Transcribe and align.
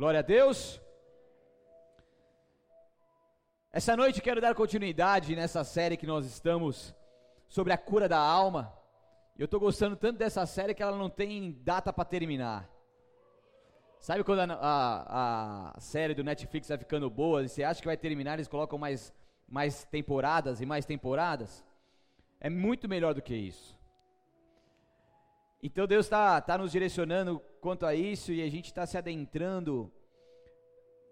Glória 0.00 0.20
a 0.20 0.22
Deus. 0.22 0.80
Essa 3.70 3.94
noite 3.94 4.22
quero 4.22 4.40
dar 4.40 4.54
continuidade 4.54 5.36
nessa 5.36 5.62
série 5.62 5.94
que 5.94 6.06
nós 6.06 6.24
estamos 6.24 6.94
sobre 7.46 7.74
a 7.74 7.76
cura 7.76 8.08
da 8.08 8.18
alma. 8.18 8.72
Eu 9.38 9.44
estou 9.44 9.60
gostando 9.60 9.96
tanto 9.96 10.16
dessa 10.16 10.46
série 10.46 10.72
que 10.72 10.82
ela 10.82 10.96
não 10.96 11.10
tem 11.10 11.52
data 11.62 11.92
para 11.92 12.06
terminar. 12.06 12.66
Sabe 13.98 14.24
quando 14.24 14.40
a, 14.40 14.54
a, 14.54 15.76
a, 15.76 15.80
série 15.80 16.14
do 16.14 16.24
Netflix 16.24 16.68
vai 16.68 16.78
ficando 16.78 17.10
boa 17.10 17.42
e 17.42 17.50
você 17.50 17.62
acha 17.62 17.82
que 17.82 17.86
vai 17.86 17.98
terminar, 17.98 18.32
eles 18.36 18.48
colocam 18.48 18.78
mais, 18.78 19.12
mais 19.46 19.84
temporadas 19.84 20.62
e 20.62 20.64
mais 20.64 20.86
temporadas? 20.86 21.62
É 22.40 22.48
muito 22.48 22.88
melhor 22.88 23.12
do 23.12 23.20
que 23.20 23.34
isso. 23.34 23.78
Então 25.62 25.86
Deus 25.86 26.06
está 26.06 26.40
tá 26.40 26.56
nos 26.56 26.72
direcionando 26.72 27.42
quanto 27.60 27.86
a 27.86 27.94
isso 27.94 28.32
e 28.32 28.42
a 28.42 28.48
gente 28.48 28.66
está 28.66 28.86
se 28.86 28.96
adentrando 28.96 29.92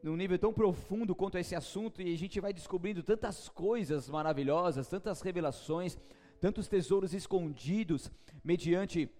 num 0.02 0.16
nível 0.16 0.38
tão 0.38 0.52
profundo 0.52 1.14
quanto 1.14 1.36
a 1.36 1.40
esse 1.40 1.54
assunto 1.54 2.00
e 2.00 2.12
a 2.12 2.18
gente 2.18 2.40
vai 2.40 2.52
descobrindo 2.52 3.02
tantas 3.02 3.48
coisas 3.48 4.08
maravilhosas, 4.08 4.88
tantas 4.88 5.20
revelações, 5.20 5.98
tantos 6.40 6.68
tesouros 6.68 7.12
escondidos 7.12 8.10
mediante. 8.42 9.10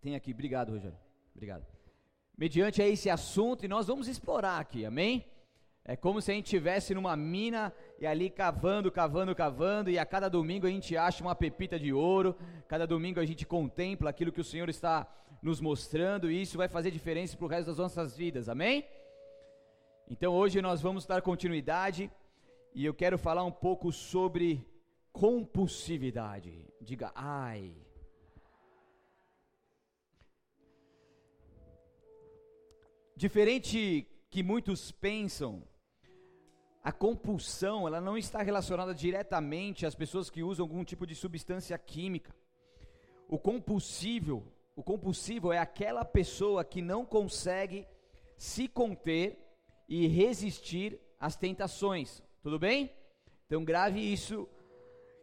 Tem 0.00 0.14
aqui, 0.14 0.32
obrigado, 0.32 0.72
Rogério. 0.72 0.98
Obrigado. 1.34 1.66
Mediante 2.36 2.82
a 2.82 2.88
esse 2.88 3.08
assunto 3.08 3.64
e 3.64 3.68
nós 3.68 3.86
vamos 3.86 4.08
explorar 4.08 4.58
aqui, 4.58 4.84
amém? 4.84 5.24
É 5.84 5.94
como 5.94 6.20
se 6.20 6.32
a 6.32 6.34
gente 6.34 6.46
estivesse 6.46 6.94
numa 6.94 7.16
mina 7.16 7.72
e 7.98 8.06
ali 8.06 8.28
cavando, 8.28 8.90
cavando, 8.90 9.34
cavando, 9.34 9.90
e 9.90 9.98
a 9.98 10.04
cada 10.04 10.28
domingo 10.28 10.66
a 10.66 10.70
gente 10.70 10.96
acha 10.96 11.22
uma 11.22 11.34
pepita 11.34 11.78
de 11.78 11.92
ouro, 11.92 12.36
cada 12.68 12.86
domingo 12.86 13.20
a 13.20 13.24
gente 13.24 13.46
contempla 13.46 14.10
aquilo 14.10 14.32
que 14.32 14.40
o 14.40 14.44
Senhor 14.44 14.68
está 14.68 15.06
nos 15.42 15.60
mostrando, 15.60 16.30
e 16.30 16.42
isso 16.42 16.58
vai 16.58 16.68
fazer 16.68 16.90
diferença 16.90 17.36
para 17.36 17.46
o 17.46 17.48
resto 17.48 17.68
das 17.68 17.78
nossas 17.78 18.16
vidas, 18.16 18.48
amém? 18.48 18.86
Então 20.08 20.32
hoje 20.34 20.60
nós 20.60 20.80
vamos 20.80 21.06
dar 21.06 21.22
continuidade, 21.22 22.10
e 22.74 22.84
eu 22.84 22.92
quero 22.92 23.18
falar 23.18 23.44
um 23.44 23.52
pouco 23.52 23.90
sobre 23.90 24.66
compulsividade. 25.12 26.66
Diga, 26.80 27.10
ai. 27.14 27.74
Diferente 33.16 34.06
que 34.28 34.42
muitos 34.42 34.92
pensam, 34.92 35.66
a 36.86 36.92
compulsão, 36.92 37.88
ela 37.88 38.00
não 38.00 38.16
está 38.16 38.40
relacionada 38.42 38.94
diretamente 38.94 39.84
às 39.84 39.96
pessoas 39.96 40.30
que 40.30 40.44
usam 40.44 40.62
algum 40.62 40.84
tipo 40.84 41.04
de 41.04 41.16
substância 41.16 41.76
química. 41.76 42.32
O 43.28 43.40
compulsível, 43.40 44.44
o 44.76 44.84
compulsivo 44.84 45.52
é 45.52 45.58
aquela 45.58 46.04
pessoa 46.04 46.64
que 46.64 46.80
não 46.80 47.04
consegue 47.04 47.88
se 48.36 48.68
conter 48.68 49.36
e 49.88 50.06
resistir 50.06 51.00
às 51.18 51.34
tentações. 51.34 52.22
Tudo 52.40 52.56
bem? 52.56 52.92
Então 53.46 53.64
grave 53.64 53.98
isso, 53.98 54.48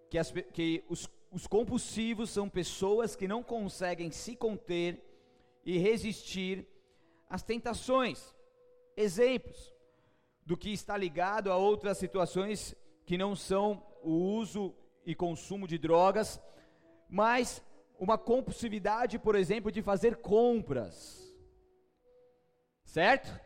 que, 0.10 0.18
as, 0.18 0.34
que 0.52 0.84
os, 0.90 1.10
os 1.32 1.48
compulsivos 1.48 2.30
são 2.30 2.50
pessoas 2.50 3.16
que 3.16 3.26
não 3.26 3.42
conseguem 3.42 4.12
se 4.12 4.36
conter 4.36 5.02
e 5.66 5.78
resistir 5.78 6.68
às 7.30 7.42
tentações. 7.42 8.36
Exemplos: 8.98 9.73
do 10.46 10.58
que 10.58 10.72
está 10.72 10.98
ligado 10.98 11.52
a 11.52 11.58
outras 11.58 11.98
situações 11.98 12.76
que 13.06 13.18
não 13.18 13.36
são 13.36 13.86
o 14.02 14.12
uso 14.12 14.74
e 15.06 15.16
consumo 15.16 15.68
de 15.68 15.78
drogas, 15.78 16.42
mas 17.10 17.62
uma 18.00 18.18
compulsividade, 18.18 19.18
por 19.20 19.36
exemplo, 19.36 19.72
de 19.72 19.82
fazer 19.82 20.18
compras. 20.18 21.22
Certo? 22.84 23.40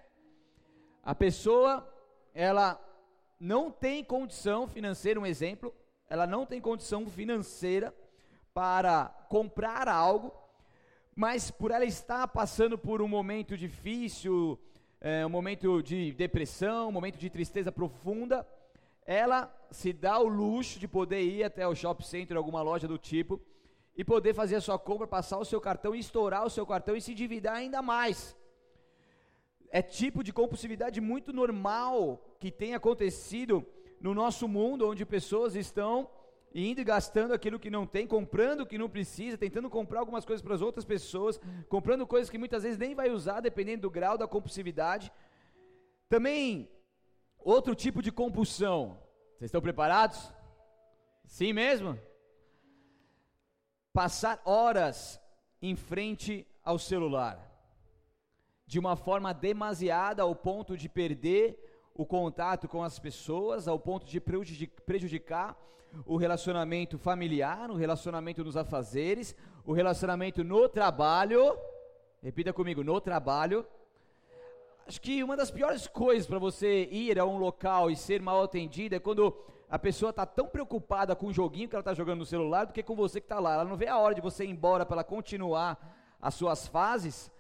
A 1.04 1.14
pessoa, 1.14 1.88
ela 2.34 2.84
não 3.40 3.72
tem 3.72 4.04
condição 4.04 4.68
financeira, 4.68 5.20
um 5.20 5.26
exemplo, 5.26 5.74
ela 6.10 6.26
não 6.26 6.46
tem 6.46 6.60
condição 6.60 7.08
financeira 7.08 7.94
para 8.54 9.06
comprar 9.30 9.88
algo, 9.88 10.34
mas 11.16 11.52
por 11.52 11.72
ela 11.72 11.86
estar 11.86 12.28
passando 12.28 12.78
por 12.78 13.02
um 13.02 13.08
momento 13.08 13.58
difícil, 13.58 14.60
é, 15.00 15.26
um 15.26 15.30
momento 15.30 15.82
de 15.82 16.12
depressão, 16.14 16.90
um 16.90 16.92
momento 16.92 17.18
de 17.18 17.30
tristeza 17.30 17.72
profunda, 17.72 18.48
ela 19.06 19.54
se 19.72 19.94
dá 19.94 20.20
o 20.20 20.28
luxo 20.28 20.80
de 20.80 20.88
poder 20.88 21.22
ir 21.22 21.44
até 21.44 21.68
o 21.68 21.76
shopping 21.76 22.04
center, 22.04 22.38
alguma 22.38 22.62
loja 22.62 22.88
do 22.88 22.98
tipo, 22.98 23.40
e 23.96 24.04
poder 24.04 24.34
fazer 24.34 24.56
a 24.56 24.62
sua 24.62 24.78
compra, 24.78 25.08
passar 25.08 25.38
o 25.38 25.46
seu 25.46 25.62
cartão 25.62 25.96
estourar 25.96 26.46
o 26.46 26.50
seu 26.50 26.66
cartão 26.66 26.96
e 26.96 27.02
se 27.02 27.12
endividar 27.12 27.56
ainda 27.56 27.82
mais. 27.82 28.36
É 29.70 29.82
tipo 29.82 30.24
de 30.24 30.32
compulsividade 30.32 31.02
muito 31.02 31.34
normal 31.34 32.22
que 32.40 32.52
tem 32.52 32.74
acontecido 32.74 33.66
no 34.00 34.14
nosso 34.14 34.48
mundo, 34.48 34.88
onde 34.88 35.06
pessoas 35.06 35.56
estão 35.56 36.10
indo 36.54 36.82
e 36.82 36.84
gastando 36.84 37.34
aquilo 37.34 37.60
que 37.60 37.70
não 37.70 37.86
tem, 37.86 38.08
comprando 38.08 38.62
o 38.62 38.66
que 38.66 38.78
não 38.78 38.90
precisa, 38.90 39.38
tentando 39.38 39.70
comprar 39.70 40.00
algumas 40.00 40.26
coisas 40.26 40.42
para 40.42 40.56
as 40.56 40.62
outras 40.62 40.86
pessoas, 40.86 41.40
comprando 41.70 42.08
coisas 42.08 42.30
que 42.30 42.38
muitas 42.38 42.64
vezes 42.64 42.78
nem 42.78 42.96
vai 42.96 43.10
usar, 43.10 43.42
dependendo 43.42 43.84
do 43.84 43.92
grau 43.92 44.18
da 44.18 44.28
compulsividade. 44.28 45.12
Também, 46.10 46.70
outro 47.38 47.76
tipo 47.76 48.02
de 48.02 48.12
compulsão. 48.12 49.00
Vocês 49.38 49.50
estão 49.50 49.62
preparados? 49.62 50.34
Sim 51.26 51.54
mesmo? 51.54 52.00
Passar 53.94 54.42
horas 54.46 55.20
em 55.62 55.76
frente 55.76 56.48
ao 56.64 56.78
celular, 56.78 57.40
de 58.66 58.80
uma 58.80 58.96
forma 58.96 59.34
demasiada 59.34 60.24
ao 60.24 60.36
ponto 60.36 60.78
de 60.78 60.88
perder 60.88 61.77
o 61.98 62.06
contato 62.06 62.68
com 62.68 62.84
as 62.84 63.00
pessoas, 63.00 63.68
ao 63.68 63.80
ponto 63.80 64.06
de 64.06 64.20
prejudicar 64.20 65.58
o 66.06 66.16
relacionamento 66.16 67.00
familiar, 67.00 67.72
o 67.72 67.76
relacionamento 67.76 68.44
nos 68.44 68.56
afazeres, 68.56 69.36
o 69.66 69.74
relacionamento 69.74 70.44
no 70.44 70.70
trabalho. 70.70 71.58
Repita 72.22 72.54
comigo, 72.54 72.84
no 72.84 73.02
trabalho. 73.02 73.66
Acho 74.86 75.02
que 75.02 75.24
uma 75.24 75.36
das 75.36 75.50
piores 75.50 75.88
coisas 75.88 76.28
para 76.28 76.38
você 76.38 76.86
ir 76.92 77.20
a 77.20 77.26
um 77.26 77.40
local 77.40 77.90
e 77.90 77.96
ser 77.96 78.22
mal 78.22 78.44
atendido 78.44 78.96
é 78.96 79.00
quando 79.00 79.36
a 79.68 79.80
pessoa 79.80 80.12
está 80.12 80.26
tão 80.26 80.48
preocupada 80.48 81.16
com 81.16 81.28
o 81.28 81.34
joguinho 81.34 81.68
que 81.68 81.76
ela 81.76 81.82
está 81.82 81.96
jogando 81.96 82.20
no 82.20 82.26
celular 82.26 82.66
do 82.66 82.74
que 82.74 82.84
com 82.84 82.96
você 82.96 83.20
que 83.20 83.26
está 83.26 83.40
lá. 83.40 83.56
Ela 83.56 83.66
não 83.66 83.76
vê 83.76 83.88
a 83.88 83.98
hora 83.98 84.14
de 84.14 84.22
você 84.22 84.46
ir 84.46 84.52
embora 84.52 84.86
para 84.86 84.98
ela 84.98 85.04
continuar 85.04 86.16
as 86.22 86.36
suas 86.36 86.68
fases 86.68 87.32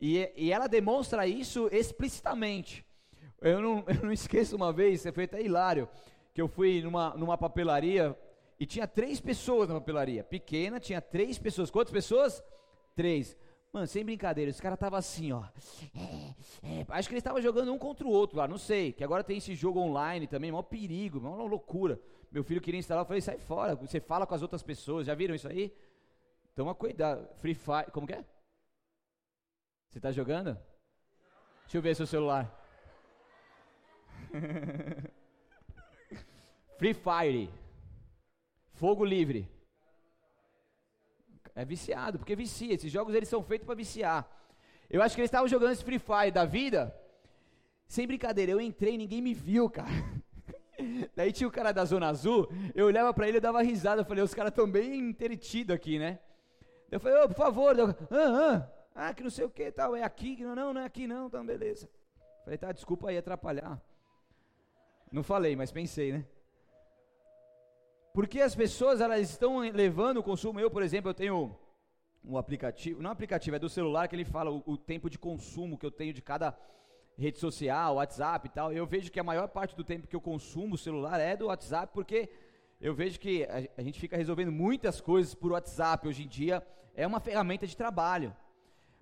e, 0.00 0.32
e 0.36 0.52
ela 0.52 0.68
demonstra 0.68 1.26
isso 1.26 1.68
explicitamente. 1.72 2.85
Eu 3.48 3.60
não, 3.60 3.84
eu 3.88 4.02
não 4.02 4.12
esqueço 4.12 4.56
uma 4.56 4.72
vez, 4.72 5.06
foi 5.14 5.24
até 5.24 5.40
hilário 5.40 5.88
que 6.34 6.42
eu 6.42 6.48
fui 6.48 6.82
numa, 6.82 7.10
numa 7.16 7.38
papelaria 7.38 8.14
e 8.58 8.66
tinha 8.66 8.86
três 8.86 9.20
pessoas 9.20 9.68
na 9.68 9.74
papelaria. 9.74 10.22
Pequena, 10.24 10.78
tinha 10.78 11.00
três 11.00 11.38
pessoas. 11.38 11.70
Quantas 11.70 11.92
pessoas? 11.92 12.42
Três. 12.94 13.36
Mano, 13.72 13.86
sem 13.86 14.04
brincadeira, 14.04 14.50
esse 14.50 14.60
cara 14.60 14.76
tava 14.76 14.98
assim, 14.98 15.32
ó. 15.32 15.44
É, 15.94 16.34
é, 16.62 16.86
acho 16.88 17.08
que 17.08 17.14
ele 17.14 17.20
estava 17.20 17.40
jogando 17.40 17.72
um 17.72 17.78
contra 17.78 18.06
o 18.06 18.10
outro 18.10 18.38
lá, 18.38 18.48
não 18.48 18.58
sei. 18.58 18.92
Que 18.92 19.04
agora 19.04 19.24
tem 19.24 19.38
esse 19.38 19.54
jogo 19.54 19.80
online 19.80 20.26
também, 20.26 20.50
maior 20.50 20.62
perigo, 20.62 21.20
maior 21.20 21.46
loucura. 21.46 22.00
Meu 22.30 22.42
filho 22.42 22.60
queria 22.60 22.80
instalar, 22.80 23.02
eu 23.02 23.06
falei, 23.06 23.20
sai 23.20 23.38
fora, 23.38 23.74
você 23.74 24.00
fala 24.00 24.26
com 24.26 24.34
as 24.34 24.42
outras 24.42 24.62
pessoas, 24.62 25.06
já 25.06 25.14
viram 25.14 25.34
isso 25.34 25.48
aí? 25.48 25.74
Toma 26.54 26.74
cuidado. 26.74 27.28
Free 27.36 27.54
Fire, 27.54 27.90
como 27.92 28.06
que 28.06 28.14
é? 28.14 28.24
Você 29.90 30.00
tá 30.00 30.10
jogando? 30.10 30.58
Deixa 31.64 31.78
eu 31.78 31.82
ver 31.82 31.94
seu 31.94 32.06
celular. 32.06 32.65
Free 36.78 36.94
Fire. 36.94 37.50
Fogo 38.74 39.04
livre. 39.04 39.48
É 41.54 41.64
viciado, 41.64 42.18
porque 42.18 42.36
vicia. 42.36 42.74
Esses 42.74 42.92
jogos 42.92 43.14
eles 43.14 43.28
são 43.28 43.42
feitos 43.42 43.66
para 43.66 43.74
viciar. 43.74 44.28
Eu 44.90 45.02
acho 45.02 45.14
que 45.14 45.22
eles 45.22 45.28
estavam 45.28 45.48
jogando 45.48 45.72
esse 45.72 45.82
Free 45.82 45.98
Fire 45.98 46.30
da 46.30 46.44
vida. 46.44 46.94
Sem 47.88 48.06
brincadeira, 48.06 48.52
eu 48.52 48.60
entrei 48.60 48.98
ninguém 48.98 49.22
me 49.22 49.32
viu, 49.32 49.70
cara. 49.70 49.88
Daí 51.16 51.32
tinha 51.32 51.48
o 51.48 51.50
cara 51.50 51.72
da 51.72 51.84
Zona 51.84 52.08
Azul, 52.08 52.48
eu 52.74 52.86
olhava 52.86 53.14
para 53.14 53.28
ele 53.28 53.38
e 53.38 53.40
dava 53.40 53.62
risada. 53.62 54.02
Eu 54.02 54.04
falei, 54.04 54.22
os 54.22 54.34
caras 54.34 54.50
estão 54.50 54.70
bem 54.70 55.08
entretidos 55.08 55.74
aqui, 55.74 55.98
né? 55.98 56.18
Eu 56.90 57.00
falei, 57.00 57.18
oh, 57.22 57.28
por 57.28 57.36
favor. 57.36 57.78
Eu, 57.78 57.88
ah, 57.88 57.96
ah, 58.10 58.68
ah, 58.94 59.14
que 59.14 59.22
não 59.22 59.30
sei 59.30 59.44
o 59.44 59.50
que 59.50 59.70
tal, 59.72 59.96
é 59.96 60.02
aqui. 60.02 60.42
Não, 60.42 60.54
não, 60.54 60.74
não 60.74 60.80
é 60.82 60.84
aqui 60.84 61.06
não, 61.06 61.26
então 61.26 61.44
beleza. 61.44 61.86
Eu 61.86 62.44
falei, 62.44 62.58
tá, 62.58 62.72
desculpa 62.72 63.08
aí 63.08 63.16
atrapalhar. 63.16 63.80
Não 65.10 65.22
falei, 65.22 65.54
mas 65.54 65.70
pensei, 65.70 66.12
né? 66.12 66.24
Porque 68.12 68.40
as 68.40 68.54
pessoas 68.54 69.00
elas 69.00 69.20
estão 69.20 69.58
levando 69.58 70.18
o 70.18 70.22
consumo. 70.22 70.58
Eu, 70.58 70.70
por 70.70 70.82
exemplo, 70.82 71.10
eu 71.10 71.14
tenho 71.14 71.54
um 72.24 72.36
aplicativo, 72.36 73.00
não 73.00 73.10
aplicativo, 73.10 73.54
é 73.54 73.58
do 73.58 73.68
celular 73.68 74.08
que 74.08 74.16
ele 74.16 74.24
fala 74.24 74.50
o, 74.50 74.62
o, 74.66 74.76
tempo 74.76 75.08
de 75.08 75.18
consumo 75.18 75.78
que 75.78 75.86
eu 75.86 75.90
tenho 75.90 76.12
de 76.12 76.22
cada 76.22 76.58
rede 77.16 77.38
social, 77.38 77.96
WhatsApp 77.96 78.48
e 78.48 78.50
tal. 78.50 78.72
Eu 78.72 78.86
vejo 78.86 79.12
que 79.12 79.20
a 79.20 79.24
maior 79.24 79.48
parte 79.48 79.76
do 79.76 79.84
tempo 79.84 80.08
que 80.08 80.16
eu 80.16 80.20
consumo 80.20 80.74
o 80.74 80.78
celular 80.78 81.20
é 81.20 81.36
do 81.36 81.46
WhatsApp, 81.46 81.92
porque 81.92 82.28
eu 82.80 82.94
vejo 82.94 83.20
que 83.20 83.44
a, 83.44 83.68
a 83.78 83.82
gente 83.82 84.00
fica 84.00 84.16
resolvendo 84.16 84.50
muitas 84.50 85.00
coisas 85.00 85.34
por 85.34 85.52
WhatsApp 85.52 86.08
hoje 86.08 86.24
em 86.24 86.28
dia. 86.28 86.66
É 86.94 87.06
uma 87.06 87.20
ferramenta 87.20 87.66
de 87.66 87.76
trabalho. 87.76 88.34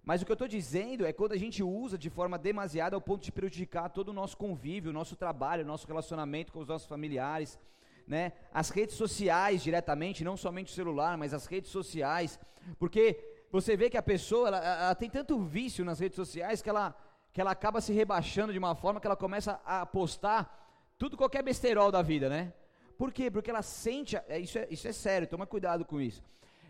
Mas 0.05 0.21
o 0.21 0.27
que 0.27 0.33
eu 0.33 0.35
estou 0.35 0.49
dizendo 0.49 1.07
é 1.07 1.13
quando 1.13 1.33
a 1.33 1.37
gente 1.37 1.63
usa 1.63 1.97
de 1.97 2.11
forma 2.11 2.39
demasiada 2.39 2.95
ao 2.95 3.01
ponto 3.01 3.25
de 3.25 3.33
prejudicar 3.33 3.89
todo 3.89 4.09
o 4.11 4.13
nosso 4.13 4.37
convívio, 4.37 4.91
o 4.91 4.95
nosso 4.95 5.17
trabalho, 5.17 5.65
o 5.65 5.67
nosso 5.67 5.87
relacionamento 5.87 6.53
com 6.53 6.61
os 6.61 6.69
nossos 6.69 6.87
familiares, 6.87 7.59
né? 8.07 8.33
As 8.53 8.69
redes 8.69 8.97
sociais 8.97 9.63
diretamente, 9.63 10.23
não 10.23 10.37
somente 10.37 10.71
o 10.71 10.75
celular, 10.75 11.17
mas 11.17 11.33
as 11.33 11.47
redes 11.47 11.71
sociais, 11.71 12.39
porque 12.79 13.47
você 13.51 13.77
vê 13.77 13.89
que 13.89 13.97
a 13.97 14.03
pessoa 14.03 14.49
ela, 14.49 14.59
ela 14.59 14.95
tem 14.95 15.09
tanto 15.09 15.39
vício 15.39 15.85
nas 15.85 16.01
redes 16.01 16.17
sociais 16.17 16.61
que 16.61 16.69
ela 16.69 16.95
que 17.33 17.41
ela 17.41 17.51
acaba 17.51 17.81
se 17.81 17.93
rebaixando 17.93 18.53
de 18.53 18.59
uma 18.61 18.77
forma 18.77 19.01
que 19.01 19.09
ela 19.09 19.17
começa 19.17 19.61
a 19.65 19.85
postar 19.85 20.97
tudo 20.97 21.17
qualquer 21.17 21.43
besterol 21.43 21.91
da 21.91 22.01
vida, 22.01 22.29
né? 22.29 22.53
Por 22.97 23.13
quê? 23.13 23.29
Porque 23.29 23.51
ela 23.51 23.61
sente, 23.61 24.17
é, 24.29 24.39
isso 24.39 24.57
é, 24.57 24.69
isso 24.71 24.87
é 24.87 24.93
sério, 24.93 25.27
toma 25.27 25.45
cuidado 25.45 25.85
com 25.85 26.01
isso. 26.01 26.23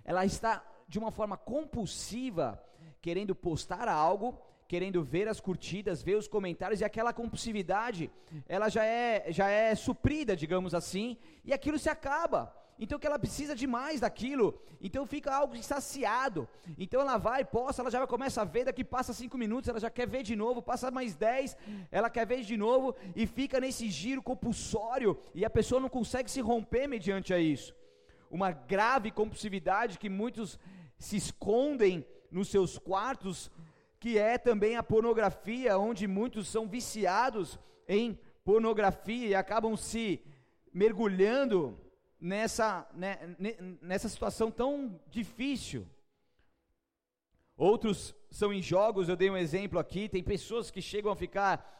Ela 0.02 0.24
está 0.24 0.64
de 0.88 0.98
uma 0.98 1.10
forma 1.10 1.36
compulsiva 1.36 2.58
querendo 3.04 3.34
postar 3.34 3.86
algo, 3.86 4.28
querendo 4.66 5.04
ver 5.04 5.28
as 5.28 5.38
curtidas, 5.38 6.02
ver 6.02 6.16
os 6.16 6.26
comentários 6.26 6.80
e 6.80 6.84
aquela 6.86 7.12
compulsividade, 7.12 8.10
ela 8.48 8.70
já 8.70 8.82
é 8.82 9.26
já 9.28 9.46
é 9.50 9.74
suprida, 9.74 10.34
digamos 10.34 10.72
assim, 10.72 11.18
e 11.44 11.52
aquilo 11.52 11.78
se 11.78 11.90
acaba. 11.90 12.40
Então 12.78 12.98
que 12.98 13.06
ela 13.06 13.18
precisa 13.24 13.54
de 13.54 13.66
mais 13.66 14.00
daquilo. 14.00 14.46
Então 14.80 15.02
fica 15.06 15.30
algo 15.40 15.54
saciado. 15.62 16.48
Então 16.78 16.98
ela 17.02 17.18
vai, 17.18 17.44
posta, 17.44 17.82
ela 17.82 17.90
já 17.90 18.06
começa 18.06 18.40
a 18.40 18.46
ver, 18.54 18.64
daqui 18.64 18.82
passa 18.82 19.12
cinco 19.12 19.36
minutos, 19.36 19.68
ela 19.68 19.78
já 19.86 19.90
quer 19.90 20.08
ver 20.08 20.22
de 20.22 20.34
novo, 20.34 20.62
passa 20.62 20.90
mais 20.90 21.14
dez, 21.14 21.54
ela 21.98 22.08
quer 22.08 22.26
ver 22.26 22.40
de 22.40 22.56
novo 22.56 22.96
e 23.14 23.26
fica 23.26 23.60
nesse 23.60 23.90
giro 23.90 24.22
compulsório 24.22 25.10
e 25.34 25.44
a 25.44 25.50
pessoa 25.50 25.78
não 25.78 25.90
consegue 25.90 26.30
se 26.30 26.40
romper 26.40 26.86
mediante 26.88 27.34
a 27.34 27.38
isso. 27.38 27.70
Uma 28.30 28.50
grave 28.50 29.10
compulsividade 29.10 29.98
que 29.98 30.08
muitos 30.08 30.58
se 30.98 31.16
escondem 31.16 32.06
nos 32.34 32.48
seus 32.48 32.76
quartos, 32.76 33.50
que 34.00 34.18
é 34.18 34.36
também 34.36 34.76
a 34.76 34.82
pornografia, 34.82 35.78
onde 35.78 36.06
muitos 36.06 36.48
são 36.48 36.66
viciados 36.66 37.58
em 37.88 38.18
pornografia 38.44 39.28
e 39.28 39.34
acabam 39.34 39.76
se 39.76 40.20
mergulhando 40.72 41.78
nessa, 42.20 42.86
né, 42.92 43.36
nessa 43.80 44.08
situação 44.08 44.50
tão 44.50 45.00
difícil. 45.08 45.86
Outros 47.56 48.14
são 48.30 48.52
em 48.52 48.60
jogos, 48.60 49.08
eu 49.08 49.14
dei 49.14 49.30
um 49.30 49.36
exemplo 49.36 49.78
aqui, 49.78 50.08
tem 50.08 50.22
pessoas 50.22 50.72
que 50.72 50.82
chegam 50.82 51.12
a 51.12 51.16
ficar 51.16 51.70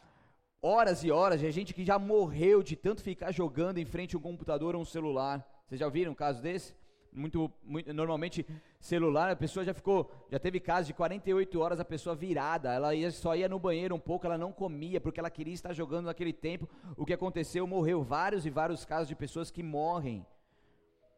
horas 0.62 1.03
e 1.03 1.11
horas, 1.11 1.43
é 1.43 1.50
gente 1.50 1.75
que 1.75 1.85
já 1.85 1.99
morreu 1.99 2.62
de 2.62 2.77
tanto 2.77 3.03
ficar 3.03 3.33
jogando 3.33 3.79
em 3.79 3.85
frente 3.85 4.15
a 4.15 4.19
um 4.19 4.23
computador 4.23 4.77
ou 4.77 4.83
um 4.83 4.85
celular. 4.85 5.45
Vocês 5.67 5.81
já 5.81 5.89
viram 5.89 6.12
um 6.12 6.15
caso 6.15 6.41
desse? 6.41 6.77
Muito, 7.12 7.53
muito, 7.62 7.93
normalmente 7.93 8.47
celular, 8.85 9.31
a 9.31 9.37
pessoa 9.37 9.65
já 9.65 9.73
ficou, 9.73 10.11
já 10.31 10.39
teve 10.39 10.61
casos 10.61 10.87
de 10.87 10.93
48 10.93 11.59
horas 11.59 11.81
a 11.81 11.85
pessoa 11.85 12.15
virada, 12.15 12.71
ela 12.71 12.95
ia, 12.95 13.11
só 13.11 13.35
ia 13.35 13.49
no 13.49 13.59
banheiro 13.59 13.95
um 13.95 13.99
pouco, 13.99 14.27
ela 14.27 14.37
não 14.37 14.53
comia 14.53 15.01
porque 15.01 15.19
ela 15.19 15.31
queria 15.31 15.55
estar 15.55 15.73
jogando 15.73 16.07
naquele 16.07 16.35
tempo. 16.35 16.69
O 16.95 17.07
que 17.07 17.15
aconteceu? 17.15 17.67
Morreu 17.67 18.03
vários 18.03 18.45
e 18.45 18.51
vários 18.51 18.85
casos 18.85 19.09
de 19.09 19.15
pessoas 19.15 19.51
que 19.51 19.63
morrem 19.63 20.27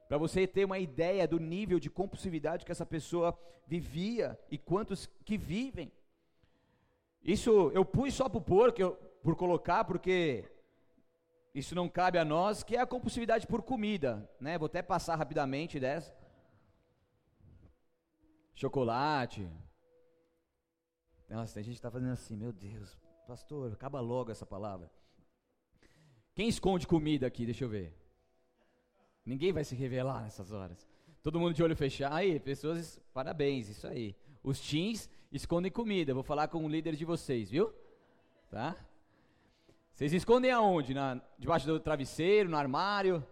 para 0.08 0.16
você 0.16 0.46
ter 0.46 0.64
uma 0.64 0.78
ideia 0.78 1.26
do 1.26 1.40
nível 1.40 1.80
de 1.80 1.90
compulsividade 1.90 2.64
que 2.64 2.70
essa 2.70 2.86
pessoa 2.86 3.36
vivia 3.66 4.38
e 4.48 4.56
quantos 4.56 5.10
que 5.24 5.36
vivem. 5.36 5.90
Isso 7.20 7.72
eu 7.74 7.84
pus 7.84 8.14
só 8.14 8.28
por 8.28 8.42
pôr, 8.42 8.72
eu, 8.78 8.92
por 9.24 9.34
colocar, 9.34 9.82
porque 9.82 10.44
isso 11.52 11.74
não 11.74 11.88
cabe 11.88 12.16
a 12.16 12.24
nós, 12.24 12.62
que 12.62 12.76
é 12.76 12.80
a 12.80 12.86
compulsividade 12.86 13.44
por 13.44 13.60
comida, 13.62 14.30
né? 14.40 14.56
Vou 14.56 14.66
até 14.66 14.82
passar 14.82 15.16
rapidamente 15.16 15.80
dessa. 15.80 16.14
Chocolate. 18.56 19.46
Nossa, 21.28 21.60
a 21.60 21.62
gente 21.62 21.74
está 21.74 21.90
fazendo 21.90 22.12
assim, 22.12 22.34
meu 22.36 22.52
Deus, 22.52 22.98
pastor, 23.26 23.72
acaba 23.72 24.00
logo 24.00 24.30
essa 24.30 24.46
palavra. 24.46 24.90
Quem 26.34 26.48
esconde 26.48 26.86
comida 26.86 27.26
aqui? 27.26 27.44
Deixa 27.44 27.64
eu 27.64 27.68
ver. 27.68 27.94
Ninguém 29.24 29.52
vai 29.52 29.62
se 29.62 29.74
revelar 29.74 30.22
nessas 30.22 30.52
horas. 30.52 30.88
Todo 31.22 31.38
mundo 31.38 31.52
de 31.52 31.62
olho 31.62 31.76
fechado. 31.76 32.14
Aí, 32.14 32.40
pessoas, 32.40 32.98
parabéns, 33.12 33.68
isso 33.68 33.86
aí. 33.86 34.16
Os 34.42 34.58
teens 34.60 35.10
escondem 35.30 35.70
comida. 35.70 36.14
Vou 36.14 36.22
falar 36.22 36.48
com 36.48 36.64
o 36.64 36.68
líder 36.68 36.96
de 36.96 37.04
vocês, 37.04 37.50
viu? 37.50 37.74
Tá? 38.48 38.76
Vocês 39.92 40.12
escondem 40.12 40.50
aonde? 40.50 40.94
Na, 40.94 41.20
debaixo 41.38 41.66
do 41.66 41.80
travesseiro, 41.80 42.48
no 42.48 42.56
armário? 42.56 43.26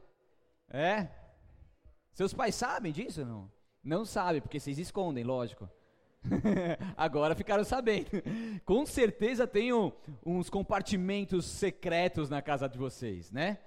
É? 0.68 1.08
Seus 2.12 2.34
pais 2.34 2.54
sabem 2.54 2.92
disso 2.92 3.20
ou 3.20 3.26
não? 3.26 3.53
Não 3.84 4.06
sabem, 4.06 4.40
porque 4.40 4.58
vocês 4.58 4.78
escondem, 4.78 5.22
lógico. 5.22 5.68
Agora 6.96 7.34
ficaram 7.34 7.64
sabendo. 7.64 8.08
Com 8.64 8.86
certeza 8.86 9.46
tem 9.46 9.74
um, 9.74 9.92
uns 10.24 10.48
compartimentos 10.48 11.44
secretos 11.44 12.30
na 12.30 12.40
casa 12.40 12.66
de 12.66 12.78
vocês, 12.78 13.30
né? 13.30 13.58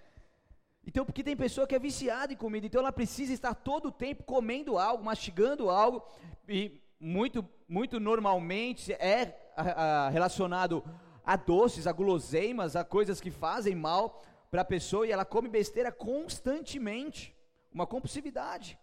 Então, 0.86 1.06
porque 1.06 1.24
tem 1.24 1.36
pessoa 1.36 1.68
que 1.68 1.75
é 1.75 1.80
viciada 1.80 2.34
em 2.34 2.38
comida, 2.38 2.66
então 2.66 2.80
ela 2.80 2.94
precisa 2.94 3.34
estar 3.34 3.54
todo 3.54 3.90
o 3.90 3.92
tempo 3.92 4.24
comendo 4.24 4.80
algo, 4.80 5.04
mastigando 5.04 5.69
algo, 5.69 6.02
e 6.48 6.81
muito, 7.00 7.48
muito 7.68 8.00
normalmente 8.00 8.94
é 8.94 9.52
a, 9.56 10.06
a, 10.06 10.10
relacionado 10.10 10.84
a 11.25 11.36
doces, 11.36 11.86
a 11.86 11.92
guloseimas, 11.92 12.78
a 12.78 12.86
coisas 12.86 13.19
que 13.19 13.30
fazem 13.30 13.75
mal 13.75 14.24
para 14.50 14.62
a 14.62 14.66
pessoa, 14.66 15.06
e 15.06 15.12
ela 15.12 15.25
come 15.25 15.50
besteira 15.50 15.92
constantemente, 15.92 17.36
uma 17.72 17.86
compulsividade. 17.86 18.80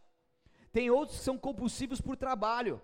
Tem 0.75 0.91
outros 0.91 1.19
que 1.19 1.25
são 1.25 1.39
compulsivos 1.39 2.01
por 2.01 2.17
trabalho, 2.17 2.83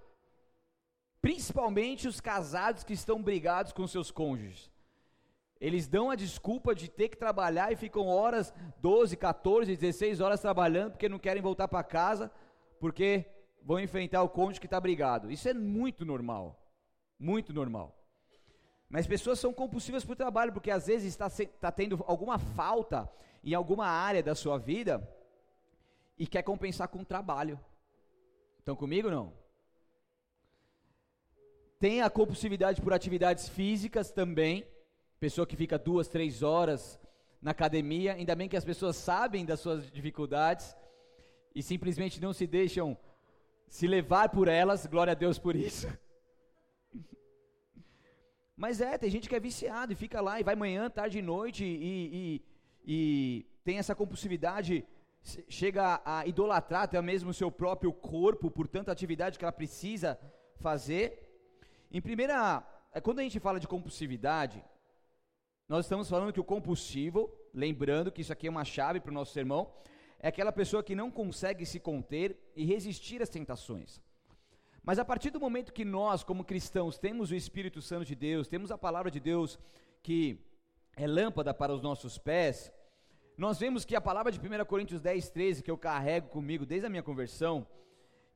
principalmente 1.20 2.06
os 2.06 2.20
casados 2.20 2.84
que 2.84 2.92
estão 2.92 3.20
brigados 3.20 3.72
com 3.72 3.84
seus 3.84 4.12
cônjuges. 4.12 4.70
Eles 5.60 5.88
dão 5.88 6.08
a 6.08 6.14
desculpa 6.14 6.72
de 6.72 6.88
ter 6.88 7.08
que 7.08 7.16
trabalhar 7.16 7.72
e 7.72 7.76
ficam 7.76 8.06
horas, 8.06 8.54
12, 8.78 9.16
14, 9.16 9.76
16 9.76 10.20
horas 10.20 10.40
trabalhando 10.40 10.92
porque 10.92 11.08
não 11.08 11.18
querem 11.18 11.42
voltar 11.42 11.66
para 11.66 11.82
casa, 11.82 12.30
porque 12.78 13.26
vão 13.60 13.80
enfrentar 13.80 14.22
o 14.22 14.28
cônjuge 14.28 14.60
que 14.60 14.68
está 14.68 14.80
brigado. 14.80 15.28
Isso 15.28 15.48
é 15.48 15.52
muito 15.52 16.06
normal. 16.06 16.64
Muito 17.18 17.52
normal. 17.52 17.98
Mas 18.88 19.04
pessoas 19.04 19.40
são 19.40 19.52
compulsivas 19.52 20.04
por 20.04 20.14
trabalho, 20.14 20.52
porque 20.52 20.70
às 20.70 20.86
vezes 20.86 21.08
está, 21.08 21.26
está 21.26 21.72
tendo 21.72 22.04
alguma 22.06 22.38
falta 22.38 23.10
em 23.42 23.52
alguma 23.52 23.88
área 23.88 24.22
da 24.22 24.36
sua 24.36 24.58
vida 24.58 25.02
e 26.16 26.24
quer 26.24 26.44
compensar 26.44 26.86
com 26.86 27.00
o 27.00 27.04
trabalho. 27.04 27.58
Estão 28.70 28.76
comigo 28.76 29.10
não? 29.10 29.32
Tem 31.80 32.02
a 32.02 32.08
compulsividade 32.08 32.80
por 32.80 32.92
atividades 32.92 33.48
físicas 33.48 34.12
também 34.12 34.64
Pessoa 35.18 35.46
que 35.46 35.54
fica 35.54 35.78
duas, 35.78 36.08
três 36.08 36.42
horas 36.42 36.98
na 37.42 37.50
academia, 37.50 38.14
ainda 38.14 38.34
bem 38.34 38.48
que 38.48 38.56
as 38.56 38.64
pessoas 38.64 38.96
sabem 38.96 39.44
das 39.44 39.60
suas 39.60 39.90
dificuldades 39.90 40.74
e 41.54 41.62
simplesmente 41.62 42.22
não 42.22 42.32
se 42.32 42.46
deixam 42.46 42.96
se 43.68 43.86
levar 43.86 44.30
por 44.30 44.48
elas, 44.48 44.86
glória 44.86 45.10
a 45.10 45.14
Deus 45.14 45.38
por 45.38 45.54
isso. 45.54 45.86
Mas 48.56 48.80
é, 48.80 48.96
tem 48.96 49.10
gente 49.10 49.28
que 49.28 49.34
é 49.34 49.40
viciado 49.40 49.92
e 49.92 49.96
fica 49.96 50.22
lá 50.22 50.40
e 50.40 50.42
vai 50.44 50.56
manhã, 50.56 50.88
tarde 50.88 51.18
e 51.18 51.22
noite 51.22 51.66
e, 51.66 52.08
e, 52.18 52.42
e 52.86 53.46
tem 53.62 53.78
essa 53.78 53.94
compulsividade, 53.94 54.86
chega 55.48 56.00
a 56.04 56.26
idolatrar 56.26 56.82
até 56.82 57.00
mesmo 57.00 57.30
o 57.30 57.34
seu 57.34 57.50
próprio 57.50 57.92
corpo 57.92 58.50
por 58.50 58.66
tanta 58.66 58.92
atividade 58.92 59.38
que 59.38 59.44
ela 59.44 59.52
precisa 59.52 60.18
fazer. 60.56 61.04
Em 61.90 62.00
primeira, 62.00 62.66
é, 62.92 63.00
quando 63.00 63.20
a 63.20 63.22
gente 63.22 63.40
fala 63.40 63.60
de 63.60 63.68
compulsividade, 63.68 64.64
nós 65.68 65.84
estamos 65.84 66.08
falando 66.08 66.32
que 66.32 66.40
o 66.40 66.44
compulsivo, 66.44 67.30
lembrando 67.54 68.10
que 68.10 68.20
isso 68.20 68.32
aqui 68.32 68.46
é 68.46 68.50
uma 68.50 68.64
chave 68.64 69.00
para 69.00 69.10
o 69.10 69.14
nosso 69.14 69.32
sermão, 69.32 69.72
é 70.18 70.28
aquela 70.28 70.52
pessoa 70.52 70.82
que 70.82 70.94
não 70.94 71.10
consegue 71.10 71.64
se 71.64 71.80
conter 71.80 72.36
e 72.54 72.64
resistir 72.64 73.22
às 73.22 73.28
tentações. 73.28 74.00
Mas 74.82 74.98
a 74.98 75.04
partir 75.04 75.30
do 75.30 75.40
momento 75.40 75.72
que 75.72 75.84
nós, 75.84 76.24
como 76.24 76.44
cristãos, 76.44 76.98
temos 76.98 77.30
o 77.30 77.34
Espírito 77.34 77.80
Santo 77.80 78.04
de 78.04 78.14
Deus, 78.14 78.48
temos 78.48 78.70
a 78.70 78.78
palavra 78.78 79.10
de 79.10 79.20
Deus 79.20 79.58
que 80.02 80.38
é 80.96 81.06
lâmpada 81.06 81.54
para 81.54 81.72
os 81.72 81.82
nossos 81.82 82.18
pés, 82.18 82.72
nós 83.40 83.58
vemos 83.58 83.86
que 83.86 83.96
a 83.96 84.02
palavra 84.02 84.30
de 84.30 84.38
1 84.38 84.66
Coríntios 84.66 85.00
10, 85.00 85.30
13, 85.30 85.62
que 85.62 85.70
eu 85.70 85.78
carrego 85.78 86.28
comigo 86.28 86.66
desde 86.66 86.86
a 86.86 86.90
minha 86.90 87.02
conversão, 87.02 87.66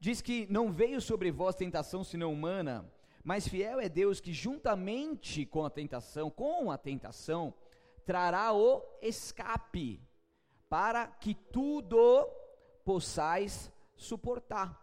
diz 0.00 0.22
que 0.22 0.46
não 0.50 0.72
veio 0.72 0.98
sobre 0.98 1.30
vós 1.30 1.54
tentação 1.54 2.02
senão 2.02 2.32
humana, 2.32 2.90
mas 3.22 3.46
fiel 3.46 3.78
é 3.78 3.86
Deus 3.86 4.18
que, 4.18 4.32
juntamente 4.32 5.44
com 5.44 5.62
a 5.62 5.68
tentação, 5.68 6.30
com 6.30 6.70
a 6.70 6.78
tentação, 6.78 7.52
trará 8.06 8.54
o 8.54 8.82
escape, 9.02 10.00
para 10.70 11.06
que 11.06 11.34
tudo 11.34 12.26
possais 12.82 13.70
suportar. 13.94 14.82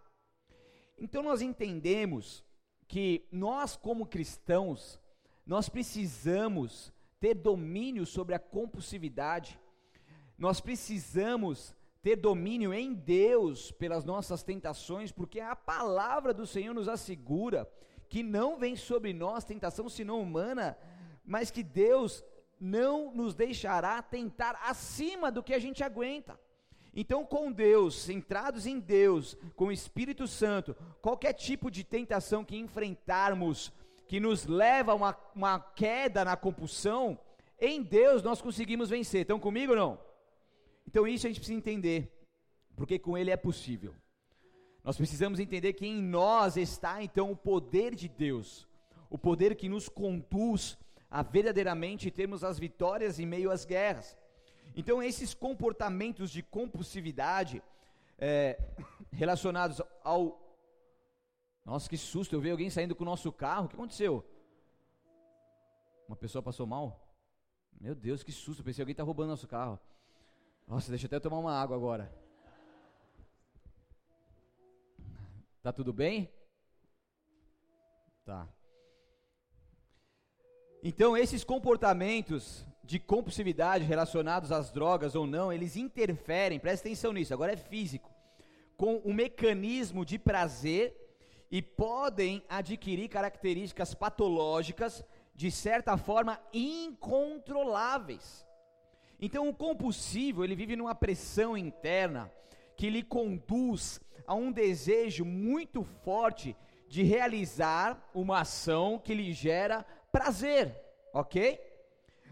Então 0.99 1.23
nós 1.23 1.41
entendemos 1.41 2.45
que 2.87 3.27
nós, 3.31 3.75
como 3.75 4.05
cristãos, 4.05 5.01
nós 5.47 5.67
precisamos 5.67 6.93
ter 7.19 7.33
domínio 7.33 8.05
sobre 8.05 8.35
a 8.35 8.39
compulsividade, 8.39 9.59
nós 10.41 10.59
precisamos 10.59 11.75
ter 12.01 12.15
domínio 12.15 12.73
em 12.73 12.95
Deus 12.95 13.71
pelas 13.71 14.03
nossas 14.03 14.41
tentações, 14.41 15.11
porque 15.11 15.39
a 15.39 15.55
palavra 15.55 16.33
do 16.33 16.47
Senhor 16.47 16.73
nos 16.73 16.89
assegura 16.89 17.71
que 18.09 18.23
não 18.23 18.57
vem 18.57 18.75
sobre 18.75 19.13
nós 19.13 19.45
tentação 19.45 19.87
senão 19.87 20.19
humana, 20.19 20.75
mas 21.23 21.51
que 21.51 21.61
Deus 21.61 22.23
não 22.59 23.13
nos 23.13 23.35
deixará 23.35 24.01
tentar 24.01 24.59
acima 24.63 25.31
do 25.31 25.43
que 25.43 25.53
a 25.53 25.59
gente 25.59 25.83
aguenta. 25.83 26.39
Então, 26.91 27.23
com 27.23 27.51
Deus, 27.51 28.01
centrados 28.01 28.65
em 28.65 28.79
Deus, 28.79 29.37
com 29.55 29.65
o 29.65 29.71
Espírito 29.71 30.27
Santo, 30.27 30.75
qualquer 31.03 31.33
tipo 31.33 31.69
de 31.69 31.83
tentação 31.83 32.43
que 32.43 32.57
enfrentarmos, 32.57 33.71
que 34.07 34.19
nos 34.19 34.47
leva 34.47 34.93
a 34.93 34.95
uma, 34.95 35.17
uma 35.35 35.59
queda 35.59 36.25
na 36.25 36.35
compulsão, 36.35 37.19
em 37.59 37.83
Deus 37.83 38.23
nós 38.23 38.41
conseguimos 38.41 38.89
vencer. 38.89 39.21
Estão 39.21 39.39
comigo 39.39 39.73
ou 39.73 39.77
não? 39.77 40.10
Então, 40.87 41.07
isso 41.07 41.25
a 41.25 41.29
gente 41.29 41.39
precisa 41.39 41.57
entender, 41.57 42.11
porque 42.75 42.99
com 42.99 43.17
Ele 43.17 43.31
é 43.31 43.37
possível. 43.37 43.93
Nós 44.83 44.97
precisamos 44.97 45.39
entender 45.39 45.73
que 45.73 45.85
em 45.85 46.01
nós 46.01 46.57
está 46.57 47.03
então 47.03 47.31
o 47.31 47.35
poder 47.35 47.93
de 47.93 48.07
Deus, 48.07 48.67
o 49.09 49.17
poder 49.17 49.55
que 49.55 49.69
nos 49.69 49.87
conduz 49.87 50.77
a 51.09 51.21
verdadeiramente 51.21 52.09
termos 52.09 52.43
as 52.43 52.57
vitórias 52.57 53.19
em 53.19 53.25
meio 53.25 53.51
às 53.51 53.65
guerras. 53.65 54.17
Então, 54.75 55.03
esses 55.03 55.33
comportamentos 55.33 56.31
de 56.31 56.41
compulsividade 56.41 57.61
é, 58.17 58.57
relacionados 59.11 59.81
ao. 60.03 60.39
Nossa, 61.65 61.89
que 61.89 61.97
susto! 61.97 62.33
Eu 62.33 62.41
vi 62.41 62.49
alguém 62.49 62.69
saindo 62.69 62.95
com 62.95 63.03
o 63.03 63.05
nosso 63.05 63.31
carro. 63.31 63.65
O 63.65 63.69
que 63.69 63.75
aconteceu? 63.75 64.25
Uma 66.07 66.15
pessoa 66.15 66.41
passou 66.41 66.65
mal? 66.65 67.07
Meu 67.79 67.93
Deus, 67.93 68.23
que 68.23 68.31
susto! 68.31 68.61
Eu 68.61 68.65
pensei 68.65 68.77
que 68.77 68.81
alguém 68.81 68.93
está 68.93 69.03
roubando 69.03 69.29
nosso 69.29 69.47
carro. 69.47 69.79
Nossa, 70.67 70.89
deixa 70.89 71.05
eu 71.05 71.07
até 71.07 71.19
tomar 71.19 71.39
uma 71.39 71.53
água 71.53 71.75
agora. 71.75 72.11
Tá 75.61 75.71
tudo 75.71 75.93
bem? 75.93 76.31
Tá. 78.25 78.47
Então, 80.83 81.15
esses 81.15 81.43
comportamentos 81.43 82.65
de 82.83 82.99
compulsividade 82.99 83.83
relacionados 83.83 84.51
às 84.51 84.71
drogas 84.71 85.13
ou 85.13 85.27
não, 85.27 85.53
eles 85.53 85.75
interferem, 85.75 86.59
presta 86.59 86.87
atenção 86.87 87.13
nisso, 87.13 87.33
agora 87.33 87.53
é 87.53 87.57
físico, 87.57 88.09
com 88.75 88.97
o 88.97 89.13
mecanismo 89.13 90.03
de 90.03 90.17
prazer 90.17 90.97
e 91.51 91.61
podem 91.61 92.43
adquirir 92.49 93.09
características 93.09 93.93
patológicas, 93.93 95.03
de 95.35 95.51
certa 95.51 95.95
forma 95.97 96.39
incontroláveis. 96.51 98.47
Então, 99.21 99.47
o 99.47 99.53
compulsivo, 99.53 100.43
ele 100.43 100.55
vive 100.55 100.75
numa 100.75 100.95
pressão 100.95 101.55
interna 101.55 102.31
que 102.75 102.89
lhe 102.89 103.03
conduz 103.03 104.01
a 104.25 104.33
um 104.33 104.51
desejo 104.51 105.23
muito 105.23 105.83
forte 105.83 106.57
de 106.89 107.03
realizar 107.03 108.09
uma 108.13 108.41
ação 108.41 108.97
que 108.97 109.13
lhe 109.13 109.31
gera 109.31 109.85
prazer, 110.11 110.75
ok? 111.13 111.59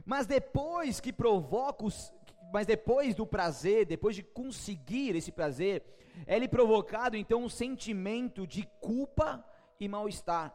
Mas 0.04 0.26
depois 0.26 1.00
que 1.00 1.14
provoca 1.14 1.86
os, 1.86 2.12
mas 2.52 2.66
depois 2.66 3.14
do 3.14 3.26
prazer, 3.26 3.86
depois 3.86 4.16
de 4.16 4.24
conseguir 4.24 5.16
esse 5.16 5.32
prazer, 5.32 5.84
é 6.26 6.38
lhe 6.38 6.48
provocado 6.48 7.16
então 7.16 7.44
um 7.44 7.50
sentimento 7.50 8.48
de 8.48 8.68
culpa 8.82 9.46
e 9.80 9.88
mal-estar. 9.88 10.54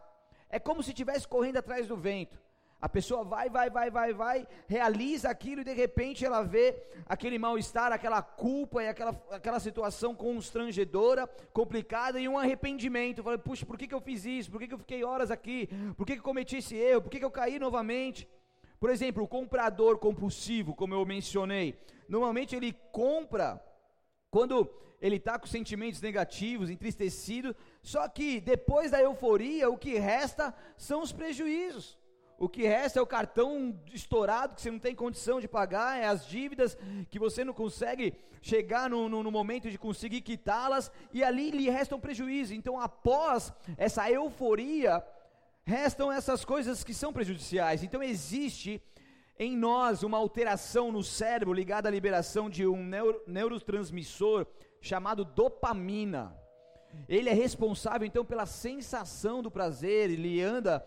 É 0.50 0.59
como 0.59 0.83
se 0.83 0.91
estivesse 0.91 1.26
correndo 1.26 1.59
atrás 1.59 1.87
do 1.87 1.97
vento. 1.97 2.44
A 2.85 2.88
pessoa 2.97 3.25
vai, 3.25 3.49
vai, 3.49 3.71
vai, 3.71 3.91
vai, 3.91 4.12
vai, 4.12 4.47
realiza 4.69 5.31
aquilo 5.31 5.62
e 5.62 5.64
de 5.64 5.73
repente 5.73 6.23
ela 6.23 6.43
vê 6.43 6.76
aquele 7.07 7.38
mal-estar, 7.38 7.91
aquela 7.91 8.21
culpa 8.21 8.83
e 8.83 8.88
aquela, 8.88 9.19
aquela 9.31 9.59
situação 9.59 10.14
constrangedora, 10.14 11.26
complicada 11.50 12.21
e 12.21 12.29
um 12.29 12.38
arrependimento. 12.38 13.23
Fala, 13.23 13.38
puxa, 13.38 13.64
por 13.64 13.79
que, 13.79 13.88
que 13.88 13.95
eu 13.95 14.03
fiz 14.03 14.26
isso? 14.26 14.50
Por 14.50 14.61
que, 14.61 14.69
que 14.69 14.75
eu 14.75 14.79
fiquei 14.79 15.03
horas 15.03 15.31
aqui? 15.31 15.67
Por 15.97 16.05
que, 16.05 16.12
que 16.12 16.19
eu 16.19 16.25
cometi 16.25 16.59
esse 16.59 16.76
erro? 16.76 17.00
Por 17.00 17.11
que, 17.11 17.21
que 17.21 17.25
eu 17.25 17.31
caí 17.31 17.59
novamente? 17.59 18.29
Por 18.79 18.91
exemplo, 18.91 19.23
o 19.23 19.29
comprador 19.29 19.97
compulsivo, 19.97 20.75
como 20.75 20.93
eu 20.93 21.07
mencionei, 21.07 21.81
normalmente 22.07 22.55
ele 22.55 22.76
compra 22.93 23.64
quando 24.31 24.71
ele 25.00 25.17
está 25.17 25.38
com 25.38 25.47
sentimentos 25.47 26.03
negativos, 26.03 26.69
entristecido, 26.69 27.57
só 27.81 28.07
que 28.11 28.43
depois 28.43 28.91
da 28.91 29.00
euforia, 29.00 29.71
o 29.71 29.79
que 29.79 29.95
resta 29.95 30.55
são 30.76 31.00
os 31.00 31.12
prejuízos. 31.12 32.04
O 32.38 32.49
que 32.49 32.62
resta 32.62 32.99
é 32.99 33.03
o 33.03 33.07
cartão 33.07 33.79
estourado 33.93 34.55
que 34.55 34.62
você 34.62 34.71
não 34.71 34.79
tem 34.79 34.95
condição 34.95 35.41
de 35.41 35.47
pagar, 35.47 35.99
é 35.99 36.07
as 36.07 36.26
dívidas 36.26 36.76
que 37.09 37.19
você 37.19 37.45
não 37.45 37.55
consegue 37.55 38.14
chegar 38.43 38.91
no, 38.91 39.09
no, 39.09 39.23
no 39.23 39.31
momento 39.31 39.71
de 39.71 39.79
conseguir 39.79 40.21
quitá-las, 40.21 40.91
e 41.12 41.23
ali 41.23 41.50
lhe 41.50 41.71
resta 41.71 41.97
um 41.97 42.00
prejuízo. 42.00 42.53
Então, 42.53 42.79
após 42.79 43.53
essa 43.76 44.11
euforia, 44.11 45.03
restam 45.64 46.12
essas 46.12 46.45
coisas 46.45 46.85
que 46.85 46.93
são 46.93 47.12
prejudiciais. 47.12 47.83
Então, 47.83 48.03
existe 48.03 48.83
em 49.38 49.57
nós 49.57 50.03
uma 50.03 50.19
alteração 50.19 50.93
no 50.93 51.03
cérebro 51.03 51.55
ligada 51.55 51.88
à 51.88 51.93
liberação 51.93 52.50
de 52.50 52.67
um 52.67 52.85
neuro, 52.85 53.23
neurotransmissor 53.26 54.47
chamado 54.81 55.25
dopamina. 55.25 56.37
Ele 57.09 57.29
é 57.29 57.33
responsável 57.33 58.07
então 58.07 58.25
pela 58.25 58.47
sensação 58.47 59.43
do 59.43 59.50
prazer, 59.50 60.11
ele 60.11 60.41
anda 60.41 60.87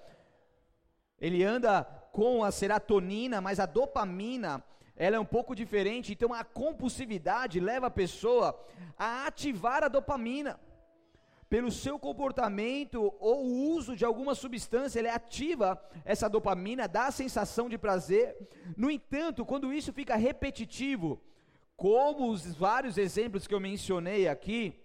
ele 1.19 1.43
anda 1.43 1.83
com 2.11 2.43
a 2.43 2.51
serotonina, 2.51 3.41
mas 3.41 3.59
a 3.59 3.65
dopamina, 3.65 4.63
ela 4.95 5.15
é 5.15 5.19
um 5.19 5.25
pouco 5.25 5.55
diferente. 5.55 6.13
Então 6.13 6.33
a 6.33 6.43
compulsividade 6.43 7.59
leva 7.59 7.87
a 7.87 7.91
pessoa 7.91 8.59
a 8.97 9.27
ativar 9.27 9.83
a 9.83 9.87
dopamina. 9.87 10.59
Pelo 11.49 11.71
seu 11.71 11.97
comportamento 11.97 13.13
ou 13.19 13.45
uso 13.45 13.95
de 13.95 14.03
alguma 14.03 14.35
substância, 14.35 14.99
ele 14.99 15.07
ativa 15.07 15.81
essa 16.03 16.27
dopamina, 16.27 16.87
dá 16.89 17.05
a 17.05 17.11
sensação 17.11 17.69
de 17.69 17.77
prazer. 17.77 18.35
No 18.75 18.91
entanto, 18.91 19.45
quando 19.45 19.71
isso 19.71 19.93
fica 19.93 20.17
repetitivo, 20.17 21.21
como 21.77 22.29
os 22.29 22.53
vários 22.53 22.97
exemplos 22.97 23.47
que 23.47 23.53
eu 23.53 23.61
mencionei 23.61 24.27
aqui, 24.27 24.77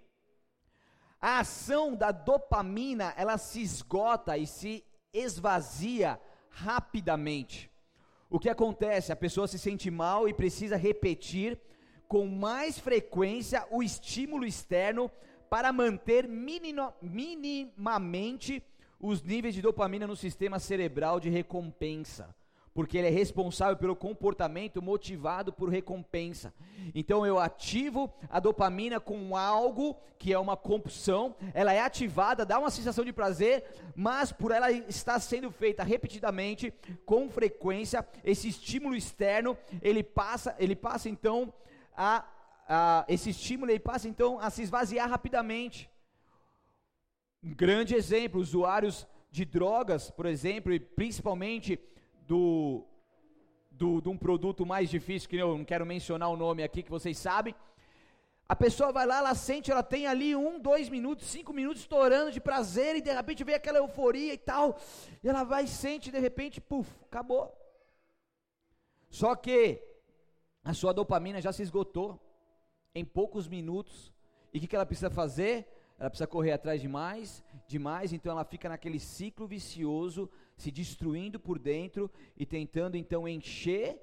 a 1.20 1.40
ação 1.40 1.96
da 1.96 2.12
dopamina, 2.12 3.12
ela 3.16 3.38
se 3.38 3.60
esgota 3.60 4.36
e 4.38 4.46
se 4.46 4.84
esvazia 5.12 6.18
rapidamente. 6.48 7.70
O 8.30 8.38
que 8.38 8.48
acontece? 8.48 9.12
A 9.12 9.16
pessoa 9.16 9.46
se 9.46 9.58
sente 9.58 9.90
mal 9.90 10.26
e 10.28 10.32
precisa 10.32 10.76
repetir 10.76 11.60
com 12.08 12.26
mais 12.26 12.78
frequência 12.78 13.66
o 13.70 13.82
estímulo 13.82 14.46
externo 14.46 15.10
para 15.50 15.70
manter 15.72 16.26
minimamente 16.26 18.62
os 18.98 19.22
níveis 19.22 19.54
de 19.54 19.60
dopamina 19.60 20.06
no 20.06 20.16
sistema 20.16 20.58
cerebral 20.58 21.20
de 21.20 21.28
recompensa 21.28 22.34
porque 22.74 22.96
ele 22.96 23.08
é 23.08 23.10
responsável 23.10 23.76
pelo 23.76 23.94
comportamento 23.94 24.80
motivado 24.80 25.52
por 25.52 25.68
recompensa. 25.68 26.54
Então 26.94 27.26
eu 27.26 27.38
ativo 27.38 28.12
a 28.30 28.40
dopamina 28.40 28.98
com 28.98 29.36
algo 29.36 29.96
que 30.18 30.32
é 30.32 30.38
uma 30.38 30.56
compulsão, 30.56 31.34
ela 31.52 31.72
é 31.72 31.80
ativada, 31.80 32.46
dá 32.46 32.58
uma 32.58 32.70
sensação 32.70 33.04
de 33.04 33.12
prazer, 33.12 33.64
mas 33.94 34.32
por 34.32 34.52
ela 34.52 34.70
estar 34.70 35.18
sendo 35.20 35.50
feita 35.50 35.82
repetidamente, 35.82 36.72
com 37.04 37.28
frequência, 37.28 38.06
esse 38.24 38.48
estímulo 38.48 38.94
externo, 38.94 39.58
ele 39.82 40.02
passa, 40.02 40.54
ele 40.58 40.76
passa 40.76 41.08
então 41.08 41.52
a, 41.96 42.24
a 42.68 43.04
esse 43.08 43.30
estímulo 43.30 43.70
ele 43.70 43.80
passa 43.80 44.08
então 44.08 44.38
a 44.38 44.48
se 44.48 44.62
esvaziar 44.62 45.10
rapidamente. 45.10 45.90
Um 47.42 47.52
grande 47.54 47.94
exemplo, 47.94 48.40
usuários 48.40 49.06
de 49.30 49.44
drogas, 49.44 50.10
por 50.10 50.26
exemplo, 50.26 50.72
e 50.72 50.78
principalmente 50.78 51.80
do, 52.26 52.84
do, 53.70 54.00
de 54.00 54.08
um 54.08 54.16
produto 54.16 54.64
mais 54.64 54.88
difícil, 54.90 55.28
que 55.28 55.36
eu 55.36 55.56
não 55.56 55.64
quero 55.64 55.84
mencionar 55.84 56.28
o 56.28 56.36
nome 56.36 56.62
aqui, 56.62 56.82
que 56.82 56.90
vocês 56.90 57.18
sabem. 57.18 57.54
A 58.48 58.56
pessoa 58.56 58.92
vai 58.92 59.06
lá, 59.06 59.18
ela 59.18 59.34
sente, 59.34 59.70
ela 59.70 59.82
tem 59.82 60.06
ali 60.06 60.36
um, 60.36 60.60
dois 60.60 60.88
minutos, 60.88 61.26
cinco 61.28 61.52
minutos 61.52 61.82
estourando 61.82 62.30
de 62.30 62.40
prazer, 62.40 62.96
e 62.96 63.00
de 63.00 63.12
repente 63.12 63.44
vem 63.44 63.54
aquela 63.54 63.78
euforia 63.78 64.34
e 64.34 64.38
tal, 64.38 64.78
e 65.22 65.28
ela 65.28 65.42
vai 65.42 65.66
sente, 65.66 66.10
de 66.10 66.18
repente, 66.18 66.60
puf, 66.60 66.90
acabou. 67.04 67.56
Só 69.08 69.34
que 69.34 69.82
a 70.64 70.74
sua 70.74 70.92
dopamina 70.92 71.40
já 71.40 71.52
se 71.52 71.62
esgotou 71.62 72.20
em 72.94 73.04
poucos 73.04 73.48
minutos, 73.48 74.12
e 74.52 74.58
o 74.58 74.60
que, 74.60 74.66
que 74.66 74.76
ela 74.76 74.86
precisa 74.86 75.10
fazer? 75.10 75.66
Ela 75.98 76.10
precisa 76.10 76.26
correr 76.26 76.52
atrás 76.52 76.80
de 76.80 76.88
mais, 76.88 77.42
de 77.66 77.78
mais, 77.78 78.12
então 78.12 78.32
ela 78.32 78.44
fica 78.44 78.68
naquele 78.68 78.98
ciclo 78.98 79.46
vicioso 79.46 80.28
se 80.62 80.70
destruindo 80.70 81.40
por 81.40 81.58
dentro 81.58 82.08
e 82.36 82.46
tentando 82.46 82.96
então 82.96 83.28
encher 83.28 84.00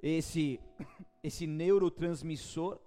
esse 0.00 0.60
esse 1.22 1.46
neurotransmissor. 1.46 2.80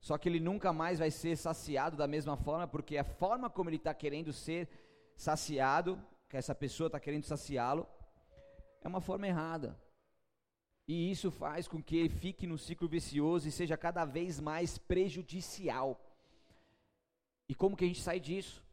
Só 0.00 0.16
que 0.16 0.28
ele 0.28 0.40
nunca 0.40 0.72
mais 0.72 0.98
vai 0.98 1.10
ser 1.10 1.36
saciado 1.36 1.96
da 1.96 2.06
mesma 2.06 2.36
forma, 2.36 2.66
porque 2.66 2.96
a 2.96 3.04
forma 3.04 3.50
como 3.50 3.68
ele 3.68 3.76
está 3.76 3.92
querendo 3.92 4.32
ser 4.32 4.68
saciado, 5.14 6.02
que 6.28 6.36
essa 6.38 6.54
pessoa 6.54 6.86
está 6.86 6.98
querendo 6.98 7.24
saciá-lo, 7.24 7.86
é 8.82 8.88
uma 8.88 9.02
forma 9.02 9.26
errada. 9.26 9.78
E 10.88 11.10
isso 11.10 11.30
faz 11.30 11.68
com 11.68 11.82
que 11.82 11.96
ele 11.98 12.08
fique 12.08 12.46
no 12.46 12.56
ciclo 12.56 12.88
vicioso 12.88 13.46
e 13.46 13.52
seja 13.52 13.76
cada 13.76 14.06
vez 14.06 14.40
mais 14.40 14.78
prejudicial. 14.78 16.00
E 17.46 17.54
como 17.54 17.76
que 17.76 17.84
a 17.84 17.86
gente 17.86 18.00
sai 18.00 18.18
disso? 18.18 18.64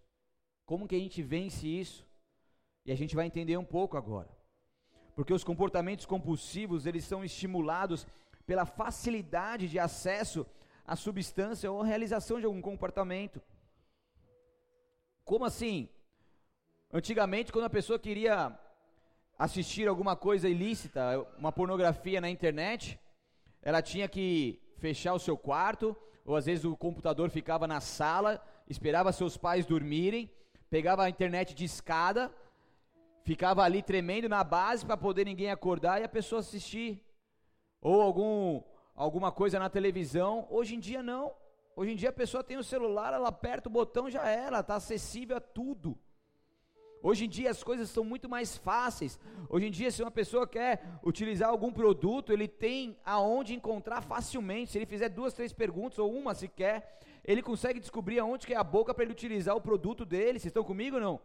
Como 0.66 0.88
que 0.88 0.96
a 0.96 1.00
gente 1.00 1.22
vence 1.22 1.68
isso? 1.68 2.07
E 2.88 2.92
a 2.94 2.96
gente 2.96 3.16
vai 3.18 3.26
entender 3.26 3.58
um 3.58 3.66
pouco 3.66 3.98
agora. 3.98 4.30
Porque 5.14 5.34
os 5.34 5.44
comportamentos 5.44 6.06
compulsivos, 6.06 6.86
eles 6.86 7.04
são 7.04 7.22
estimulados 7.22 8.08
pela 8.46 8.66
facilidade 8.66 9.68
de 9.68 9.78
acesso 9.78 10.48
à 10.86 10.96
substância 10.96 11.70
ou 11.70 11.82
à 11.82 11.86
realização 11.86 12.40
de 12.40 12.46
algum 12.46 12.62
comportamento. 12.62 13.42
Como 15.26 15.44
assim? 15.44 15.90
Antigamente, 16.94 17.52
quando 17.52 17.66
a 17.66 17.70
pessoa 17.70 18.00
queria 18.00 18.58
assistir 19.38 19.86
alguma 19.90 20.16
coisa 20.16 20.48
ilícita, 20.48 21.20
uma 21.38 21.52
pornografia 21.52 22.22
na 22.22 22.30
internet, 22.30 22.98
ela 23.62 23.82
tinha 23.82 24.08
que 24.08 24.62
fechar 24.78 25.14
o 25.14 25.20
seu 25.20 25.38
quarto, 25.38 25.94
ou 26.24 26.38
às 26.38 26.46
vezes 26.46 26.64
o 26.64 26.78
computador 26.78 27.30
ficava 27.30 27.68
na 27.68 27.82
sala, 27.82 28.42
esperava 28.70 29.12
seus 29.12 29.36
pais 29.36 29.66
dormirem, 29.66 30.32
pegava 30.70 31.04
a 31.04 31.10
internet 31.10 31.54
de 31.54 31.66
escada, 31.66 32.32
ficava 33.28 33.62
ali 33.62 33.82
tremendo 33.84 34.30
na 34.30 34.42
base 34.42 34.86
para 34.86 34.96
poder 34.96 35.26
ninguém 35.26 35.52
acordar 35.52 36.00
e 36.00 36.06
a 36.06 36.16
pessoa 36.18 36.40
assistir. 36.40 37.04
Ou 37.82 38.02
algum 38.02 38.62
alguma 38.96 39.34
coisa 39.34 39.60
na 39.60 39.70
televisão. 39.70 40.48
Hoje 40.50 40.76
em 40.76 40.80
dia 40.80 41.04
não. 41.04 41.36
Hoje 41.76 41.92
em 41.92 41.98
dia 41.98 42.10
a 42.10 42.20
pessoa 42.22 42.42
tem 42.42 42.58
o 42.58 42.64
celular, 42.64 43.14
ela 43.14 43.28
aperta 43.28 43.68
o 43.68 43.72
botão 43.72 44.10
já 44.10 44.26
era, 44.28 44.62
está 44.62 44.76
acessível 44.76 45.36
a 45.36 45.42
tudo. 45.42 46.00
Hoje 47.04 47.26
em 47.26 47.30
dia 47.30 47.52
as 47.52 47.62
coisas 47.62 47.90
são 47.90 48.04
muito 48.04 48.30
mais 48.30 48.58
fáceis. 48.58 49.20
Hoje 49.50 49.68
em 49.68 49.72
dia, 49.72 49.92
se 49.92 50.02
uma 50.02 50.10
pessoa 50.10 50.48
quer 50.48 50.82
utilizar 51.04 51.50
algum 51.50 51.72
produto, 51.72 52.32
ele 52.32 52.48
tem 52.48 52.98
aonde 53.06 53.54
encontrar 53.54 54.02
facilmente. 54.02 54.72
Se 54.72 54.78
ele 54.78 54.86
fizer 54.86 55.10
duas, 55.10 55.34
três 55.34 55.52
perguntas 55.54 56.00
ou 56.00 56.12
uma 56.12 56.34
sequer, 56.34 56.98
ele 57.24 57.44
consegue 57.44 57.80
descobrir 57.80 58.20
aonde 58.20 58.48
que 58.48 58.54
é 58.54 58.58
a 58.58 58.64
boca 58.64 58.94
para 58.94 59.04
ele 59.04 59.12
utilizar 59.12 59.56
o 59.56 59.62
produto 59.62 60.06
dele. 60.06 60.40
Vocês 60.40 60.46
estão 60.46 60.64
comigo 60.64 60.96
ou 60.96 61.02
não? 61.02 61.22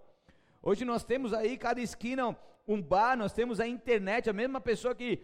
Hoje 0.63 0.85
nós 0.85 1.03
temos 1.03 1.35
aí 1.35 1.59
cada 1.59 1.81
esquina 1.81 2.37
um 2.69 2.81
bar, 2.81 3.17
nós 3.17 3.33
temos 3.33 3.59
a 3.59 3.67
internet, 3.67 4.31
a 4.31 4.33
mesma 4.33 4.61
pessoa 4.61 4.95
que 4.95 5.21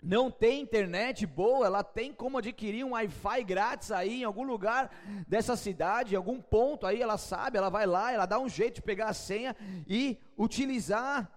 não 0.00 0.30
tem 0.30 0.62
internet 0.62 1.26
boa, 1.26 1.66
ela 1.66 1.82
tem 1.82 2.12
como 2.12 2.38
adquirir 2.38 2.84
um 2.84 2.92
Wi-Fi 2.92 3.42
grátis 3.42 3.90
aí 3.90 4.20
em 4.20 4.24
algum 4.24 4.44
lugar 4.44 4.90
dessa 5.26 5.56
cidade, 5.56 6.14
em 6.14 6.16
algum 6.16 6.40
ponto 6.40 6.86
aí, 6.86 7.02
ela 7.02 7.18
sabe, 7.18 7.58
ela 7.58 7.68
vai 7.68 7.84
lá, 7.84 8.12
ela 8.12 8.26
dá 8.26 8.38
um 8.38 8.48
jeito 8.48 8.76
de 8.76 8.82
pegar 8.82 9.08
a 9.08 9.12
senha 9.12 9.56
e 9.88 10.16
utilizar. 10.38 11.28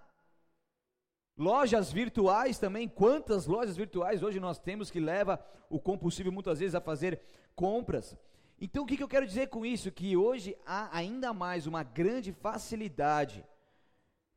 Lojas 1.35 1.91
virtuais 1.91 2.59
também, 2.59 2.87
quantas 2.87 3.47
lojas 3.47 3.75
virtuais 3.75 4.21
hoje 4.21 4.39
nós 4.39 4.59
temos 4.59 4.91
que 4.91 4.99
leva 4.99 5.43
o 5.69 5.79
compulsivo 5.79 6.31
muitas 6.31 6.59
vezes 6.59 6.75
a 6.75 6.79
fazer 6.79 7.19
compras. 7.55 8.15
Então 8.59 8.83
o 8.83 8.85
que, 8.85 8.97
que 8.97 9.03
eu 9.03 9.07
quero 9.07 9.25
dizer 9.25 9.47
com 9.47 9.65
isso? 9.65 9.91
Que 9.91 10.15
hoje 10.15 10.57
há 10.65 10.95
ainda 10.95 11.33
mais 11.33 11.67
uma 11.67 11.83
grande 11.83 12.31
facilidade 12.31 13.43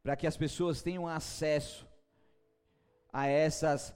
para 0.03 0.17
que 0.17 0.27
as 0.27 0.37
pessoas 0.37 0.83
tenham 0.83 1.07
acesso 1.07 1.87
a 3.13 3.27
essas 3.27 3.95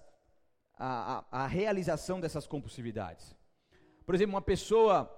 a, 0.78 1.24
a, 1.30 1.44
a 1.44 1.46
realização 1.46 2.20
dessas 2.20 2.46
compulsividades. 2.46 3.36
Por 4.06 4.14
exemplo, 4.14 4.34
uma 4.34 4.42
pessoa 4.42 5.14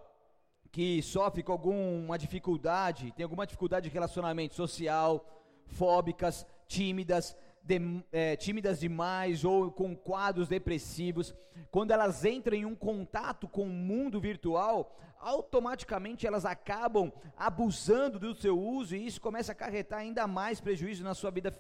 que 0.73 1.03
sofre 1.03 1.43
com 1.43 1.53
alguma 1.53 2.19
dificuldade, 2.19 3.13
tem 3.13 3.25
alguma 3.25 3.47
dificuldade 3.47 3.89
de 3.89 3.93
relacionamento 3.93 4.55
social, 4.55 5.25
fóbicas, 5.67 6.47
tímidas, 6.67 7.37
de, 7.63 7.81
é, 8.11 8.37
tímidas 8.37 8.81
demais 8.81 9.45
ou 9.45 9.71
com 9.71 9.97
quadros 9.97 10.49
depressivos, 10.49 11.35
quando 11.71 11.93
elas 11.93 12.25
entram 12.25 12.57
em 12.57 12.65
um 12.65 12.75
contato 12.75 13.47
com 13.47 13.65
o 13.65 13.69
mundo 13.69 14.21
virtual, 14.21 14.97
automaticamente 15.19 16.27
elas 16.27 16.45
acabam 16.45 17.13
abusando 17.37 18.19
do 18.19 18.35
seu 18.35 18.59
uso 18.59 18.97
e 18.97 19.07
isso 19.07 19.21
começa 19.21 19.53
a 19.53 19.55
acarretar 19.55 20.01
ainda 20.01 20.27
mais 20.27 20.61
prejuízo 20.61 21.05
na 21.05 21.15
sua 21.15 21.31
vida 21.31 21.53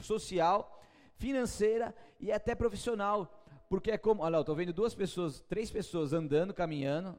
social, 0.00 0.82
financeira 1.16 1.94
e 2.20 2.30
até 2.30 2.54
profissional. 2.54 3.34
Porque 3.68 3.90
é 3.90 3.98
como, 3.98 4.22
olha, 4.22 4.36
eu 4.36 4.40
estou 4.40 4.54
vendo 4.54 4.72
duas 4.72 4.94
pessoas, 4.94 5.40
três 5.40 5.70
pessoas 5.70 6.12
andando, 6.12 6.54
caminhando, 6.54 7.18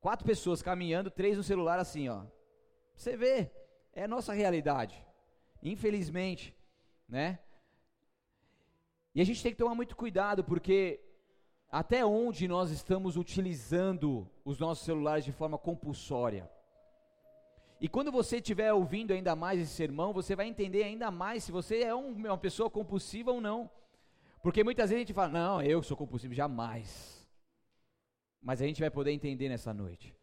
quatro 0.00 0.26
pessoas 0.26 0.62
caminhando, 0.62 1.10
três 1.10 1.36
no 1.36 1.42
celular 1.42 1.78
assim, 1.78 2.08
ó. 2.08 2.22
Você 2.94 3.16
vê, 3.16 3.50
é 3.92 4.04
a 4.04 4.08
nossa 4.08 4.32
realidade. 4.32 5.04
Infelizmente, 5.62 6.54
né? 7.08 7.38
E 9.14 9.20
a 9.20 9.24
gente 9.24 9.42
tem 9.42 9.52
que 9.52 9.58
tomar 9.58 9.74
muito 9.74 9.96
cuidado, 9.96 10.44
porque 10.44 11.00
até 11.70 12.04
onde 12.04 12.46
nós 12.46 12.70
estamos 12.70 13.16
utilizando 13.16 14.30
os 14.44 14.58
nossos 14.58 14.84
celulares 14.84 15.24
de 15.24 15.32
forma 15.32 15.58
compulsória. 15.58 16.50
E 17.80 17.88
quando 17.88 18.10
você 18.10 18.36
estiver 18.36 18.72
ouvindo 18.72 19.12
ainda 19.12 19.36
mais 19.36 19.60
esse 19.60 19.72
sermão, 19.72 20.12
você 20.12 20.34
vai 20.34 20.46
entender 20.46 20.82
ainda 20.82 21.10
mais 21.10 21.44
se 21.44 21.52
você 21.52 21.82
é 21.82 21.94
um, 21.94 22.12
uma 22.12 22.38
pessoa 22.38 22.68
compulsiva 22.68 23.30
ou 23.30 23.40
não. 23.40 23.70
Porque 24.42 24.64
muitas 24.64 24.90
vezes 24.90 25.02
a 25.02 25.06
gente 25.06 25.14
fala, 25.14 25.28
não, 25.28 25.62
eu 25.62 25.82
sou 25.82 25.96
compulsivo, 25.96 26.34
jamais. 26.34 27.26
Mas 28.40 28.60
a 28.60 28.66
gente 28.66 28.80
vai 28.80 28.90
poder 28.90 29.12
entender 29.12 29.48
nessa 29.48 29.72
noite. 29.72 30.14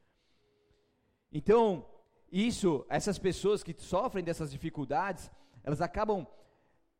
Então, 1.31 1.85
isso, 2.31 2.85
essas 2.89 3.17
pessoas 3.17 3.63
que 3.63 3.73
sofrem 3.77 4.23
dessas 4.23 4.51
dificuldades, 4.51 5.31
elas 5.63 5.81
acabam 5.81 6.25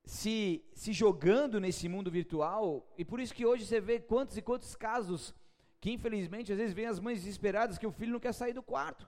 se, 0.06 0.64
se 0.74 0.94
jogando 0.94 1.60
nesse 1.60 1.90
mundo 1.90 2.12
virtual, 2.12 2.88
e 2.98 3.04
por 3.04 3.20
isso 3.20 3.34
que 3.34 3.46
hoje 3.46 3.66
você 3.66 3.82
vê 3.82 4.00
quantos 4.00 4.38
e 4.38 4.42
quantos 4.42 4.76
casos 4.76 5.34
que 5.82 5.92
infelizmente 5.92 6.52
às 6.52 6.58
vezes 6.58 6.74
vem 6.74 6.88
as 6.88 7.00
mães 7.00 7.20
desesperadas 7.20 7.78
que 7.78 7.86
o 7.86 7.92
filho 7.92 8.14
não 8.14 8.20
quer 8.20 8.34
sair 8.34 8.54
do 8.54 8.64
quarto. 8.64 9.08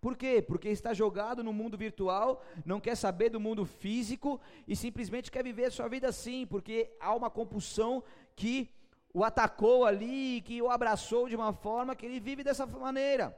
Por 0.00 0.16
quê? 0.16 0.40
Porque 0.40 0.68
está 0.68 0.94
jogado 0.94 1.44
no 1.44 1.52
mundo 1.52 1.76
virtual, 1.76 2.42
não 2.64 2.80
quer 2.80 2.94
saber 2.94 3.28
do 3.28 3.38
mundo 3.38 3.66
físico 3.66 4.40
e 4.66 4.74
simplesmente 4.74 5.30
quer 5.30 5.44
viver 5.44 5.66
a 5.66 5.70
sua 5.70 5.88
vida 5.88 6.08
assim, 6.08 6.46
porque 6.46 6.90
há 7.00 7.14
uma 7.14 7.30
compulsão 7.30 8.02
que 8.34 8.70
o 9.12 9.24
atacou 9.24 9.84
ali, 9.84 10.40
que 10.42 10.60
o 10.62 10.70
abraçou 10.70 11.28
de 11.28 11.36
uma 11.36 11.52
forma 11.52 11.94
que 11.94 12.06
ele 12.06 12.20
vive 12.20 12.42
dessa 12.42 12.66
maneira. 12.66 13.36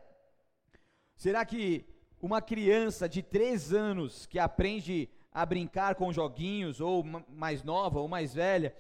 Será 1.17 1.45
que 1.45 1.85
uma 2.21 2.41
criança 2.41 3.09
de 3.09 3.23
3 3.23 3.73
anos 3.73 4.27
que 4.27 4.39
aprende 4.39 5.09
a 5.33 5.47
brincar 5.47 5.95
com 5.95 6.13
joguinhos, 6.13 6.81
ou 6.81 7.03
mais 7.29 7.63
nova 7.63 8.01
ou 8.01 8.09
mais 8.09 8.35
velha, 8.35 8.75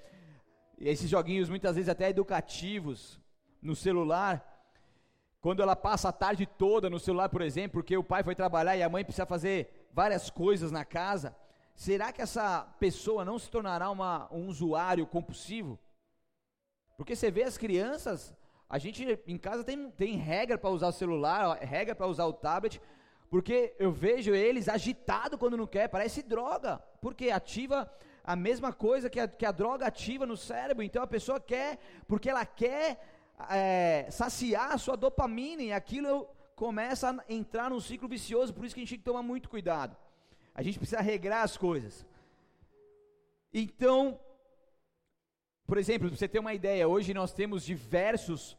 esses 0.78 1.08
joguinhos 1.08 1.48
muitas 1.48 1.76
vezes 1.76 1.88
até 1.88 2.10
educativos 2.10 3.20
no 3.60 3.74
celular, 3.74 4.48
quando 5.40 5.62
ela 5.62 5.74
passa 5.74 6.08
a 6.08 6.12
tarde 6.12 6.46
toda 6.46 6.90
no 6.90 6.98
celular, 6.98 7.28
por 7.28 7.40
exemplo, 7.40 7.72
porque 7.80 7.96
o 7.96 8.04
pai 8.04 8.22
foi 8.22 8.34
trabalhar 8.34 8.76
e 8.76 8.82
a 8.82 8.88
mãe 8.88 9.04
precisa 9.04 9.26
fazer 9.26 9.88
várias 9.92 10.30
coisas 10.30 10.70
na 10.70 10.84
casa, 10.84 11.34
será 11.74 12.12
que 12.12 12.22
essa 12.22 12.62
pessoa 12.78 13.24
não 13.24 13.38
se 13.38 13.50
tornará 13.50 13.90
uma, 13.90 14.28
um 14.32 14.46
usuário 14.46 15.06
compulsivo? 15.06 15.78
Porque 16.96 17.16
você 17.16 17.30
vê 17.30 17.44
as 17.44 17.56
crianças, 17.56 18.34
a 18.68 18.78
gente 18.78 19.18
em 19.26 19.38
casa 19.38 19.64
tem, 19.64 19.90
tem 19.90 20.16
regra 20.16 20.58
para 20.58 20.70
usar 20.70 20.88
o 20.88 20.92
celular, 20.92 21.58
regra 21.58 21.94
para 21.94 22.06
usar 22.06 22.26
o 22.26 22.32
tablet, 22.32 22.80
porque 23.32 23.74
eu 23.78 23.90
vejo 23.90 24.34
eles 24.34 24.68
agitados 24.68 25.38
quando 25.38 25.56
não 25.56 25.66
quer, 25.66 25.88
parece 25.88 26.22
droga, 26.22 26.76
porque 27.00 27.30
ativa 27.30 27.90
a 28.22 28.36
mesma 28.36 28.74
coisa 28.74 29.08
que 29.08 29.18
a, 29.18 29.26
que 29.26 29.46
a 29.46 29.50
droga 29.50 29.86
ativa 29.86 30.26
no 30.26 30.36
cérebro, 30.36 30.82
então 30.82 31.02
a 31.02 31.06
pessoa 31.06 31.40
quer, 31.40 31.78
porque 32.06 32.28
ela 32.28 32.44
quer 32.44 33.02
é, 33.48 34.06
saciar 34.10 34.72
a 34.72 34.76
sua 34.76 34.98
dopamina 34.98 35.62
e 35.62 35.72
aquilo 35.72 36.28
começa 36.54 37.08
a 37.08 37.32
entrar 37.32 37.70
num 37.70 37.80
ciclo 37.80 38.06
vicioso, 38.06 38.52
por 38.52 38.66
isso 38.66 38.74
que 38.74 38.82
a 38.82 38.84
gente 38.84 38.90
tem 38.90 38.98
que 38.98 39.10
tomar 39.10 39.22
muito 39.22 39.48
cuidado. 39.48 39.96
A 40.54 40.62
gente 40.62 40.78
precisa 40.78 41.00
regrar 41.00 41.42
as 41.42 41.56
coisas. 41.56 42.04
Então, 43.50 44.20
por 45.66 45.78
exemplo, 45.78 46.08
para 46.08 46.18
você 46.18 46.28
ter 46.28 46.38
uma 46.38 46.52
ideia, 46.52 46.86
hoje 46.86 47.14
nós 47.14 47.32
temos 47.32 47.64
diversos 47.64 48.58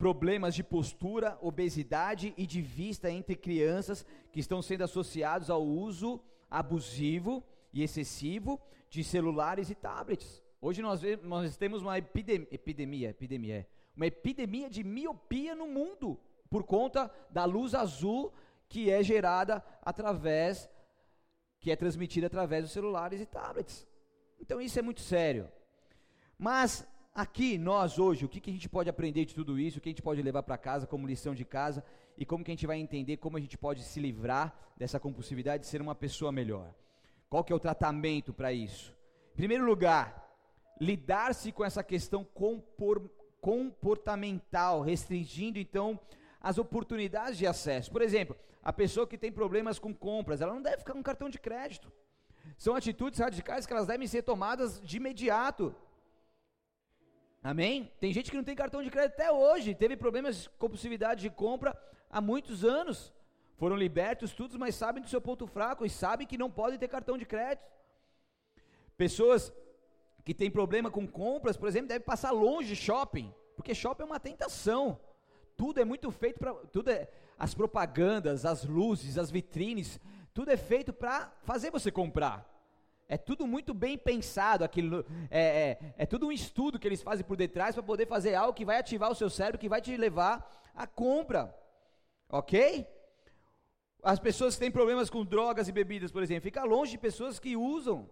problemas 0.00 0.54
de 0.54 0.64
postura, 0.64 1.36
obesidade 1.42 2.32
e 2.34 2.46
de 2.46 2.62
vista 2.62 3.10
entre 3.10 3.36
crianças 3.36 4.06
que 4.32 4.40
estão 4.40 4.62
sendo 4.62 4.82
associados 4.82 5.50
ao 5.50 5.62
uso 5.62 6.18
abusivo 6.50 7.44
e 7.70 7.82
excessivo 7.82 8.58
de 8.88 9.04
celulares 9.04 9.68
e 9.68 9.74
tablets. 9.74 10.42
Hoje 10.58 10.80
nós, 10.80 11.02
nós 11.22 11.54
temos 11.58 11.82
uma 11.82 11.98
epidemia, 11.98 12.48
epidemia, 12.50 13.10
epidemia, 13.10 13.56
é, 13.56 13.66
uma 13.94 14.06
epidemia 14.06 14.70
de 14.70 14.82
miopia 14.82 15.54
no 15.54 15.66
mundo 15.66 16.18
por 16.48 16.64
conta 16.64 17.10
da 17.28 17.44
luz 17.44 17.74
azul 17.74 18.32
que 18.70 18.90
é 18.90 19.02
gerada 19.02 19.62
através, 19.82 20.70
que 21.58 21.70
é 21.70 21.76
transmitida 21.76 22.26
através 22.26 22.64
dos 22.64 22.72
celulares 22.72 23.20
e 23.20 23.26
tablets. 23.26 23.86
Então 24.40 24.62
isso 24.62 24.78
é 24.78 24.82
muito 24.82 25.02
sério. 25.02 25.46
Mas 26.38 26.88
aqui 27.14 27.58
nós 27.58 27.98
hoje, 27.98 28.24
o 28.24 28.28
que, 28.28 28.40
que 28.40 28.50
a 28.50 28.52
gente 28.52 28.68
pode 28.68 28.88
aprender 28.88 29.24
de 29.24 29.34
tudo 29.34 29.58
isso, 29.58 29.78
o 29.78 29.80
que 29.80 29.88
a 29.88 29.92
gente 29.92 30.02
pode 30.02 30.22
levar 30.22 30.42
para 30.42 30.56
casa 30.58 30.86
como 30.86 31.06
lição 31.06 31.34
de 31.34 31.44
casa 31.44 31.84
e 32.16 32.24
como 32.24 32.44
que 32.44 32.50
a 32.50 32.54
gente 32.54 32.66
vai 32.66 32.78
entender 32.78 33.16
como 33.16 33.36
a 33.36 33.40
gente 33.40 33.56
pode 33.56 33.82
se 33.82 34.00
livrar 34.00 34.54
dessa 34.76 35.00
compulsividade 35.00 35.64
e 35.64 35.68
ser 35.68 35.80
uma 35.80 35.94
pessoa 35.94 36.30
melhor. 36.32 36.74
Qual 37.28 37.44
que 37.44 37.52
é 37.52 37.56
o 37.56 37.60
tratamento 37.60 38.32
para 38.32 38.52
isso? 38.52 38.94
Em 39.32 39.36
primeiro 39.36 39.64
lugar, 39.64 40.28
lidar-se 40.80 41.52
com 41.52 41.64
essa 41.64 41.82
questão 41.82 42.24
compor, 42.24 43.08
comportamental, 43.40 44.80
restringindo 44.80 45.58
então 45.58 45.98
as 46.40 46.58
oportunidades 46.58 47.38
de 47.38 47.46
acesso. 47.46 47.90
Por 47.90 48.02
exemplo, 48.02 48.36
a 48.62 48.72
pessoa 48.72 49.06
que 49.06 49.18
tem 49.18 49.30
problemas 49.30 49.78
com 49.78 49.94
compras, 49.94 50.40
ela 50.40 50.54
não 50.54 50.62
deve 50.62 50.78
ficar 50.78 50.92
com 50.92 51.02
cartão 51.02 51.28
de 51.28 51.38
crédito. 51.38 51.92
São 52.56 52.74
atitudes 52.74 53.18
radicais 53.18 53.66
que 53.66 53.72
elas 53.72 53.86
devem 53.86 54.06
ser 54.06 54.22
tomadas 54.22 54.80
de 54.80 54.96
imediato. 54.96 55.74
Amém? 57.42 57.90
Tem 57.98 58.12
gente 58.12 58.30
que 58.30 58.36
não 58.36 58.44
tem 58.44 58.54
cartão 58.54 58.82
de 58.82 58.90
crédito 58.90 59.14
até 59.14 59.32
hoje, 59.32 59.74
teve 59.74 59.96
problemas 59.96 60.42
de 60.42 60.50
compulsividade 60.50 61.22
de 61.22 61.30
compra 61.30 61.74
há 62.10 62.20
muitos 62.20 62.64
anos. 62.64 63.12
Foram 63.56 63.76
libertos 63.76 64.32
todos, 64.32 64.56
mas 64.56 64.74
sabem 64.74 65.02
do 65.02 65.08
seu 65.08 65.20
ponto 65.20 65.46
fraco 65.46 65.84
e 65.84 65.90
sabem 65.90 66.26
que 66.26 66.38
não 66.38 66.50
podem 66.50 66.78
ter 66.78 66.88
cartão 66.88 67.16
de 67.16 67.24
crédito. 67.24 67.64
Pessoas 68.96 69.52
que 70.24 70.34
têm 70.34 70.50
problema 70.50 70.90
com 70.90 71.06
compras, 71.06 71.56
por 71.56 71.68
exemplo, 71.68 71.88
devem 71.88 72.04
passar 72.04 72.30
longe 72.30 72.68
de 72.68 72.76
shopping, 72.76 73.32
porque 73.56 73.74
shopping 73.74 74.02
é 74.02 74.06
uma 74.06 74.20
tentação. 74.20 75.00
Tudo 75.56 75.80
é 75.80 75.84
muito 75.84 76.10
feito 76.10 76.38
para 76.38 76.52
tudo 76.54 76.90
é 76.90 77.08
as 77.38 77.54
propagandas, 77.54 78.44
as 78.44 78.64
luzes, 78.64 79.16
as 79.16 79.30
vitrines, 79.30 79.98
tudo 80.34 80.50
é 80.50 80.56
feito 80.58 80.92
para 80.92 81.32
fazer 81.42 81.70
você 81.70 81.90
comprar. 81.90 82.46
É 83.12 83.18
tudo 83.18 83.44
muito 83.44 83.74
bem 83.74 83.98
pensado, 83.98 84.62
aquilo, 84.62 85.04
é, 85.28 85.40
é, 85.40 85.94
é 85.98 86.06
tudo 86.06 86.28
um 86.28 86.30
estudo 86.30 86.78
que 86.78 86.86
eles 86.86 87.02
fazem 87.02 87.26
por 87.26 87.36
detrás 87.36 87.74
para 87.74 87.82
poder 87.82 88.06
fazer 88.06 88.36
algo 88.36 88.54
que 88.54 88.64
vai 88.64 88.78
ativar 88.78 89.10
o 89.10 89.16
seu 89.16 89.28
cérebro, 89.28 89.58
que 89.58 89.68
vai 89.68 89.80
te 89.80 89.96
levar 89.96 90.48
à 90.76 90.86
compra. 90.86 91.52
Ok? 92.28 92.86
As 94.00 94.20
pessoas 94.20 94.54
que 94.54 94.60
têm 94.60 94.70
problemas 94.70 95.10
com 95.10 95.24
drogas 95.24 95.66
e 95.66 95.72
bebidas, 95.72 96.12
por 96.12 96.22
exemplo, 96.22 96.44
fica 96.44 96.62
longe 96.62 96.92
de 96.92 96.98
pessoas 96.98 97.40
que 97.40 97.56
usam, 97.56 98.08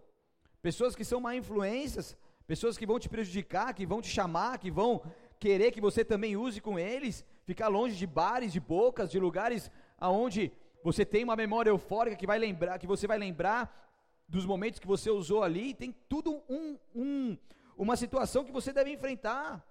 pessoas 0.60 0.96
que 0.96 1.04
são 1.04 1.20
má 1.20 1.36
influências, 1.36 2.16
pessoas 2.44 2.76
que 2.76 2.84
vão 2.84 2.98
te 2.98 3.08
prejudicar, 3.08 3.72
que 3.74 3.86
vão 3.86 4.02
te 4.02 4.08
chamar, 4.08 4.58
que 4.58 4.68
vão 4.68 5.00
querer 5.38 5.70
que 5.70 5.80
você 5.80 6.04
também 6.04 6.36
use 6.36 6.60
com 6.60 6.76
eles, 6.76 7.24
ficar 7.44 7.68
longe 7.68 7.94
de 7.94 8.04
bares, 8.04 8.52
de 8.52 8.58
bocas, 8.58 9.12
de 9.12 9.20
lugares 9.20 9.70
aonde 9.96 10.50
você 10.82 11.04
tem 11.04 11.22
uma 11.22 11.36
memória 11.36 11.70
eufórica 11.70 12.16
que 12.16 12.26
vai 12.26 12.38
lembrar, 12.40 12.80
que 12.80 12.86
você 12.86 13.06
vai 13.06 13.16
lembrar 13.16 13.87
dos 14.28 14.44
momentos 14.44 14.78
que 14.78 14.86
você 14.86 15.10
usou 15.10 15.42
ali, 15.42 15.72
tem 15.72 15.94
tudo 16.08 16.42
um, 16.48 16.76
um, 16.94 17.38
uma 17.76 17.96
situação 17.96 18.44
que 18.44 18.52
você 18.52 18.72
deve 18.72 18.90
enfrentar, 18.90 19.64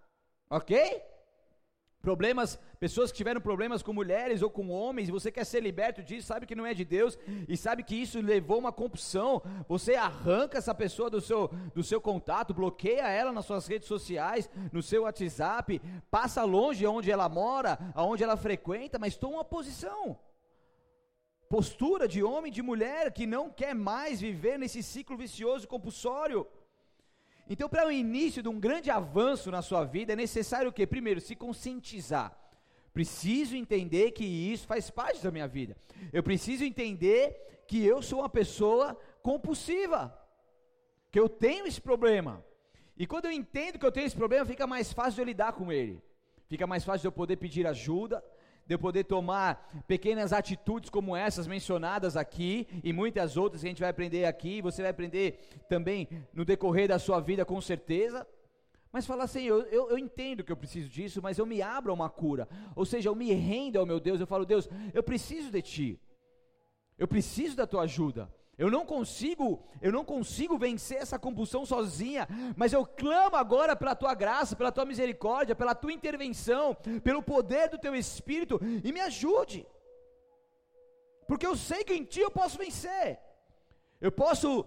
ok? 0.50 1.02
Problemas, 2.02 2.58
pessoas 2.80 3.12
que 3.12 3.17
tiveram 3.17 3.41
problemas 3.41 3.84
com 3.84 3.91
mulheres 3.93 4.41
ou 4.41 4.50
com 4.50 4.70
homens, 4.70 5.10
e 5.10 5.12
você 5.12 5.32
quer 5.32 5.46
ser 5.46 5.62
liberto 5.62 6.02
disso, 6.02 6.28
sabe 6.28 6.46
que 6.46 6.56
não 6.56 6.65
é 6.65 6.74
de 6.74 6.86
Deus, 6.86 7.17
e 7.48 7.56
sabe 7.56 7.84
que 7.84 7.96
isso 7.96 8.20
levou 8.20 8.58
uma 8.58 8.72
compulsão, 8.72 9.41
você 9.67 9.96
arranca 9.96 10.58
essa 10.58 10.74
pessoa 10.74 11.10
do 11.10 11.22
seu, 11.22 11.50
do 11.76 11.84
seu 11.84 12.02
contato, 12.02 12.54
bloqueia 12.54 13.10
ela 13.10 13.32
nas 13.32 13.46
suas 13.46 13.67
redes 13.67 13.88
sociais, 13.88 14.50
no 14.72 14.82
seu 14.82 15.04
WhatsApp, 15.04 15.82
passa 16.10 16.43
longe 16.43 16.88
onde 16.88 17.12
ela 17.12 17.30
mora, 17.30 17.78
aonde 17.93 18.24
ela 18.24 18.38
frequenta, 18.38 18.98
mas 18.98 19.17
toma 19.17 19.36
uma 19.36 19.46
posição 19.46 20.17
postura 21.50 22.08
de 22.08 22.22
homem, 22.24 22.52
de 22.52 22.62
mulher 22.62 23.12
que 23.12 23.26
não 23.26 23.50
quer 23.50 23.74
mais 23.74 24.20
viver 24.20 24.58
nesse 24.60 24.84
ciclo 24.84 25.16
vicioso 25.18 25.68
compulsório. 25.68 26.48
Então, 27.50 27.70
para 27.70 27.88
o 27.88 27.92
início 27.92 28.44
de 28.44 28.50
um 28.50 28.60
grande 28.60 28.92
avanço 28.92 29.50
na 29.50 29.62
sua 29.62 29.86
vida, 29.86 30.14
é 30.14 30.16
necessário 30.16 30.70
o 30.70 30.74
quê? 30.74 30.86
Primeiro, 30.86 31.22
se 31.22 31.36
conscientizar. 31.36 32.38
Preciso 32.94 33.56
entender 33.56 34.12
que 34.12 34.26
isso 34.26 34.68
faz 34.68 34.90
parte 34.90 35.24
da 35.24 35.32
minha 35.32 35.48
vida. 35.48 35.78
Eu 36.12 36.24
preciso 36.24 36.66
entender 36.66 37.64
que 37.68 37.86
eu 37.86 38.02
sou 38.02 38.20
uma 38.20 38.30
pessoa 38.30 39.00
compulsiva, 39.22 40.18
que 41.12 41.20
eu 41.20 41.30
tenho 41.30 41.68
esse 41.68 41.80
problema. 41.80 42.44
E 42.98 43.06
quando 43.06 43.26
eu 43.26 43.32
entendo 43.32 43.78
que 43.80 43.86
eu 43.86 43.92
tenho 43.92 44.08
esse 44.08 44.16
problema, 44.16 44.46
fica 44.46 44.66
mais 44.66 44.92
fácil 44.92 45.14
de 45.16 45.22
eu 45.22 45.26
lidar 45.26 45.54
com 45.54 45.72
ele. 45.72 46.02
Fica 46.48 46.66
mais 46.66 46.84
fácil 46.84 47.02
de 47.02 47.08
eu 47.08 47.12
poder 47.12 47.38
pedir 47.38 47.68
ajuda, 47.68 48.24
de 48.67 48.75
eu 48.75 48.80
poder 48.80 49.06
tomar 49.06 49.84
pequenas 49.88 50.34
atitudes 50.34 50.89
como 50.89 51.15
essas 51.15 51.47
mencionadas 51.47 52.17
aqui 52.17 52.67
e 52.84 52.91
muitas 52.91 53.38
outras 53.38 53.62
que 53.62 53.67
a 53.67 53.69
gente 53.69 53.80
vai 53.80 53.89
aprender 53.89 54.25
aqui, 54.25 54.62
você 54.62 54.82
vai 54.82 54.91
aprender 54.91 55.39
também 55.69 56.08
no 56.34 56.43
decorrer 56.43 56.89
da 56.89 56.99
sua 56.99 57.21
vida 57.21 57.45
com 57.45 57.62
certeza. 57.62 58.27
Mas 58.91 59.06
falar 59.06 59.23
assim, 59.23 59.43
eu, 59.43 59.62
eu, 59.63 59.89
eu, 59.91 59.97
entendo 59.97 60.43
que 60.43 60.51
eu 60.51 60.58
preciso 60.58 60.89
disso, 60.89 61.21
mas 61.21 61.38
eu 61.38 61.45
me 61.45 61.62
abro 61.62 61.91
a 61.91 61.95
uma 61.95 62.10
cura. 62.10 62.47
Ou 62.75 62.86
seja, 62.86 63.10
eu 63.10 63.15
me 63.15 63.32
rendo 63.34 63.80
ao 63.80 63.86
meu 63.86 63.99
Deus, 63.99 64.19
eu 64.19 64.27
falo, 64.27 64.45
Deus, 64.45 64.67
eu 64.93 65.03
preciso 65.03 65.51
de 65.51 65.62
Ti. 65.62 66.01
Eu 66.97 67.08
preciso 67.08 67.56
da 67.56 67.67
Tua 67.67 67.84
ajuda. 67.84 68.30
Eu 68.58 68.72
não 68.72 68.84
consigo, 68.86 69.63
eu 69.82 69.91
não 69.91 70.04
consigo 70.04 70.58
vencer 70.58 70.98
essa 70.98 71.20
compulsão 71.20 71.63
sozinha, 71.63 72.28
mas 72.56 72.74
eu 72.74 72.86
clamo 72.86 73.36
agora 73.36 73.76
pela 73.76 73.93
tua 73.93 74.15
graça, 74.15 74.56
pela 74.56 74.72
tua 74.72 74.84
misericórdia, 74.84 75.56
pela 75.56 75.76
tua 75.76 75.93
intervenção, 75.93 76.76
pelo 77.04 77.22
poder 77.22 77.70
do 77.70 77.78
teu 77.78 77.93
espírito 77.96 78.60
e 78.84 78.91
me 78.91 79.00
ajude. 79.02 79.67
Porque 81.28 81.46
eu 81.46 81.56
sei 81.56 81.84
que 81.84 81.93
em 81.93 82.04
ti 82.04 82.20
eu 82.22 82.32
posso 82.32 82.58
vencer. 82.58 83.20
Eu 84.02 84.12
posso 84.12 84.65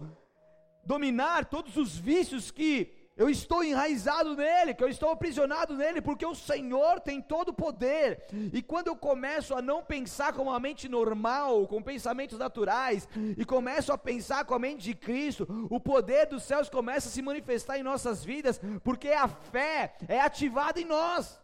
dominar 0.85 1.45
todos 1.45 1.75
os 1.75 1.97
vícios 1.97 2.49
que 2.49 3.00
eu 3.21 3.29
estou 3.29 3.63
enraizado 3.63 4.35
nele, 4.35 4.73
que 4.73 4.83
eu 4.83 4.89
estou 4.89 5.09
aprisionado 5.11 5.75
nele, 5.75 6.01
porque 6.01 6.25
o 6.25 6.33
Senhor 6.33 6.99
tem 6.99 7.21
todo 7.21 7.49
o 7.49 7.53
poder. 7.53 8.23
E 8.51 8.63
quando 8.63 8.87
eu 8.87 8.95
começo 8.95 9.53
a 9.53 9.61
não 9.61 9.83
pensar 9.83 10.33
com 10.33 10.41
uma 10.41 10.59
mente 10.59 10.89
normal, 10.89 11.67
com 11.67 11.83
pensamentos 11.83 12.39
naturais, 12.39 13.07
e 13.37 13.45
começo 13.45 13.93
a 13.93 13.97
pensar 13.97 14.43
com 14.43 14.55
a 14.55 14.59
mente 14.59 14.81
de 14.81 14.95
Cristo, 14.95 15.47
o 15.69 15.79
poder 15.79 16.25
dos 16.25 16.41
céus 16.41 16.67
começa 16.67 17.09
a 17.09 17.11
se 17.11 17.21
manifestar 17.21 17.77
em 17.77 17.83
nossas 17.83 18.25
vidas, 18.25 18.59
porque 18.83 19.09
a 19.09 19.27
fé 19.27 19.93
é 20.07 20.19
ativada 20.19 20.81
em 20.81 20.85
nós 20.85 21.39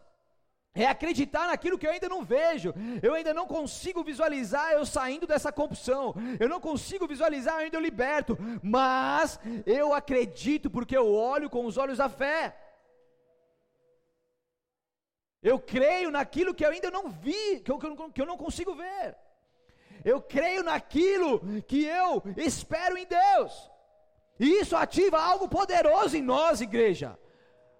é 0.74 0.86
acreditar 0.86 1.46
naquilo 1.48 1.78
que 1.78 1.86
eu 1.86 1.90
ainda 1.90 2.08
não 2.08 2.24
vejo, 2.24 2.72
eu 3.02 3.14
ainda 3.14 3.34
não 3.34 3.46
consigo 3.46 4.04
visualizar 4.04 4.72
eu 4.72 4.86
saindo 4.86 5.26
dessa 5.26 5.50
compulsão, 5.50 6.14
eu 6.38 6.48
não 6.48 6.60
consigo 6.60 7.06
visualizar 7.06 7.54
eu 7.54 7.60
ainda 7.60 7.76
eu 7.76 7.80
liberto, 7.80 8.38
mas 8.62 9.40
eu 9.66 9.92
acredito 9.92 10.70
porque 10.70 10.96
eu 10.96 11.12
olho 11.12 11.50
com 11.50 11.64
os 11.64 11.76
olhos 11.76 11.98
da 11.98 12.08
fé. 12.08 12.56
Eu 15.42 15.58
creio 15.58 16.10
naquilo 16.10 16.54
que 16.54 16.64
eu 16.64 16.70
ainda 16.70 16.90
não 16.90 17.08
vi, 17.08 17.60
que 17.60 17.70
eu, 17.70 17.78
que 17.78 18.20
eu 18.20 18.26
não 18.26 18.36
consigo 18.36 18.74
ver. 18.74 19.16
Eu 20.04 20.20
creio 20.20 20.62
naquilo 20.62 21.40
que 21.62 21.84
eu 21.84 22.22
espero 22.36 22.96
em 22.96 23.06
Deus. 23.06 23.70
E 24.38 24.60
isso 24.60 24.76
ativa 24.76 25.20
algo 25.20 25.48
poderoso 25.48 26.16
em 26.16 26.22
nós, 26.22 26.60
igreja. 26.60 27.18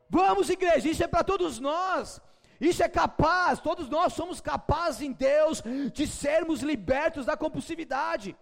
Vamos, 0.09 0.48
igreja, 0.51 0.88
isso 0.88 1.05
é 1.05 1.07
para 1.07 1.22
todos 1.22 1.61
nós. 1.61 2.20
Isso 2.61 2.83
é 2.83 2.88
capaz, 2.88 3.61
todos 3.61 3.88
nós 3.88 4.12
somos 4.12 4.40
capazes 4.40 5.03
em 5.03 5.12
Deus 5.12 5.62
de 5.92 6.07
sermos 6.07 6.61
libertos 6.61 7.25
da 7.25 7.37
compulsividade. 7.37 8.37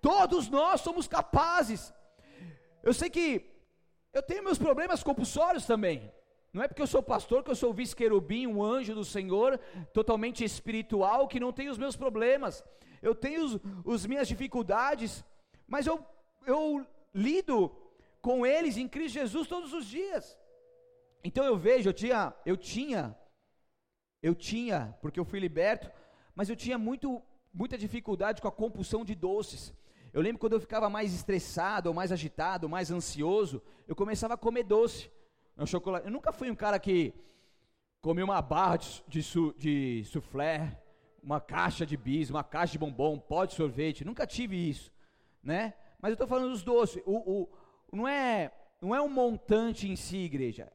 Todos 0.00 0.48
nós 0.48 0.80
somos 0.80 1.06
capazes. 1.06 1.92
Eu 2.82 2.94
sei 2.94 3.10
que 3.10 3.44
eu 4.12 4.22
tenho 4.22 4.42
meus 4.42 4.58
problemas 4.58 5.02
compulsórios 5.02 5.66
também. 5.66 6.10
Não 6.52 6.62
é 6.62 6.68
porque 6.68 6.80
eu 6.80 6.86
sou 6.86 7.02
pastor 7.02 7.44
que 7.44 7.50
eu 7.50 7.54
sou 7.54 7.74
vice-querubim, 7.74 8.46
um 8.46 8.62
anjo 8.62 8.94
do 8.94 9.04
Senhor, 9.04 9.60
totalmente 9.92 10.42
espiritual, 10.42 11.28
que 11.28 11.38
não 11.38 11.52
tenho 11.52 11.70
os 11.70 11.78
meus 11.78 11.94
problemas. 11.94 12.64
Eu 13.02 13.14
tenho 13.14 13.60
os 13.84 14.06
minhas 14.06 14.26
dificuldades, 14.26 15.22
mas 15.66 15.86
eu, 15.86 16.04
eu 16.46 16.86
lido 17.14 17.70
com 18.22 18.46
eles 18.46 18.76
em 18.76 18.88
Cristo 18.88 19.14
Jesus 19.14 19.46
todos 19.46 19.74
os 19.74 19.86
dias. 19.86 20.38
Então 21.22 21.44
eu 21.44 21.56
vejo, 21.56 21.90
eu 21.90 21.92
tinha, 21.92 22.34
eu 22.46 22.56
tinha 22.56 23.16
eu 24.22 24.34
tinha, 24.34 24.96
porque 25.00 25.18
eu 25.18 25.24
fui 25.24 25.38
liberto, 25.38 25.90
mas 26.34 26.48
eu 26.48 26.56
tinha 26.56 26.78
muito, 26.78 27.22
muita 27.52 27.78
dificuldade 27.78 28.40
com 28.40 28.48
a 28.48 28.52
compulsão 28.52 29.04
de 29.04 29.14
doces. 29.14 29.74
Eu 30.12 30.22
lembro 30.22 30.38
quando 30.38 30.54
eu 30.54 30.60
ficava 30.60 30.88
mais 30.88 31.12
estressado, 31.14 31.88
ou 31.88 31.94
mais 31.94 32.10
agitado, 32.10 32.66
ou 32.66 32.70
mais 32.70 32.90
ansioso, 32.90 33.62
eu 33.86 33.94
começava 33.94 34.34
a 34.34 34.38
comer 34.38 34.64
doce. 34.64 35.10
Um 35.56 35.66
chocolate. 35.66 36.06
Eu 36.06 36.12
nunca 36.12 36.32
fui 36.32 36.50
um 36.50 36.54
cara 36.54 36.78
que 36.78 37.12
comia 38.00 38.24
uma 38.24 38.40
barra 38.40 38.76
de, 38.76 39.02
de, 39.08 39.54
de 39.58 40.04
soufflé, 40.04 40.80
uma 41.22 41.40
caixa 41.40 41.84
de 41.84 41.96
bis, 41.96 42.30
uma 42.30 42.44
caixa 42.44 42.72
de 42.72 42.78
bombom, 42.78 43.18
pó 43.18 43.44
de 43.44 43.54
sorvete. 43.54 44.04
Nunca 44.04 44.26
tive 44.26 44.56
isso, 44.56 44.92
né? 45.42 45.74
Mas 46.00 46.10
eu 46.10 46.14
estou 46.14 46.28
falando 46.28 46.50
dos 46.50 46.62
doces. 46.62 47.02
O, 47.04 47.42
o, 47.42 47.48
não 47.92 48.06
é 48.06 48.52
não 48.80 48.94
é 48.94 49.02
um 49.02 49.08
montante 49.08 49.88
em 49.88 49.96
si, 49.96 50.18
igreja. 50.18 50.72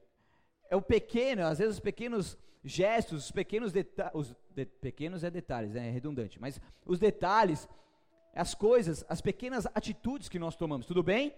É 0.70 0.76
o 0.76 0.82
pequeno, 0.82 1.46
às 1.46 1.60
vezes 1.60 1.76
os 1.76 1.80
pequenos 1.80 2.38
gestos, 2.64 3.26
os 3.26 3.32
pequenos 3.32 3.72
detalhes, 3.72 4.36
de, 4.50 4.66
pequenos 4.66 5.24
é 5.24 5.30
detalhes, 5.30 5.76
é 5.76 5.90
redundante, 5.90 6.40
mas 6.40 6.62
os 6.86 6.98
detalhes, 7.00 7.68
as 8.34 8.56
coisas, 8.56 9.06
as 9.10 9.22
pequenas 9.22 9.66
atitudes 9.68 10.30
que 10.30 10.40
nós 10.40 10.56
tomamos, 10.56 10.86
tudo 10.86 11.04
bem? 11.04 11.36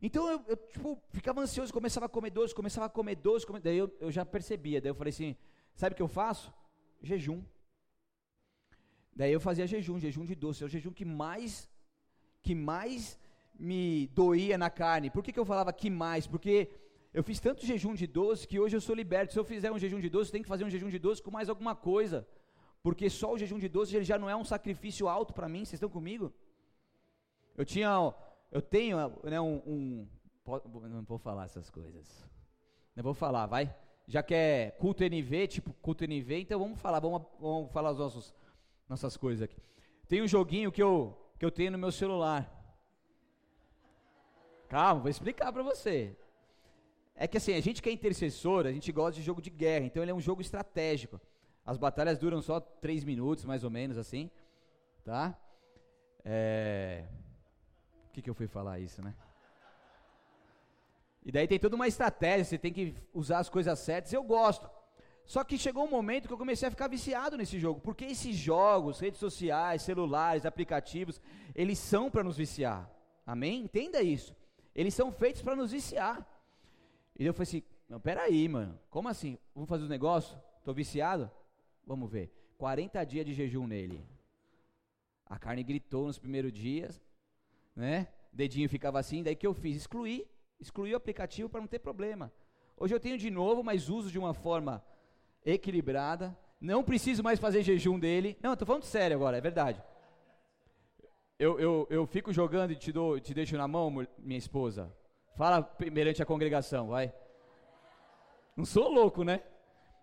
Então 0.00 0.30
eu, 0.30 0.44
eu 0.48 0.56
tipo, 0.56 1.00
ficava 1.10 1.40
ansioso, 1.40 1.72
começava 1.72 2.06
a 2.06 2.08
comer 2.08 2.30
doce, 2.30 2.54
começava 2.54 2.86
a 2.86 2.90
comer 2.90 3.16
doce, 3.16 3.46
comer, 3.46 3.60
daí 3.60 3.78
eu, 3.78 3.94
eu 4.00 4.10
já 4.10 4.24
percebia, 4.24 4.80
daí 4.80 4.90
eu 4.90 4.94
falei 4.94 5.10
assim, 5.10 5.36
sabe 5.74 5.92
o 5.92 5.96
que 5.96 6.02
eu 6.02 6.08
faço? 6.08 6.52
Jejum. 7.02 7.42
Daí 9.14 9.32
eu 9.32 9.40
fazia 9.40 9.66
jejum, 9.66 9.98
jejum 9.98 10.24
de 10.24 10.34
doce, 10.34 10.62
é 10.62 10.66
o 10.66 10.68
jejum 10.68 10.92
que 10.92 11.04
mais, 11.04 11.70
que 12.42 12.54
mais 12.54 13.18
me 13.58 14.08
doía 14.08 14.58
na 14.58 14.70
carne. 14.70 15.10
Por 15.10 15.22
que, 15.22 15.32
que 15.32 15.38
eu 15.38 15.44
falava 15.44 15.72
que 15.72 15.88
mais? 15.88 16.26
Porque 16.26 16.68
eu 17.14 17.22
fiz 17.22 17.38
tanto 17.38 17.64
jejum 17.64 17.94
de 17.94 18.08
doce 18.08 18.46
que 18.46 18.58
hoje 18.58 18.76
eu 18.76 18.80
sou 18.80 18.94
liberto. 18.94 19.32
Se 19.32 19.38
eu 19.38 19.44
fizer 19.44 19.70
um 19.70 19.78
jejum 19.78 20.00
de 20.00 20.10
doce, 20.10 20.32
tem 20.32 20.42
que 20.42 20.48
fazer 20.48 20.64
um 20.64 20.70
jejum 20.70 20.90
de 20.90 20.98
doce 20.98 21.22
com 21.22 21.30
mais 21.30 21.48
alguma 21.48 21.76
coisa. 21.76 22.26
porque 22.82 23.08
só 23.08 23.32
o 23.32 23.38
jejum 23.38 23.58
de 23.58 23.68
doce 23.68 23.96
ele 23.96 24.04
já 24.04 24.18
não 24.18 24.28
é 24.28 24.36
um 24.36 24.44
sacrifício 24.44 25.08
alto 25.08 25.32
para 25.32 25.48
mim, 25.48 25.60
vocês 25.64 25.74
estão 25.74 25.88
comigo? 25.88 26.34
Eu 27.56 27.64
tinha, 27.64 27.88
eu 28.50 28.60
tenho 28.60 28.96
né, 29.22 29.40
um, 29.40 29.56
um, 29.64 30.08
não 30.90 31.02
vou 31.04 31.16
falar 31.16 31.44
essas 31.44 31.70
coisas, 31.70 32.28
não 32.94 33.02
vou 33.02 33.14
falar, 33.14 33.46
vai, 33.46 33.74
já 34.06 34.22
que 34.22 34.34
é 34.34 34.72
culto 34.72 35.02
NV, 35.02 35.46
tipo 35.46 35.72
culto 35.74 36.04
NV, 36.04 36.40
então 36.40 36.58
vamos 36.58 36.78
falar, 36.78 37.00
vamos, 37.00 37.22
vamos 37.40 37.72
falar 37.72 37.90
as 37.90 37.98
nossos, 37.98 38.34
nossas 38.86 39.16
coisas 39.16 39.40
aqui. 39.40 39.56
Tem 40.08 40.20
um 40.20 40.28
joguinho 40.28 40.70
que 40.70 40.82
eu, 40.82 41.16
que 41.38 41.44
eu 41.44 41.50
tenho 41.50 41.70
no 41.70 41.78
meu 41.78 41.92
celular, 41.92 42.42
calma, 44.68 45.00
vou 45.00 45.10
explicar 45.10 45.50
para 45.52 45.62
você, 45.62 46.14
é 47.14 47.28
que 47.28 47.36
assim, 47.36 47.54
a 47.54 47.60
gente 47.60 47.80
que 47.80 47.88
é 47.88 47.92
intercessor, 47.92 48.66
a 48.66 48.72
gente 48.72 48.90
gosta 48.90 49.20
de 49.20 49.22
jogo 49.22 49.40
de 49.40 49.50
guerra, 49.50 49.86
então 49.86 50.02
ele 50.02 50.10
é 50.10 50.14
um 50.14 50.20
jogo 50.20 50.40
estratégico. 50.42 51.20
As 51.64 51.78
batalhas 51.78 52.18
duram 52.18 52.42
só 52.42 52.60
três 52.60 53.04
minutos, 53.04 53.44
mais 53.44 53.64
ou 53.64 53.70
menos, 53.70 53.96
assim, 53.96 54.30
tá? 55.04 55.38
É... 56.24 57.04
O 58.08 58.12
que, 58.12 58.20
que 58.20 58.28
eu 58.28 58.34
fui 58.34 58.46
falar 58.46 58.80
isso, 58.80 59.02
né? 59.02 59.14
E 61.24 61.32
daí 61.32 61.48
tem 61.48 61.58
toda 61.58 61.74
uma 61.74 61.88
estratégia, 61.88 62.44
você 62.44 62.58
tem 62.58 62.72
que 62.72 62.94
usar 63.14 63.38
as 63.38 63.48
coisas 63.48 63.78
certas, 63.78 64.12
eu 64.12 64.22
gosto. 64.22 64.68
Só 65.24 65.42
que 65.42 65.56
chegou 65.56 65.84
um 65.84 65.90
momento 65.90 66.26
que 66.26 66.34
eu 66.34 66.38
comecei 66.38 66.68
a 66.68 66.70
ficar 66.70 66.86
viciado 66.86 67.38
nesse 67.38 67.58
jogo, 67.58 67.80
porque 67.80 68.04
esses 68.04 68.36
jogos, 68.36 69.00
redes 69.00 69.18
sociais, 69.18 69.80
celulares, 69.80 70.44
aplicativos, 70.44 71.18
eles 71.54 71.78
são 71.78 72.10
para 72.10 72.22
nos 72.22 72.36
viciar. 72.36 72.90
Amém? 73.26 73.62
Entenda 73.62 74.02
isso. 74.02 74.36
Eles 74.74 74.92
são 74.92 75.10
feitos 75.10 75.40
para 75.40 75.56
nos 75.56 75.70
viciar. 75.70 76.28
E 77.16 77.24
eu 77.24 77.32
falei 77.32 77.44
assim, 77.44 77.62
não, 77.88 78.00
peraí, 78.00 78.48
mano, 78.48 78.78
como 78.90 79.08
assim? 79.08 79.38
Vamos 79.54 79.68
fazer 79.68 79.84
os 79.84 79.88
negócios? 79.88 80.36
Tô 80.64 80.72
viciado? 80.72 81.30
Vamos 81.86 82.10
ver. 82.10 82.32
40 82.58 83.04
dias 83.04 83.26
de 83.26 83.34
jejum 83.34 83.66
nele. 83.66 84.04
A 85.26 85.38
carne 85.38 85.62
gritou 85.62 86.06
nos 86.06 86.18
primeiros 86.18 86.52
dias, 86.52 87.00
né? 87.74 88.08
Dedinho 88.32 88.68
ficava 88.68 88.98
assim, 88.98 89.22
daí 89.22 89.36
que 89.36 89.46
eu 89.46 89.54
fiz? 89.54 89.76
Excluí. 89.76 90.26
Excluí 90.60 90.92
o 90.92 90.96
aplicativo 90.96 91.48
para 91.48 91.60
não 91.60 91.68
ter 91.68 91.78
problema. 91.78 92.32
Hoje 92.76 92.94
eu 92.94 93.00
tenho 93.00 93.18
de 93.18 93.30
novo, 93.30 93.62
mas 93.62 93.88
uso 93.88 94.10
de 94.10 94.18
uma 94.18 94.34
forma 94.34 94.84
equilibrada. 95.44 96.36
Não 96.60 96.82
preciso 96.82 97.22
mais 97.22 97.38
fazer 97.38 97.62
jejum 97.62 97.98
dele. 97.98 98.36
Não, 98.42 98.54
estou 98.54 98.66
falando 98.66 98.84
sério 98.84 99.16
agora, 99.16 99.36
é 99.36 99.40
verdade. 99.40 99.82
Eu, 101.38 101.58
eu, 101.60 101.86
eu 101.90 102.06
fico 102.06 102.32
jogando 102.32 102.72
e 102.72 102.76
te, 102.76 102.90
dou, 102.90 103.20
te 103.20 103.34
deixo 103.34 103.56
na 103.56 103.68
mão, 103.68 104.06
minha 104.18 104.38
esposa. 104.38 104.90
Fala 105.36 105.62
perante 105.62 106.22
a 106.22 106.26
congregação, 106.26 106.88
vai. 106.88 107.12
Não 108.56 108.64
sou 108.64 108.88
louco, 108.88 109.24
né? 109.24 109.42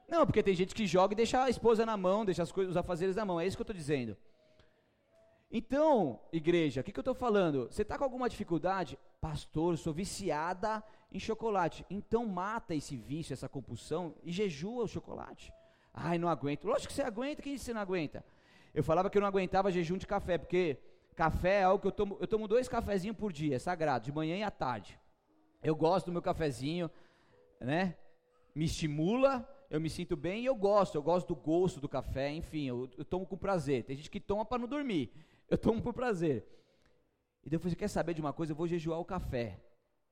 Não, 0.08 0.26
porque 0.26 0.44
tem 0.44 0.54
gente 0.54 0.76
que 0.76 0.86
joga 0.86 1.14
e 1.14 1.16
deixa 1.16 1.42
a 1.44 1.50
esposa 1.50 1.86
na 1.86 1.96
mão, 1.96 2.26
deixa 2.26 2.44
as 2.44 2.52
coisas, 2.52 2.72
os 2.72 2.78
afazeres 2.78 3.16
na 3.16 3.24
mão. 3.24 3.40
É 3.40 3.48
isso 3.48 3.56
que 3.56 3.62
eu 3.62 3.64
estou 3.64 3.76
dizendo. 3.76 4.18
Então, 5.50 6.20
igreja, 6.32 6.82
o 6.82 6.84
que, 6.84 6.92
que 6.92 7.00
eu 7.00 7.02
estou 7.02 7.14
falando? 7.14 7.68
Você 7.72 7.82
está 7.82 7.98
com 7.98 8.04
alguma 8.04 8.30
dificuldade? 8.30 9.00
Pastor, 9.20 9.78
sou 9.78 9.94
viciada 9.94 10.84
em 11.12 11.20
chocolate. 11.20 11.86
Então 11.90 12.26
mata 12.26 12.74
esse 12.74 12.96
vício, 12.96 13.34
essa 13.34 13.50
compulsão 13.50 14.16
e 14.24 14.32
jejua 14.32 14.84
o 14.84 14.88
chocolate. 14.88 15.54
Ai, 15.94 16.18
não 16.18 16.30
aguento. 16.30 16.66
Lógico 16.66 16.88
que 16.88 16.94
você 16.94 17.02
aguenta, 17.02 17.42
quem 17.42 17.54
disse 17.54 17.66
que 17.66 17.72
você 17.72 17.74
não 17.74 17.82
aguenta? 17.82 18.24
Eu 18.74 18.84
falava 18.84 19.10
que 19.10 19.18
eu 19.18 19.22
não 19.22 19.28
aguentava 19.28 19.72
jejum 19.72 19.98
de 19.98 20.08
café, 20.08 20.38
porque 20.38 20.78
café 21.16 21.60
é 21.60 21.64
algo 21.64 21.82
que 21.82 21.88
eu 21.88 21.92
tomo, 21.92 22.18
eu 22.22 22.28
tomo 22.28 22.48
dois 22.48 22.70
cafezinhos 22.70 23.18
por 23.18 23.34
dia, 23.34 23.58
é 23.58 23.60
sagrado, 23.60 24.06
de 24.06 24.12
manhã 24.12 24.38
e 24.38 24.44
à 24.44 24.52
tarde. 24.52 24.98
Eu 25.62 25.76
gosto 25.76 26.08
do 26.08 26.12
meu 26.12 26.22
cafezinho, 26.22 26.90
né? 27.60 27.96
Me 28.54 28.66
estimula, 28.66 29.48
eu 29.70 29.80
me 29.80 29.90
sinto 29.90 30.18
bem 30.18 30.42
e 30.42 30.46
eu 30.46 30.56
gosto. 30.56 30.96
Eu 30.96 31.04
gosto 31.04 31.28
do 31.28 31.36
gosto 31.36 31.80
do 31.80 31.88
café, 31.88 32.30
enfim, 32.32 32.68
eu, 32.68 32.90
eu 32.98 33.06
tomo 33.06 33.26
com 33.26 33.38
prazer. 33.38 33.84
Tem 33.84 33.96
gente 33.96 34.10
que 34.10 34.20
toma 34.20 34.44
para 34.44 34.60
não 34.60 34.68
dormir. 34.68 35.12
Eu 35.52 35.58
tomo 35.58 35.82
por 35.82 35.94
prazer. 35.94 36.48
E 37.44 37.50
depois, 37.50 37.74
quer 37.74 37.90
saber 37.90 38.14
de 38.14 38.22
uma 38.22 38.32
coisa? 38.32 38.54
Eu 38.54 38.56
vou 38.56 38.68
jejuar 38.68 38.98
o 39.02 39.04
café. 39.04 39.60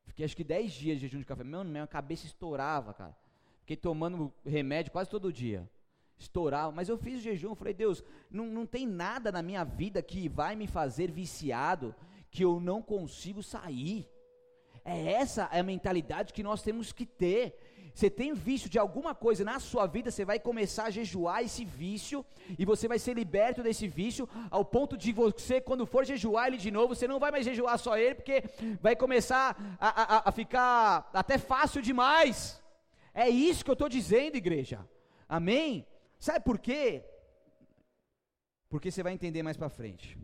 Fiquei 0.03 0.25
acho 0.25 0.35
que 0.35 0.43
10 0.43 0.73
dias 0.73 0.99
de 0.99 1.07
jejum 1.07 1.19
de 1.19 1.25
café. 1.25 1.45
Meu, 1.45 1.63
minha 1.63 1.87
cabeça 1.87 2.25
estourava, 2.25 2.93
cara. 2.93 3.15
Fiquei 3.61 3.77
tomando 3.77 4.33
remédio 4.45 4.91
quase 4.91 5.09
todo 5.09 5.31
dia. 5.31 5.65
Estourava. 6.17 6.73
Mas 6.73 6.89
eu 6.89 6.97
fiz 6.97 7.19
o 7.19 7.21
jejum. 7.21 7.55
Falei, 7.55 7.73
Deus, 7.73 8.03
não, 8.29 8.47
não 8.47 8.65
tem 8.65 8.85
nada 8.85 9.31
na 9.31 9.41
minha 9.41 9.63
vida 9.63 10.01
que 10.01 10.27
vai 10.27 10.57
me 10.57 10.67
fazer 10.67 11.09
viciado 11.09 11.95
que 12.29 12.43
eu 12.43 12.59
não 12.59 12.81
consigo 12.81 13.41
sair. 13.41 14.09
É 14.89 15.11
essa 15.21 15.47
a 15.51 15.61
mentalidade 15.61 16.33
que 16.33 16.41
nós 16.41 16.61
temos 16.63 16.91
que 16.91 17.05
ter. 17.05 17.43
Você 17.93 18.09
tem 18.09 18.33
vício 18.33 18.69
de 18.69 18.79
alguma 18.79 19.13
coisa 19.13 19.43
na 19.43 19.59
sua 19.59 19.85
vida, 19.85 20.09
você 20.09 20.23
vai 20.23 20.39
começar 20.39 20.85
a 20.85 20.89
jejuar 20.89 21.43
esse 21.43 21.63
vício 21.65 22.25
e 22.57 22.63
você 22.63 22.87
vai 22.87 22.97
ser 22.97 23.13
liberto 23.13 23.61
desse 23.61 23.87
vício 23.87 24.27
ao 24.49 24.63
ponto 24.63 24.97
de 24.97 25.11
você, 25.11 25.59
quando 25.59 25.85
for 25.85 26.05
jejuar 26.05 26.47
ele 26.47 26.57
de 26.57 26.71
novo, 26.71 26.95
você 26.95 27.07
não 27.07 27.19
vai 27.19 27.29
mais 27.29 27.45
jejuar 27.45 27.77
só 27.77 27.97
ele, 27.97 28.15
porque 28.15 28.43
vai 28.81 28.95
começar 28.95 29.77
a, 29.79 29.89
a, 30.01 30.29
a 30.29 30.31
ficar 30.31 31.09
até 31.13 31.37
fácil 31.37 31.81
demais. 31.81 32.61
É 33.13 33.27
isso 33.27 33.65
que 33.65 33.71
eu 33.71 33.79
estou 33.79 33.89
dizendo, 33.89 34.37
igreja. 34.37 34.87
Amém? 35.27 35.85
Sabe 36.19 36.39
por 36.39 36.57
quê? 36.57 37.03
Porque 38.69 38.91
você 38.91 39.03
vai 39.03 39.13
entender 39.13 39.43
mais 39.43 39.57
para 39.57 39.69
frente 39.69 40.17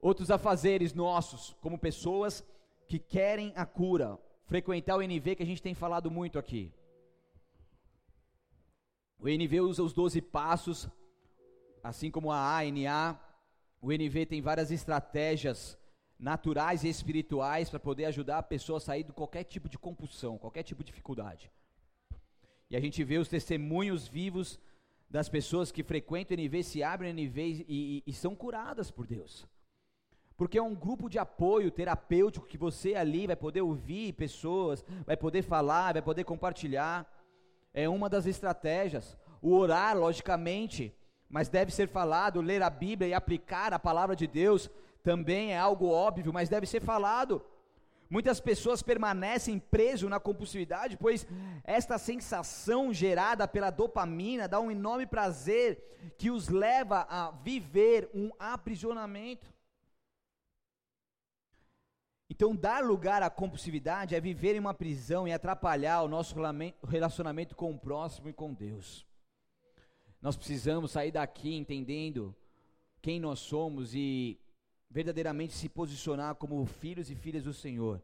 outros 0.00 0.30
afazeres 0.30 0.94
nossos, 0.94 1.54
como 1.60 1.78
pessoas 1.78 2.44
que 2.90 2.98
querem 2.98 3.52
a 3.54 3.64
cura, 3.64 4.18
frequentar 4.46 4.96
o 4.96 5.00
NV 5.00 5.36
que 5.36 5.44
a 5.44 5.46
gente 5.46 5.62
tem 5.62 5.74
falado 5.74 6.10
muito 6.10 6.40
aqui. 6.40 6.72
O 9.16 9.28
NV 9.28 9.60
usa 9.60 9.80
os 9.84 9.92
12 9.92 10.20
passos, 10.20 10.88
assim 11.84 12.10
como 12.10 12.32
a 12.32 12.58
ANA. 12.58 13.16
O 13.80 13.92
NV 13.92 14.26
tem 14.26 14.42
várias 14.42 14.72
estratégias 14.72 15.78
naturais 16.18 16.82
e 16.82 16.88
espirituais 16.88 17.70
para 17.70 17.78
poder 17.78 18.06
ajudar 18.06 18.38
a 18.38 18.42
pessoa 18.42 18.78
a 18.78 18.80
sair 18.80 19.04
de 19.04 19.12
qualquer 19.12 19.44
tipo 19.44 19.68
de 19.68 19.78
compulsão, 19.78 20.36
qualquer 20.36 20.64
tipo 20.64 20.82
de 20.82 20.90
dificuldade. 20.90 21.48
E 22.68 22.76
a 22.76 22.80
gente 22.80 23.04
vê 23.04 23.18
os 23.18 23.28
testemunhos 23.28 24.08
vivos 24.08 24.58
das 25.08 25.28
pessoas 25.28 25.70
que 25.70 25.84
frequentam 25.84 26.36
o 26.36 26.40
NV, 26.40 26.64
se 26.64 26.82
abrem 26.82 27.12
no 27.12 27.20
NV 27.20 27.40
e, 27.40 27.64
e, 27.68 28.02
e 28.04 28.12
são 28.12 28.34
curadas 28.34 28.90
por 28.90 29.06
Deus 29.06 29.46
porque 30.40 30.56
é 30.56 30.62
um 30.62 30.74
grupo 30.74 31.06
de 31.10 31.18
apoio 31.18 31.70
terapêutico 31.70 32.46
que 32.46 32.56
você 32.56 32.94
ali 32.94 33.26
vai 33.26 33.36
poder 33.36 33.60
ouvir 33.60 34.14
pessoas, 34.14 34.82
vai 35.04 35.14
poder 35.14 35.42
falar, 35.42 35.92
vai 35.92 36.00
poder 36.00 36.24
compartilhar. 36.24 37.06
É 37.74 37.86
uma 37.86 38.08
das 38.08 38.24
estratégias. 38.24 39.18
O 39.42 39.54
orar, 39.54 39.98
logicamente, 39.98 40.96
mas 41.28 41.50
deve 41.50 41.70
ser 41.70 41.88
falado, 41.88 42.40
ler 42.40 42.62
a 42.62 42.70
Bíblia 42.70 43.08
e 43.10 43.12
aplicar 43.12 43.74
a 43.74 43.78
palavra 43.78 44.16
de 44.16 44.26
Deus 44.26 44.70
também 45.02 45.52
é 45.52 45.58
algo 45.58 45.90
óbvio, 45.90 46.32
mas 46.32 46.48
deve 46.48 46.66
ser 46.66 46.80
falado. 46.80 47.44
Muitas 48.08 48.40
pessoas 48.40 48.82
permanecem 48.82 49.58
presos 49.58 50.08
na 50.08 50.18
compulsividade, 50.18 50.96
pois 50.96 51.26
esta 51.64 51.98
sensação 51.98 52.94
gerada 52.94 53.46
pela 53.46 53.68
dopamina 53.68 54.48
dá 54.48 54.58
um 54.58 54.70
enorme 54.70 55.04
prazer 55.04 56.14
que 56.16 56.30
os 56.30 56.48
leva 56.48 57.06
a 57.10 57.30
viver 57.30 58.08
um 58.14 58.30
aprisionamento. 58.38 59.59
Então, 62.32 62.54
dar 62.54 62.84
lugar 62.84 63.24
à 63.24 63.28
compulsividade 63.28 64.14
é 64.14 64.20
viver 64.20 64.54
em 64.54 64.60
uma 64.60 64.72
prisão 64.72 65.26
e 65.26 65.32
atrapalhar 65.32 66.02
o 66.02 66.08
nosso 66.08 66.36
relacionamento 66.86 67.56
com 67.56 67.72
o 67.72 67.78
próximo 67.78 68.28
e 68.28 68.32
com 68.32 68.54
Deus. 68.54 69.04
Nós 70.22 70.36
precisamos 70.36 70.92
sair 70.92 71.10
daqui 71.10 71.56
entendendo 71.56 72.32
quem 73.02 73.18
nós 73.18 73.40
somos 73.40 73.96
e 73.96 74.38
verdadeiramente 74.88 75.54
se 75.54 75.68
posicionar 75.68 76.36
como 76.36 76.64
filhos 76.64 77.10
e 77.10 77.16
filhas 77.16 77.42
do 77.42 77.52
Senhor, 77.52 78.00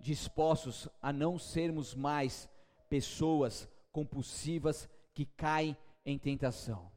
dispostos 0.00 0.88
a 1.00 1.12
não 1.12 1.38
sermos 1.38 1.94
mais 1.94 2.48
pessoas 2.88 3.68
compulsivas 3.92 4.88
que 5.14 5.24
caem 5.24 5.76
em 6.04 6.18
tentação, 6.18 6.90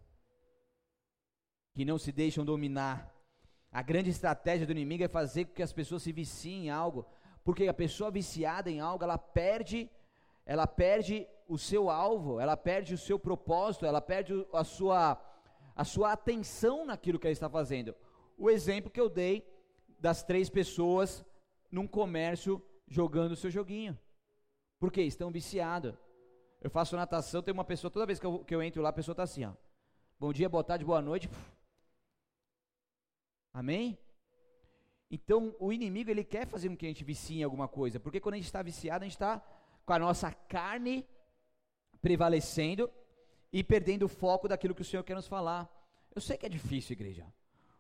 que 1.75 1.85
não 1.85 1.99
se 1.99 2.11
deixam 2.11 2.43
dominar 2.43 3.12
a 3.73 3.81
grande 3.81 4.11
estratégia 4.11 4.67
do 4.67 4.71
inimigo 4.71 5.03
é 5.03 5.07
fazer 5.07 5.45
com 5.45 5.53
que 5.53 5.63
as 5.63 5.73
pessoas 5.73 6.03
se 6.03 6.11
viciem 6.11 6.67
em 6.67 6.69
algo, 6.69 7.07
porque 7.43 7.67
a 7.67 7.73
pessoa 7.73 8.11
viciada 8.11 8.69
em 8.69 8.79
algo, 8.79 9.03
ela 9.03 9.17
perde, 9.17 9.89
ela 10.45 10.67
perde 10.67 11.27
o 11.47 11.57
seu 11.57 11.89
alvo, 11.89 12.39
ela 12.39 12.55
perde 12.55 12.93
o 12.93 12.97
seu 12.97 13.17
propósito, 13.17 13.83
ela 13.83 13.99
perde 13.99 14.45
a 14.53 14.63
sua, 14.63 15.19
a 15.75 15.83
sua 15.83 16.11
atenção 16.11 16.85
naquilo 16.85 17.17
que 17.17 17.25
ela 17.25 17.33
está 17.33 17.49
fazendo. 17.49 17.95
O 18.37 18.47
exemplo 18.47 18.91
que 18.91 19.01
eu 19.01 19.09
dei 19.09 19.43
das 19.99 20.21
três 20.21 20.51
pessoas 20.51 21.25
num 21.71 21.87
comércio 21.87 22.61
jogando 22.87 23.31
o 23.31 23.35
seu 23.35 23.49
joguinho. 23.49 23.97
Por 24.79 24.91
quê? 24.91 25.01
Estão 25.01 25.31
viciados. 25.31 25.95
Eu 26.61 26.69
faço 26.69 26.95
natação, 26.95 27.41
tem 27.41 27.51
uma 27.51 27.65
pessoa, 27.65 27.89
toda 27.89 28.05
vez 28.05 28.19
que 28.19 28.25
eu, 28.25 28.39
que 28.45 28.53
eu 28.53 28.61
entro 28.61 28.83
lá, 28.83 28.89
a 28.89 28.93
pessoa 28.93 29.13
está 29.13 29.23
assim, 29.23 29.45
ó. 29.45 29.53
Bom 30.19 30.31
dia, 30.31 30.47
boa 30.47 30.63
tarde, 30.63 30.85
boa 30.85 31.01
noite. 31.01 31.27
Amém? 33.53 33.97
Então, 35.11 35.55
o 35.59 35.71
inimigo, 35.71 36.09
ele 36.09 36.23
quer 36.23 36.47
fazer 36.47 36.69
com 36.69 36.75
que 36.75 36.87
a 36.87 36.89
gente 36.89 37.03
vicie 37.03 37.39
em 37.39 37.43
alguma 37.43 37.67
coisa, 37.67 37.99
porque 37.99 38.19
quando 38.19 38.33
a 38.33 38.37
gente 38.37 38.47
está 38.47 38.63
viciado, 38.63 39.03
a 39.03 39.07
gente 39.07 39.15
está 39.15 39.41
com 39.85 39.93
a 39.93 39.99
nossa 39.99 40.31
carne 40.31 41.05
prevalecendo 42.01 42.89
e 43.51 43.63
perdendo 43.63 44.05
o 44.05 44.09
foco 44.09 44.47
daquilo 44.47 44.73
que 44.73 44.81
o 44.81 44.85
Senhor 44.85 45.03
quer 45.03 45.15
nos 45.15 45.27
falar. 45.27 45.69
Eu 46.15 46.19
sei 46.19 46.35
que 46.35 46.47
é 46.47 46.49
difícil, 46.49 46.93
igreja. 46.93 47.31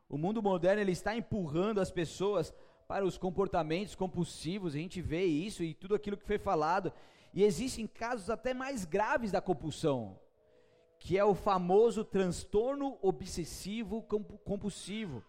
O 0.07 0.17
mundo 0.17 0.43
moderno 0.43 0.79
ele 0.79 0.91
está 0.91 1.15
empurrando 1.15 1.81
as 1.81 1.89
pessoas 1.89 2.53
para 2.87 3.03
os 3.03 3.17
comportamentos 3.17 3.95
compulsivos, 3.95 4.75
a 4.75 4.77
gente 4.77 5.01
vê 5.01 5.23
isso 5.23 5.63
e 5.63 5.73
tudo 5.73 5.95
aquilo 5.95 6.17
que 6.17 6.27
foi 6.27 6.37
falado. 6.37 6.93
E 7.33 7.43
existem 7.43 7.87
casos 7.87 8.29
até 8.29 8.53
mais 8.53 8.85
graves 8.85 9.31
da 9.31 9.41
compulsão, 9.41 10.19
que 10.99 11.17
é 11.17 11.25
o 11.25 11.33
famoso 11.33 12.05
transtorno 12.05 12.99
obsessivo 13.01 14.03
compulsivo, 14.43 15.23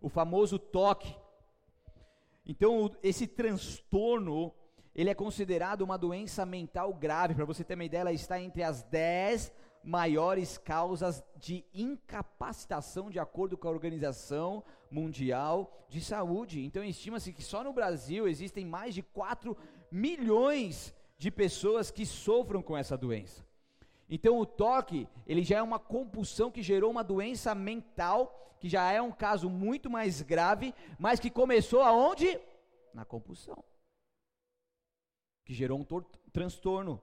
o 0.00 0.08
famoso 0.08 0.58
toque. 0.58 1.14
Então, 2.46 2.94
esse 3.02 3.26
transtorno, 3.26 4.54
ele 4.94 5.10
é 5.10 5.14
considerado 5.14 5.82
uma 5.82 5.98
doença 5.98 6.46
mental 6.46 6.94
grave. 6.94 7.34
Para 7.34 7.44
você 7.44 7.64
ter 7.64 7.74
uma 7.74 7.84
ideia, 7.84 8.02
ela 8.02 8.12
está 8.12 8.40
entre 8.40 8.62
as 8.62 8.82
10 8.84 9.52
maiores 9.86 10.58
causas 10.58 11.22
de 11.36 11.64
incapacitação 11.72 13.08
de 13.08 13.20
acordo 13.20 13.56
com 13.56 13.68
a 13.68 13.70
Organização 13.70 14.64
Mundial 14.90 15.86
de 15.88 16.00
Saúde. 16.00 16.64
Então 16.64 16.82
estima-se 16.82 17.32
que 17.32 17.42
só 17.42 17.62
no 17.62 17.72
Brasil 17.72 18.26
existem 18.26 18.66
mais 18.66 18.94
de 18.94 19.02
4 19.02 19.56
milhões 19.90 20.92
de 21.16 21.30
pessoas 21.30 21.90
que 21.90 22.04
sofram 22.04 22.60
com 22.60 22.76
essa 22.76 22.96
doença. 22.96 23.46
Então 24.08 24.38
o 24.38 24.46
toque, 24.46 25.08
ele 25.26 25.42
já 25.42 25.58
é 25.58 25.62
uma 25.62 25.78
compulsão 25.78 26.50
que 26.50 26.62
gerou 26.62 26.90
uma 26.90 27.02
doença 27.02 27.54
mental, 27.54 28.56
que 28.60 28.68
já 28.68 28.90
é 28.90 29.02
um 29.02 29.12
caso 29.12 29.50
muito 29.50 29.90
mais 29.90 30.22
grave, 30.22 30.74
mas 30.98 31.20
que 31.20 31.30
começou 31.30 31.82
aonde? 31.82 32.40
Na 32.94 33.04
compulsão. 33.04 33.62
Que 35.44 35.52
gerou 35.52 35.78
um 35.78 35.86
transtorno 36.32 37.02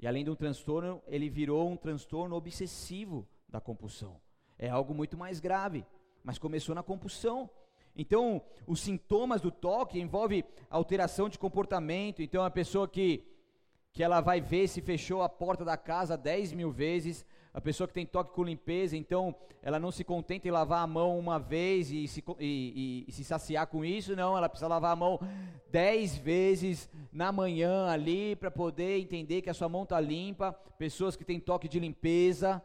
e 0.00 0.06
além 0.06 0.22
de 0.22 0.30
um 0.30 0.36
transtorno, 0.36 1.02
ele 1.08 1.28
virou 1.28 1.68
um 1.68 1.76
transtorno 1.76 2.36
obsessivo 2.36 3.26
da 3.48 3.60
compulsão. 3.60 4.20
É 4.56 4.68
algo 4.68 4.94
muito 4.94 5.16
mais 5.16 5.40
grave, 5.40 5.84
mas 6.22 6.38
começou 6.38 6.74
na 6.74 6.84
compulsão. 6.84 7.50
Então, 7.96 8.40
os 8.64 8.80
sintomas 8.80 9.40
do 9.40 9.50
toque 9.50 9.98
envolvem 9.98 10.44
alteração 10.70 11.28
de 11.28 11.36
comportamento. 11.36 12.22
Então, 12.22 12.44
a 12.44 12.50
pessoa 12.50 12.86
que, 12.86 13.24
que 13.92 14.02
ela 14.02 14.20
vai 14.20 14.40
ver 14.40 14.68
se 14.68 14.80
fechou 14.80 15.22
a 15.22 15.28
porta 15.28 15.64
da 15.64 15.76
casa 15.76 16.16
10 16.16 16.52
mil 16.52 16.70
vezes, 16.70 17.24
a 17.52 17.60
pessoa 17.60 17.88
que 17.88 17.94
tem 17.94 18.06
toque 18.06 18.34
com 18.34 18.44
limpeza, 18.44 18.96
então 18.96 19.34
ela 19.62 19.78
não 19.78 19.90
se 19.90 20.04
contenta 20.04 20.46
em 20.46 20.50
lavar 20.50 20.82
a 20.82 20.86
mão 20.86 21.18
uma 21.18 21.38
vez 21.38 21.90
e 21.90 22.06
se, 22.06 22.22
e, 22.38 23.04
e, 23.04 23.04
e 23.08 23.12
se 23.12 23.24
saciar 23.24 23.66
com 23.66 23.84
isso, 23.84 24.14
não, 24.14 24.36
ela 24.36 24.48
precisa 24.48 24.68
lavar 24.68 24.92
a 24.92 24.96
mão 24.96 25.18
dez 25.70 26.16
vezes 26.16 26.88
na 27.12 27.32
manhã 27.32 27.86
ali 27.86 28.36
para 28.36 28.50
poder 28.50 28.98
entender 28.98 29.42
que 29.42 29.50
a 29.50 29.54
sua 29.54 29.68
mão 29.68 29.82
está 29.82 29.98
limpa. 30.00 30.52
Pessoas 30.78 31.16
que 31.16 31.24
têm 31.24 31.40
toque 31.40 31.68
de 31.68 31.80
limpeza, 31.80 32.62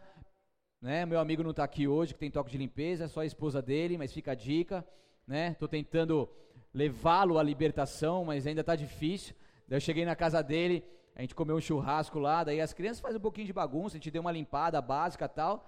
né? 0.83 1.05
Meu 1.05 1.19
amigo 1.19 1.41
não 1.41 1.51
está 1.51 1.63
aqui 1.63 1.87
hoje, 1.87 2.13
que 2.13 2.19
tem 2.19 2.29
toque 2.29 2.51
de 2.51 2.57
limpeza, 2.57 3.05
é 3.05 3.07
só 3.07 3.21
a 3.21 3.25
esposa 3.25 3.61
dele, 3.61 3.97
mas 3.97 4.13
fica 4.13 4.33
a 4.33 4.35
dica, 4.35 4.85
né? 5.25 5.51
Estou 5.51 5.67
tentando 5.67 6.29
levá-lo 6.73 7.39
à 7.39 7.43
libertação, 7.43 8.25
mas 8.25 8.45
ainda 8.45 8.61
está 8.61 8.75
difícil. 8.75 9.33
Daí 9.67 9.77
eu 9.77 9.81
cheguei 9.81 10.03
na 10.03 10.15
casa 10.15 10.41
dele, 10.43 10.83
a 11.15 11.21
gente 11.21 11.35
comeu 11.35 11.55
um 11.55 11.61
churrasco 11.61 12.17
lá, 12.19 12.43
daí 12.43 12.59
as 12.59 12.73
crianças 12.73 12.99
fazem 12.99 13.17
um 13.17 13.21
pouquinho 13.21 13.45
de 13.45 13.53
bagunça, 13.53 13.95
a 13.95 13.99
gente 13.99 14.09
deu 14.09 14.21
uma 14.21 14.31
limpada 14.31 14.81
básica 14.81 15.27
tal. 15.29 15.65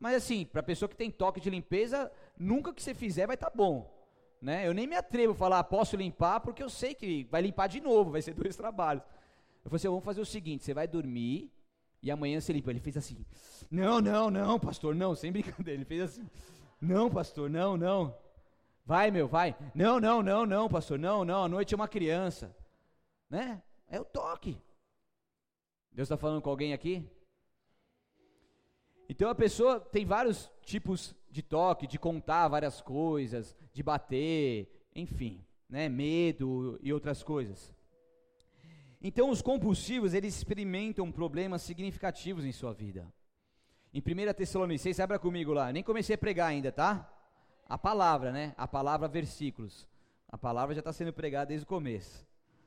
Mas 0.00 0.16
assim, 0.16 0.44
para 0.44 0.62
pessoa 0.62 0.88
que 0.88 0.96
tem 0.96 1.10
toque 1.10 1.40
de 1.40 1.50
limpeza, 1.50 2.10
nunca 2.38 2.72
que 2.72 2.82
você 2.82 2.94
fizer 2.94 3.26
vai 3.26 3.34
estar 3.34 3.50
tá 3.50 3.56
bom. 3.56 3.92
Né? 4.40 4.66
Eu 4.66 4.72
nem 4.72 4.86
me 4.86 4.96
atrevo 4.96 5.32
a 5.32 5.36
falar, 5.36 5.64
posso 5.64 5.96
limpar, 5.96 6.40
porque 6.40 6.62
eu 6.62 6.70
sei 6.70 6.94
que 6.94 7.24
vai 7.30 7.42
limpar 7.42 7.66
de 7.66 7.80
novo, 7.80 8.12
vai 8.12 8.22
ser 8.22 8.32
dois 8.34 8.56
trabalhos. 8.56 9.02
Eu 9.64 9.70
falei 9.70 9.76
assim, 9.76 9.88
vamos 9.88 10.04
fazer 10.04 10.20
o 10.20 10.26
seguinte, 10.26 10.64
você 10.64 10.72
vai 10.72 10.86
dormir 10.86 11.52
e 12.02 12.10
amanhã 12.10 12.40
você 12.40 12.52
limpa. 12.52 12.70
Ele 12.70 12.80
fez 12.80 12.96
assim, 12.96 13.26
não, 13.70 14.00
não, 14.00 14.30
não, 14.30 14.58
pastor, 14.58 14.94
não, 14.94 15.14
sem 15.14 15.30
brincadeira. 15.32 15.72
Ele 15.72 15.84
fez 15.84 16.02
assim, 16.02 16.26
não, 16.80 17.10
pastor, 17.10 17.50
não, 17.50 17.76
não. 17.76 18.16
Vai, 18.86 19.10
meu, 19.10 19.28
vai. 19.28 19.54
Não, 19.74 20.00
não, 20.00 20.22
não, 20.22 20.46
não, 20.46 20.68
pastor, 20.68 20.98
não, 20.98 21.24
não, 21.24 21.44
a 21.44 21.48
noite 21.48 21.74
é 21.74 21.76
uma 21.76 21.88
criança. 21.88 22.56
Né? 23.28 23.60
É 23.90 24.00
o 24.00 24.04
toque. 24.04 24.58
Deus 25.92 26.06
está 26.06 26.16
falando 26.16 26.42
com 26.42 26.50
alguém 26.50 26.72
aqui? 26.72 27.08
Então 29.08 29.30
a 29.30 29.34
pessoa 29.34 29.80
tem 29.80 30.04
vários 30.04 30.50
tipos 30.62 31.14
de 31.30 31.42
toque, 31.42 31.86
de 31.86 31.98
contar 31.98 32.48
várias 32.48 32.80
coisas, 32.80 33.56
de 33.72 33.82
bater, 33.82 34.68
enfim, 34.94 35.44
né, 35.68 35.88
medo 35.88 36.78
e 36.82 36.92
outras 36.92 37.22
coisas. 37.22 37.74
Então 39.00 39.30
os 39.30 39.40
compulsivos, 39.40 40.12
eles 40.12 40.36
experimentam 40.36 41.10
problemas 41.10 41.62
significativos 41.62 42.44
em 42.44 42.52
sua 42.52 42.72
vida. 42.72 43.06
Em 43.94 44.00
1 44.00 44.34
Tessalonicenses, 44.34 45.00
abra 45.00 45.18
comigo 45.18 45.52
lá, 45.52 45.72
nem 45.72 45.82
comecei 45.82 46.14
a 46.14 46.18
pregar 46.18 46.48
ainda, 46.48 46.70
tá? 46.70 47.10
A 47.66 47.78
palavra, 47.78 48.32
né? 48.32 48.54
A 48.56 48.68
palavra 48.68 49.08
versículos. 49.08 49.86
A 50.28 50.36
palavra 50.36 50.74
já 50.74 50.80
está 50.80 50.92
sendo 50.92 51.12
pregada 51.12 51.46
desde 51.46 51.64
o 51.64 51.68
começo. 51.68 52.26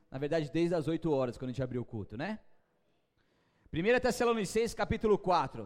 Na 0.09 0.17
verdade, 0.17 0.49
desde 0.51 0.73
as 0.73 0.87
8 0.87 1.11
horas, 1.11 1.37
quando 1.37 1.49
a 1.49 1.53
gente 1.53 1.63
abriu 1.63 1.81
o 1.81 1.85
culto, 1.85 2.17
né? 2.17 2.39
1 3.73 4.01
Tessalonicenses 4.01 4.73
capítulo 4.73 5.17
4. 5.17 5.65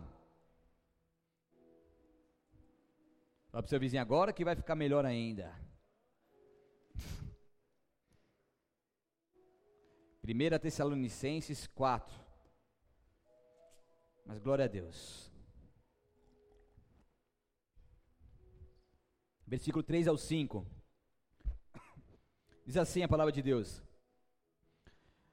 Fala 3.50 3.63
para 3.63 3.65
o 3.65 3.68
seu 3.68 3.80
vizinho 3.80 4.00
agora 4.00 4.32
que 4.32 4.46
vai 4.46 4.56
ficar 4.56 4.76
melhor 4.76 5.04
ainda. 5.04 5.52
1 10.24 10.60
Tessalonicenses 10.62 11.65
4. 11.65 12.15
Mas 14.24 14.38
glória 14.38 14.65
a 14.65 14.68
Deus. 14.68 15.32
Versículo 19.48 19.82
3 19.82 20.08
ao 20.08 20.18
5. 20.18 20.63
Diz 22.68 22.78
assim 22.78 23.02
a 23.02 23.08
palavra 23.08 23.32
de 23.32 23.41
Deus: 23.41 23.82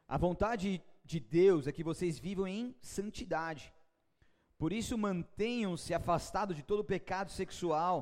A 0.08 0.16
vontade 0.16 0.82
de 1.12 1.20
Deus 1.20 1.66
é 1.66 1.72
que 1.72 1.84
vocês 1.84 2.18
vivam 2.18 2.48
em 2.48 2.74
santidade. 2.80 3.70
Por 4.56 4.72
isso, 4.72 4.96
mantenham-se 4.96 5.92
afastados 5.92 6.56
de 6.56 6.62
todo 6.62 6.82
pecado 6.82 7.30
sexual. 7.30 7.94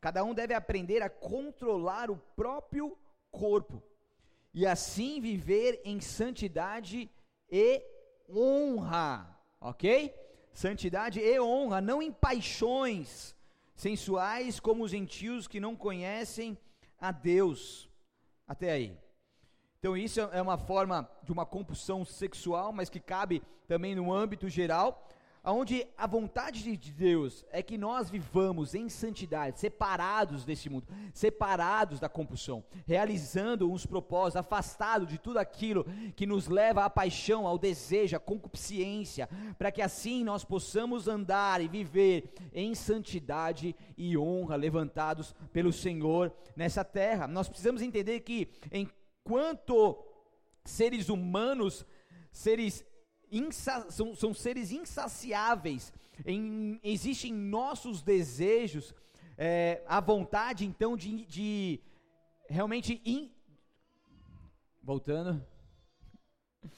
Cada 0.00 0.22
um 0.22 0.32
deve 0.32 0.54
aprender 0.54 1.02
a 1.02 1.10
controlar 1.10 2.10
o 2.12 2.16
próprio 2.36 2.96
corpo 3.32 3.82
e 4.52 4.64
assim 4.64 5.20
viver 5.20 5.80
em 5.84 6.00
santidade 6.00 7.10
e 7.50 7.82
honra, 8.30 9.36
ok? 9.60 10.14
Santidade 10.52 11.18
e 11.18 11.40
honra, 11.40 11.80
não 11.80 12.00
em 12.00 12.12
paixões 12.12 13.34
sensuais 13.74 14.60
como 14.60 14.84
os 14.84 14.92
gentios 14.92 15.48
que 15.48 15.58
não 15.58 15.74
conhecem 15.74 16.56
a 17.00 17.10
Deus. 17.10 17.90
Até 18.46 18.70
aí. 18.70 19.03
Então, 19.84 19.94
isso 19.94 20.18
é 20.18 20.40
uma 20.40 20.56
forma 20.56 21.06
de 21.24 21.30
uma 21.30 21.44
compulsão 21.44 22.06
sexual, 22.06 22.72
mas 22.72 22.88
que 22.88 22.98
cabe 22.98 23.42
também 23.68 23.94
no 23.94 24.10
âmbito 24.10 24.48
geral, 24.48 25.06
onde 25.44 25.86
a 25.98 26.06
vontade 26.06 26.74
de 26.74 26.90
Deus 26.90 27.44
é 27.52 27.62
que 27.62 27.76
nós 27.76 28.08
vivamos 28.08 28.74
em 28.74 28.88
santidade, 28.88 29.60
separados 29.60 30.42
desse 30.42 30.70
mundo, 30.70 30.86
separados 31.12 32.00
da 32.00 32.08
compulsão, 32.08 32.64
realizando 32.86 33.70
uns 33.70 33.84
propósitos, 33.84 34.36
afastados 34.36 35.06
de 35.06 35.18
tudo 35.18 35.38
aquilo 35.38 35.84
que 36.16 36.24
nos 36.24 36.48
leva 36.48 36.86
à 36.86 36.88
paixão, 36.88 37.46
ao 37.46 37.58
desejo, 37.58 38.16
à 38.16 38.18
concupiscência, 38.18 39.28
para 39.58 39.70
que 39.70 39.82
assim 39.82 40.24
nós 40.24 40.46
possamos 40.46 41.08
andar 41.08 41.60
e 41.60 41.68
viver 41.68 42.32
em 42.54 42.74
santidade 42.74 43.76
e 43.98 44.16
honra, 44.16 44.56
levantados 44.56 45.34
pelo 45.52 45.74
Senhor 45.74 46.32
nessa 46.56 46.82
terra. 46.82 47.26
Nós 47.26 47.50
precisamos 47.50 47.82
entender 47.82 48.20
que 48.20 48.48
em 48.72 48.88
quanto 49.24 49.98
seres 50.64 51.08
humanos, 51.08 51.84
seres 52.30 52.84
são, 53.90 54.14
são, 54.14 54.32
seres 54.32 54.70
insaciáveis, 54.70 55.92
em, 56.24 56.78
existem 56.84 57.32
nossos 57.32 58.02
desejos, 58.02 58.94
é, 59.36 59.82
a 59.86 60.00
vontade 60.00 60.64
então 60.64 60.96
de, 60.96 61.24
de 61.24 61.80
realmente. 62.48 63.00
In... 63.04 63.32
Voltando. 64.82 65.44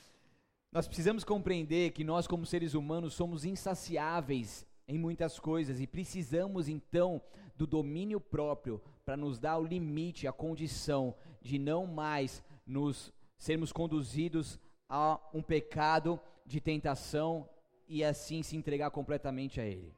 Nós 0.73 0.87
precisamos 0.87 1.25
compreender 1.25 1.93
que 1.93 2.05
nós, 2.05 2.27
como 2.27 2.45
seres 2.45 2.75
humanos, 2.75 3.15
somos 3.15 3.45
insaciáveis 3.47 4.67
em 4.87 4.99
muitas 4.99 5.39
coisas 5.39 5.81
e 5.81 5.87
precisamos 5.87 6.69
então 6.69 7.23
do 7.57 7.67
domínio 7.67 8.21
próprio 8.21 8.83
para 9.05 9.17
nos 9.17 9.39
dar 9.39 9.57
o 9.57 9.65
limite, 9.65 10.29
a 10.29 10.33
condição 10.33 11.15
de 11.47 11.59
não 11.59 11.87
mais 11.87 12.43
nos 12.67 13.13
sermos 13.39 13.73
conduzidos 13.73 14.59
a 14.89 15.21
um 15.33 15.43
pecado 15.43 16.21
de 16.45 16.61
tentação 16.61 17.49
e 17.89 18.05
assim 18.05 18.43
se 18.43 18.57
entregar 18.57 18.91
completamente 18.91 19.61
a 19.61 19.65
ele. 19.65 19.95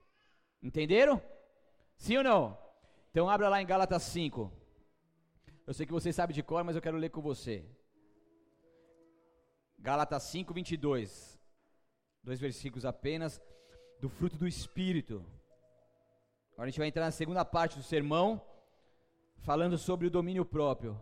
Entenderam? 0.63 1.23
Sim 1.97 2.19
ou 2.19 2.25
não? 2.25 2.59
Então 3.11 3.29
abra 3.29 3.49
lá 3.49 3.61
em 3.61 3.67
Gálatas 3.67 4.03
5. 4.05 4.53
Eu 5.67 5.75
sei 5.75 5.87
que 5.87 5.93
você 5.93 6.13
sabe 6.13 6.33
de 6.33 6.43
cor, 6.43 6.65
mas 6.65 6.77
eu 6.77 6.83
quero 6.83 6.97
ler 6.97 7.11
com 7.11 7.21
você. 7.21 7.65
Gálatas 9.79 10.23
5, 10.25 10.53
22. 10.55 11.39
Dois 12.23 12.41
versículos 12.41 12.85
apenas. 12.85 13.41
do 14.01 14.09
fruto 14.09 14.37
do 14.37 14.47
Espírito. 14.47 15.25
Agora 16.53 16.69
a 16.69 16.71
gente 16.71 16.79
vai 16.79 16.87
entrar 16.87 17.05
na 17.05 17.11
segunda 17.11 17.45
parte 17.45 17.77
do 17.77 17.83
sermão, 17.83 18.41
falando 19.39 19.77
sobre 19.77 20.07
o 20.07 20.11
domínio 20.11 20.45
próprio. 20.45 21.01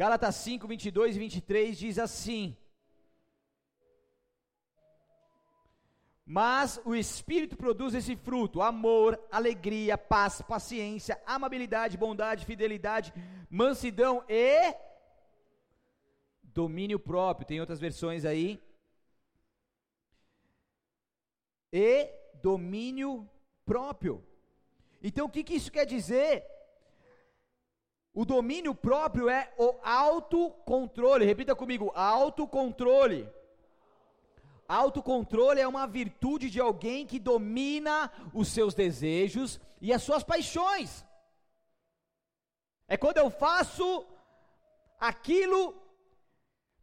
Gálatas 0.00 0.34
5, 0.36 0.66
22 0.66 1.14
e 1.14 1.18
23 1.18 1.78
diz 1.78 1.98
assim: 1.98 2.56
Mas 6.24 6.80
o 6.86 6.94
Espírito 6.94 7.54
produz 7.54 7.92
esse 7.94 8.16
fruto: 8.16 8.62
amor, 8.62 9.22
alegria, 9.30 9.98
paz, 9.98 10.40
paciência, 10.40 11.20
amabilidade, 11.26 11.98
bondade, 11.98 12.46
fidelidade, 12.46 13.12
mansidão 13.50 14.24
e 14.26 14.74
domínio 16.44 16.98
próprio. 16.98 17.46
Tem 17.46 17.60
outras 17.60 17.78
versões 17.78 18.24
aí. 18.24 18.58
E 21.70 22.08
domínio 22.42 23.28
próprio. 23.66 24.26
Então 25.02 25.26
o 25.26 25.30
que, 25.30 25.44
que 25.44 25.56
isso 25.56 25.70
quer 25.70 25.84
dizer? 25.84 26.46
O 28.12 28.24
domínio 28.24 28.74
próprio 28.74 29.28
é 29.28 29.52
o 29.56 29.74
autocontrole. 29.82 31.24
Repita 31.24 31.54
comigo: 31.54 31.92
autocontrole. 31.94 33.28
Autocontrole 34.66 35.60
é 35.60 35.66
uma 35.66 35.86
virtude 35.86 36.48
de 36.48 36.60
alguém 36.60 37.06
que 37.06 37.18
domina 37.18 38.10
os 38.32 38.48
seus 38.48 38.74
desejos 38.74 39.60
e 39.80 39.92
as 39.92 40.02
suas 40.02 40.22
paixões. 40.22 41.04
É 42.86 42.96
quando 42.96 43.18
eu 43.18 43.30
faço 43.30 44.06
aquilo 44.98 45.79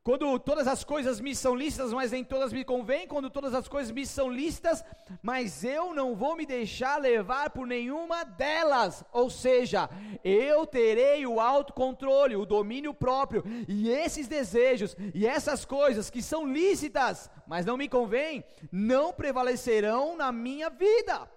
quando 0.08 0.40
todas 0.40 0.70
as 0.70 0.86
coisas 0.86 1.20
me 1.20 1.36
são 1.36 1.54
listas, 1.54 1.92
mas 1.92 2.14
nem 2.14 2.24
todas 2.24 2.54
me 2.54 2.64
convêm, 2.64 3.06
quando 3.06 3.30
todas 3.30 3.54
as 3.54 3.68
coisas 3.68 3.92
me 3.92 4.06
são 4.06 4.32
listas, 4.32 4.82
mas 5.22 5.66
eu 5.66 5.94
não 5.94 6.16
vou 6.16 6.34
me 6.34 6.46
deixar 6.46 6.96
levar 6.98 7.50
por 7.50 7.68
nenhuma 7.68 8.24
delas. 8.24 9.04
Ou 9.12 9.30
seja, 9.30 9.90
eu 10.24 10.66
terei 10.66 11.28
o 11.28 11.42
autocontrole, 11.42 12.38
o 12.38 12.46
domínio 12.46 12.94
próprio, 12.94 13.44
e 13.68 13.90
esses 13.90 14.30
desejos 14.30 14.96
e 15.14 15.28
essas 15.28 15.66
coisas 15.66 16.10
que 16.10 16.22
são 16.22 16.48
lícitas, 16.48 17.30
mas 17.46 17.66
não 17.66 17.76
me 17.76 17.90
convêm, 17.90 18.46
não 18.72 19.12
prevalecerão 19.12 20.16
na 20.16 20.32
minha 20.32 20.70
vida. 20.70 21.30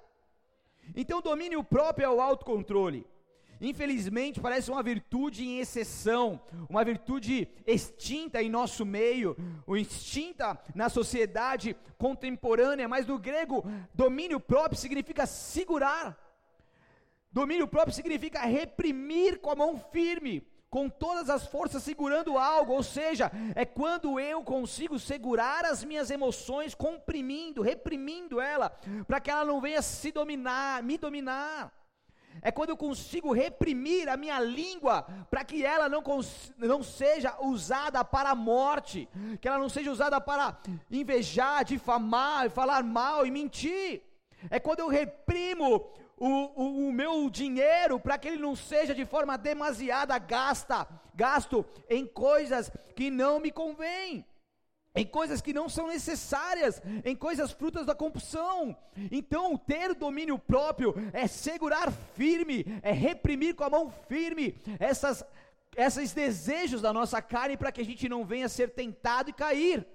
Então, 0.95 1.21
domínio 1.21 1.65
próprio 1.65 2.05
é 2.05 2.09
o 2.09 2.21
autocontrole. 2.21 3.05
Infelizmente, 3.61 4.41
parece 4.41 4.71
uma 4.71 4.83
virtude 4.83 5.45
em 5.47 5.59
exceção, 5.59 6.41
uma 6.69 6.83
virtude 6.83 7.47
extinta 7.67 8.43
em 8.43 8.49
nosso 8.49 8.87
meio, 8.87 9.37
ou 9.67 9.77
extinta 9.77 10.59
na 10.75 10.89
sociedade 10.89 11.77
contemporânea, 11.99 12.89
mas 12.89 13.07
no 13.07 13.19
grego, 13.19 13.63
domínio 13.93 14.41
próprio 14.41 14.81
significa 14.81 15.27
segurar. 15.27 16.19
Domínio 17.31 17.69
próprio 17.69 17.95
significa 17.95 18.41
reprimir 18.41 19.39
com 19.41 19.51
a 19.51 19.57
mão 19.57 19.77
firme, 19.77 20.43
com 20.71 20.89
todas 20.89 21.29
as 21.29 21.47
forças 21.47 21.83
segurando 21.83 22.39
algo, 22.39 22.73
ou 22.73 22.83
seja, 22.83 23.31
é 23.55 23.67
quando 23.67 24.19
eu 24.19 24.43
consigo 24.43 24.99
segurar 24.99 25.67
as 25.67 25.85
minhas 25.85 26.11
emoções, 26.11 26.75
comprimindo, 26.75 27.61
reprimindo 27.61 28.41
ela, 28.41 28.71
para 29.07 29.21
que 29.21 29.31
ela 29.31 29.45
não 29.45 29.61
venha 29.61 29.83
se 29.83 30.11
dominar, 30.11 30.83
me 30.83 30.97
dominar 30.97 31.80
é 32.43 32.51
quando 32.51 32.71
eu 32.71 32.77
consigo 32.77 33.33
reprimir 33.33 34.09
a 34.09 34.17
minha 34.17 34.41
língua 34.41 35.07
para 35.31 35.45
que 35.45 35.65
ela 35.65 35.89
não, 35.89 36.03
não 36.57 36.83
seja 36.83 37.37
usada 37.41 38.05
para 38.05 38.31
a 38.31 38.35
morte, 38.35 39.09
que 39.41 39.49
ela 39.49 39.59
não 39.59 39.69
seja 39.69 39.91
usada 39.91 40.21
para 40.21 40.57
invejar, 40.91 41.65
difamar, 41.65 42.51
falar 42.51 42.83
mal 42.83 43.27
e 43.27 43.31
mentir. 43.31 44.03
É 44.49 44.59
quando 44.59 44.81
eu 44.81 44.89
reprimo 44.89 45.85
o, 46.17 46.29
o, 46.29 46.89
o 46.89 46.93
meu 46.93 47.29
dinheiro 47.29 48.01
para 48.01 48.17
que 48.17 48.29
ele 48.29 48.43
não 48.43 48.57
seja 48.57 48.95
de 48.95 49.05
forma 49.05 49.37
demasiada 49.37 50.19
gasta, 50.19 50.87
gasto 51.15 51.65
em 51.89 52.07
coisas 52.07 52.71
que 52.95 53.11
não 53.11 53.39
me 53.39 53.51
convêm 53.51 54.25
em 54.95 55.07
coisas 55.07 55.41
que 55.41 55.53
não 55.53 55.69
são 55.69 55.87
necessárias, 55.87 56.83
em 57.05 57.15
coisas 57.15 57.53
frutas 57.53 57.87
da 57.87 57.95
compulsão. 57.95 58.77
Então, 59.11 59.57
ter 59.57 59.95
domínio 59.95 60.39
próprio 60.39 60.95
é 61.13 61.27
segurar 61.27 61.93
firme, 61.93 62.65
é 62.83 62.93
reprimir 62.93 63.55
com 63.55 63.65
a 63.65 63.71
mão 63.71 63.91
firme 64.09 64.57
essas, 64.79 65.25
esses 65.77 66.13
desejos 66.13 66.83
da 66.83 66.93
nossa 66.93 67.23
carne 67.23 67.57
para 67.57 67.71
que 67.71 67.81
a 67.81 67.85
gente 67.85 68.09
não 68.09 68.25
venha 68.25 68.49
ser 68.49 68.71
tentado 68.71 69.31
e 69.31 69.33
cair. 69.33 69.87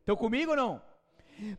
Estão 0.00 0.16
comigo 0.16 0.52
ou 0.52 0.56
não? 0.56 0.93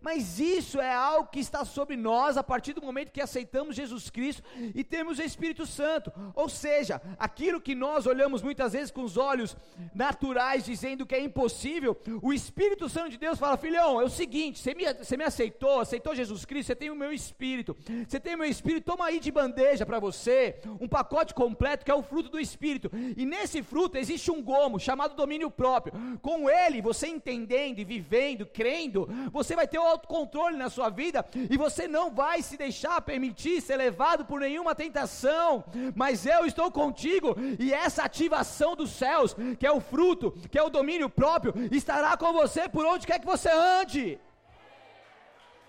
Mas 0.02 0.40
isso 0.40 0.80
é 0.80 0.94
algo 0.94 1.30
que 1.30 1.40
está 1.40 1.66
sobre 1.66 1.96
nós 1.96 2.38
a 2.38 2.44
partir 2.44 2.74
do 2.74 2.82
momento 2.82 3.12
que 3.12 3.22
aceitamos 3.22 3.76
Jesus 3.76 4.10
Cristo 4.10 4.44
e 4.74 4.84
temos 4.84 5.20
o 5.20 5.24
Espírito 5.24 5.66
Santo. 5.66 6.12
Ou 6.34 6.50
seja, 6.50 7.02
aquilo 7.18 7.62
que 7.62 7.76
nós 7.76 8.06
olhamos 8.06 8.42
muitas 8.42 8.74
vezes 8.74 8.92
com 8.92 9.04
os 9.04 9.18
olhos 9.18 9.56
naturais, 9.94 10.66
dizendo 10.66 11.06
que 11.06 11.16
é 11.16 11.20
impossível, 11.20 11.98
o 12.22 12.34
Espírito 12.34 12.90
Santo 12.90 13.10
de 13.10 13.18
Deus 13.18 13.40
fala: 13.40 13.58
filhão, 13.58 14.00
é 14.00 14.04
o 14.04 14.10
seguinte, 14.10 14.60
você 14.60 14.74
me, 14.74 14.94
você 14.94 15.18
me 15.18 15.24
aceitou, 15.24 15.80
aceitou 15.80 16.16
Jesus 16.16 16.46
Cristo, 16.46 16.68
você 16.68 16.76
tem 16.76 16.90
o 16.90 16.96
meu 16.96 17.12
Espírito, 17.12 17.76
você 18.08 18.20
tem 18.20 18.36
o 18.36 18.38
meu 18.38 18.48
Espírito, 18.48 18.86
toma 18.86 19.06
aí 19.06 19.20
de 19.20 19.32
bandeja 19.32 19.86
para 19.86 20.00
você, 20.00 20.60
um 20.80 20.88
pacote 20.88 21.34
completo 21.34 21.86
que 21.86 21.92
é 21.92 21.96
o 21.96 22.04
fruto 22.04 22.30
do 22.30 22.40
Espírito. 22.40 22.90
E 23.16 23.26
nesse 23.26 23.62
fruto 23.62 23.98
existe 23.98 24.32
um 24.32 24.42
gomo 24.42 24.80
chamado 24.80 25.16
domínio 25.16 25.50
próprio. 25.52 25.94
Com 26.22 26.50
ele, 26.50 26.82
você 26.82 27.08
entendendo 27.08 27.80
e 27.80 27.84
vivendo, 27.84 28.46
crendo, 28.46 29.08
você 29.32 29.56
vai 29.56 29.65
vai 29.66 29.68
ter 29.68 29.80
o 29.80 29.84
autocontrole 29.84 30.56
na 30.56 30.70
sua 30.70 30.90
vida 30.90 31.26
e 31.34 31.58
você 31.58 31.88
não 31.88 32.12
vai 32.12 32.42
se 32.42 32.56
deixar 32.56 33.02
permitir 33.02 33.62
ser 33.62 33.78
levado 33.78 34.24
por 34.26 34.40
nenhuma 34.40 34.76
tentação, 34.76 35.64
mas 35.96 36.26
eu 36.26 36.46
estou 36.46 36.72
contigo 36.72 37.36
e 37.60 37.74
essa 37.74 38.04
ativação 38.04 38.76
dos 38.76 38.92
céus, 38.92 39.36
que 39.60 39.66
é 39.66 39.72
o 39.72 39.82
fruto, 39.82 40.32
que 40.52 40.60
é 40.60 40.64
o 40.64 40.70
domínio 40.70 41.10
próprio, 41.10 41.54
estará 41.72 42.16
com 42.16 42.32
você 42.32 42.70
por 42.70 42.86
onde 42.86 43.08
quer 43.08 43.20
que 43.20 43.26
você 43.26 43.50
ande. 43.50 44.20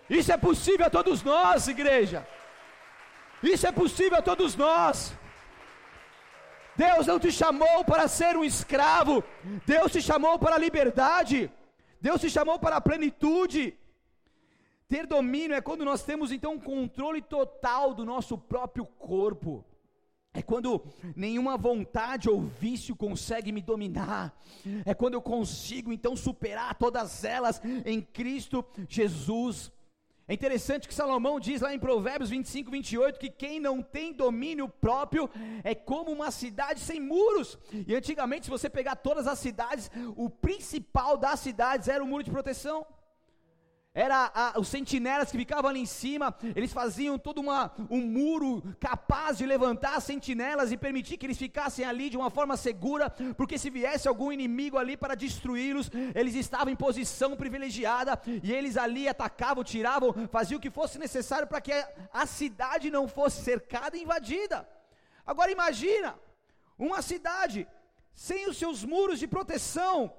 Isso 0.08 0.30
é 0.30 0.36
possível 0.36 0.86
a 0.86 0.90
todos 0.90 1.22
nós, 1.22 1.66
igreja. 1.66 2.26
Isso 3.42 3.66
é 3.66 3.72
possível 3.72 4.18
a 4.18 4.22
todos 4.22 4.54
nós. 4.54 5.12
Deus 6.76 7.06
não 7.06 7.18
te 7.18 7.32
chamou 7.32 7.82
para 7.84 8.06
ser 8.06 8.36
um 8.36 8.44
escravo, 8.44 9.24
Deus 9.64 9.90
te 9.90 10.02
chamou 10.02 10.38
para 10.38 10.56
a 10.56 10.58
liberdade, 10.58 11.50
Deus 12.00 12.20
te 12.20 12.28
chamou 12.28 12.58
para 12.58 12.76
a 12.76 12.80
plenitude. 12.80 13.74
Ter 14.88 15.06
domínio 15.06 15.56
é 15.56 15.60
quando 15.60 15.84
nós 15.84 16.02
temos 16.04 16.30
então 16.30 16.54
um 16.54 16.60
controle 16.60 17.20
total 17.20 17.92
do 17.92 18.04
nosso 18.04 18.38
próprio 18.38 18.86
corpo. 18.86 19.64
É 20.32 20.42
quando 20.42 20.84
nenhuma 21.16 21.56
vontade 21.56 22.28
ou 22.28 22.42
vício 22.42 22.94
consegue 22.94 23.50
me 23.50 23.62
dominar. 23.62 24.38
É 24.84 24.94
quando 24.94 25.14
eu 25.14 25.22
consigo 25.22 25.92
então 25.92 26.14
superar 26.14 26.74
todas 26.74 27.24
elas 27.24 27.60
em 27.84 28.00
Cristo 28.00 28.64
Jesus. 28.88 29.72
É 30.28 30.34
interessante 30.34 30.86
que 30.86 30.94
Salomão 30.94 31.40
diz 31.40 31.62
lá 31.62 31.72
em 31.74 31.78
Provérbios 31.78 32.30
25, 32.30 32.70
28 32.70 33.18
que 33.18 33.30
quem 33.30 33.58
não 33.58 33.80
tem 33.82 34.12
domínio 34.12 34.68
próprio 34.68 35.30
é 35.64 35.74
como 35.74 36.12
uma 36.12 36.30
cidade 36.30 36.80
sem 36.80 37.00
muros. 37.00 37.58
E 37.86 37.94
antigamente, 37.94 38.44
se 38.44 38.50
você 38.50 38.68
pegar 38.68 38.96
todas 38.96 39.26
as 39.26 39.38
cidades, 39.38 39.90
o 40.16 40.28
principal 40.28 41.16
das 41.16 41.40
cidades 41.40 41.88
era 41.88 42.04
o 42.04 42.06
muro 42.06 42.22
de 42.22 42.30
proteção 42.30 42.84
era 43.96 44.30
a, 44.34 44.60
os 44.60 44.68
sentinelas 44.68 45.30
que 45.30 45.38
ficavam 45.38 45.70
ali 45.70 45.80
em 45.80 45.86
cima, 45.86 46.36
eles 46.54 46.70
faziam 46.70 47.18
todo 47.18 47.40
uma, 47.40 47.72
um 47.88 48.02
muro 48.02 48.62
capaz 48.78 49.38
de 49.38 49.46
levantar 49.46 49.96
as 49.96 50.04
sentinelas 50.04 50.70
e 50.70 50.76
permitir 50.76 51.16
que 51.16 51.24
eles 51.24 51.38
ficassem 51.38 51.82
ali 51.82 52.10
de 52.10 52.16
uma 52.18 52.28
forma 52.28 52.58
segura, 52.58 53.08
porque 53.38 53.56
se 53.56 53.70
viesse 53.70 54.06
algum 54.06 54.30
inimigo 54.30 54.76
ali 54.76 54.98
para 54.98 55.14
destruí-los, 55.14 55.90
eles 56.14 56.34
estavam 56.34 56.70
em 56.70 56.76
posição 56.76 57.34
privilegiada 57.34 58.20
e 58.42 58.52
eles 58.52 58.76
ali 58.76 59.08
atacavam, 59.08 59.64
tiravam, 59.64 60.14
faziam 60.30 60.58
o 60.58 60.60
que 60.60 60.70
fosse 60.70 60.98
necessário 60.98 61.46
para 61.46 61.62
que 61.62 61.72
a, 61.72 61.88
a 62.12 62.26
cidade 62.26 62.90
não 62.90 63.08
fosse 63.08 63.42
cercada 63.42 63.96
e 63.96 64.02
invadida. 64.02 64.68
Agora 65.26 65.50
imagina 65.50 66.14
uma 66.78 67.00
cidade 67.00 67.66
sem 68.14 68.46
os 68.46 68.58
seus 68.58 68.84
muros 68.84 69.18
de 69.18 69.26
proteção, 69.26 70.12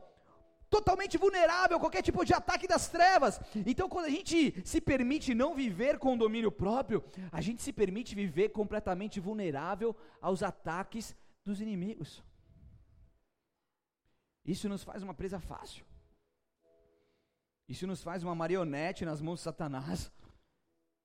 totalmente 0.69 1.17
vulnerável 1.17 1.77
a 1.77 1.79
qualquer 1.79 2.01
tipo 2.01 2.23
de 2.25 2.33
ataque 2.33 2.67
das 2.67 2.89
trevas. 2.89 3.39
Então, 3.65 3.87
quando 3.89 4.05
a 4.05 4.09
gente 4.09 4.61
se 4.65 4.81
permite 4.81 5.33
não 5.33 5.55
viver 5.55 5.97
com 5.97 6.17
domínio 6.17 6.51
próprio, 6.51 7.03
a 7.31 7.41
gente 7.41 7.61
se 7.61 7.71
permite 7.71 8.15
viver 8.15 8.49
completamente 8.49 9.19
vulnerável 9.19 9.95
aos 10.21 10.43
ataques 10.43 11.15
dos 11.43 11.61
inimigos. 11.61 12.23
Isso 14.45 14.69
nos 14.69 14.83
faz 14.83 15.03
uma 15.03 15.13
presa 15.13 15.39
fácil. 15.39 15.85
Isso 17.67 17.85
nos 17.85 18.01
faz 18.01 18.23
uma 18.23 18.33
marionete 18.33 19.03
nas 19.03 19.21
mãos 19.21 19.39
de 19.39 19.43
Satanás. 19.43 20.11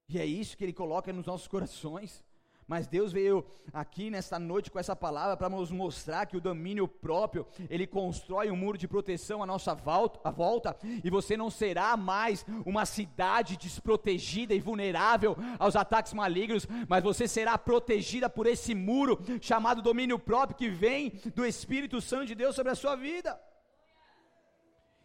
E 0.09 0.19
é 0.19 0.25
isso 0.25 0.57
que 0.57 0.65
ele 0.65 0.73
coloca 0.73 1.13
nos 1.13 1.27
nossos 1.27 1.49
corações 1.49 2.23
Mas 2.67 2.87
Deus 2.87 3.13
veio 3.13 3.45
aqui 3.73 4.11
nesta 4.11 4.39
noite 4.39 4.71
com 4.71 4.79
essa 4.79 4.95
palavra 4.95 5.37
para 5.37 5.49
nos 5.49 5.71
mostrar 5.71 6.27
que 6.27 6.37
o 6.37 6.41
domínio 6.41 6.87
próprio, 6.87 7.47
ele 7.69 7.87
constrói 7.87 8.51
um 8.51 8.57
muro 8.57 8.79
de 8.79 8.89
proteção 8.89 9.43
à 9.43 9.47
nossa 9.47 9.75
volta, 9.75 10.21
à 10.25 10.31
volta, 10.31 10.77
e 11.03 11.11
você 11.11 11.37
não 11.37 11.51
será 11.51 11.97
mais 11.97 12.47
uma 12.65 12.87
cidade 12.87 13.57
desprotegida 13.57 14.55
e 14.55 14.61
vulnerável 14.61 15.37
aos 15.59 15.77
ataques 15.77 16.13
malignos, 16.13 16.67
mas 16.89 17.03
você 17.03 17.27
será 17.27 17.59
protegida 17.59 18.31
por 18.31 18.47
esse 18.47 18.75
muro 18.75 19.19
chamado 19.41 19.83
domínio 19.83 20.19
próprio 20.19 20.57
que 20.57 20.69
vem 20.69 21.11
do 21.35 21.45
Espírito 21.45 22.01
Santo 22.01 22.27
de 22.27 22.35
Deus 22.35 22.55
sobre 22.55 22.73
a 22.73 22.77
sua 22.77 22.97
vida. 22.97 23.41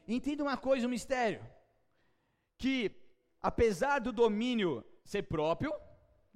Entenda 0.07 0.43
uma 0.43 0.55
coisa, 0.55 0.87
um 0.87 0.89
mistério, 0.89 1.41
que 2.57 2.91
apesar 3.41 3.99
do 3.99 4.13
domínio 4.13 4.85
ser 5.03 5.23
próprio, 5.23 5.73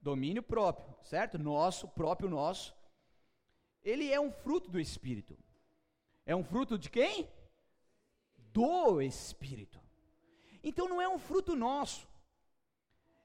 domínio 0.01 0.41
próprio, 0.41 0.95
certo? 1.03 1.37
Nosso, 1.37 1.87
próprio 1.87 2.29
nosso. 2.29 2.75
Ele 3.83 4.11
é 4.11 4.19
um 4.19 4.31
fruto 4.31 4.69
do 4.69 4.79
Espírito. 4.79 5.37
É 6.25 6.35
um 6.35 6.43
fruto 6.43 6.77
de 6.77 6.89
quem? 6.89 7.29
Do 8.53 9.01
Espírito. 9.01 9.79
Então 10.63 10.87
não 10.87 11.01
é 11.01 11.07
um 11.07 11.17
fruto 11.17 11.55
nosso. 11.55 12.07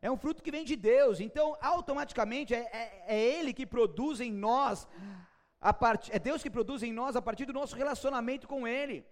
É 0.00 0.10
um 0.10 0.16
fruto 0.16 0.42
que 0.42 0.50
vem 0.50 0.64
de 0.64 0.76
Deus. 0.76 1.20
Então, 1.20 1.56
automaticamente, 1.60 2.54
é, 2.54 2.60
é, 2.72 3.04
é 3.16 3.18
Ele 3.18 3.52
que 3.52 3.66
produz 3.66 4.20
em 4.20 4.32
nós, 4.32 4.86
part... 5.80 6.10
é 6.12 6.18
Deus 6.18 6.42
que 6.42 6.50
produz 6.50 6.82
em 6.82 6.92
nós 6.92 7.16
a 7.16 7.22
partir 7.22 7.46
do 7.46 7.52
nosso 7.52 7.74
relacionamento 7.74 8.46
com 8.46 8.68
Ele. 8.68 9.04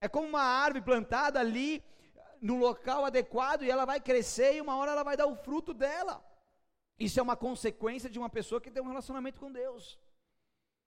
É 0.00 0.08
como 0.08 0.28
uma 0.28 0.42
árvore 0.42 0.84
plantada 0.84 1.40
ali, 1.40 1.82
no 2.40 2.56
local 2.56 3.04
adequado, 3.04 3.62
e 3.62 3.70
ela 3.70 3.84
vai 3.84 4.00
crescer, 4.00 4.54
e 4.54 4.60
uma 4.60 4.76
hora 4.76 4.92
ela 4.92 5.02
vai 5.02 5.16
dar 5.16 5.26
o 5.26 5.36
fruto 5.36 5.74
dela. 5.74 6.24
Isso 6.98 7.20
é 7.20 7.22
uma 7.22 7.36
consequência 7.36 8.08
de 8.08 8.18
uma 8.18 8.30
pessoa 8.30 8.60
que 8.60 8.70
tem 8.70 8.82
um 8.82 8.88
relacionamento 8.88 9.38
com 9.38 9.52
Deus. 9.52 9.98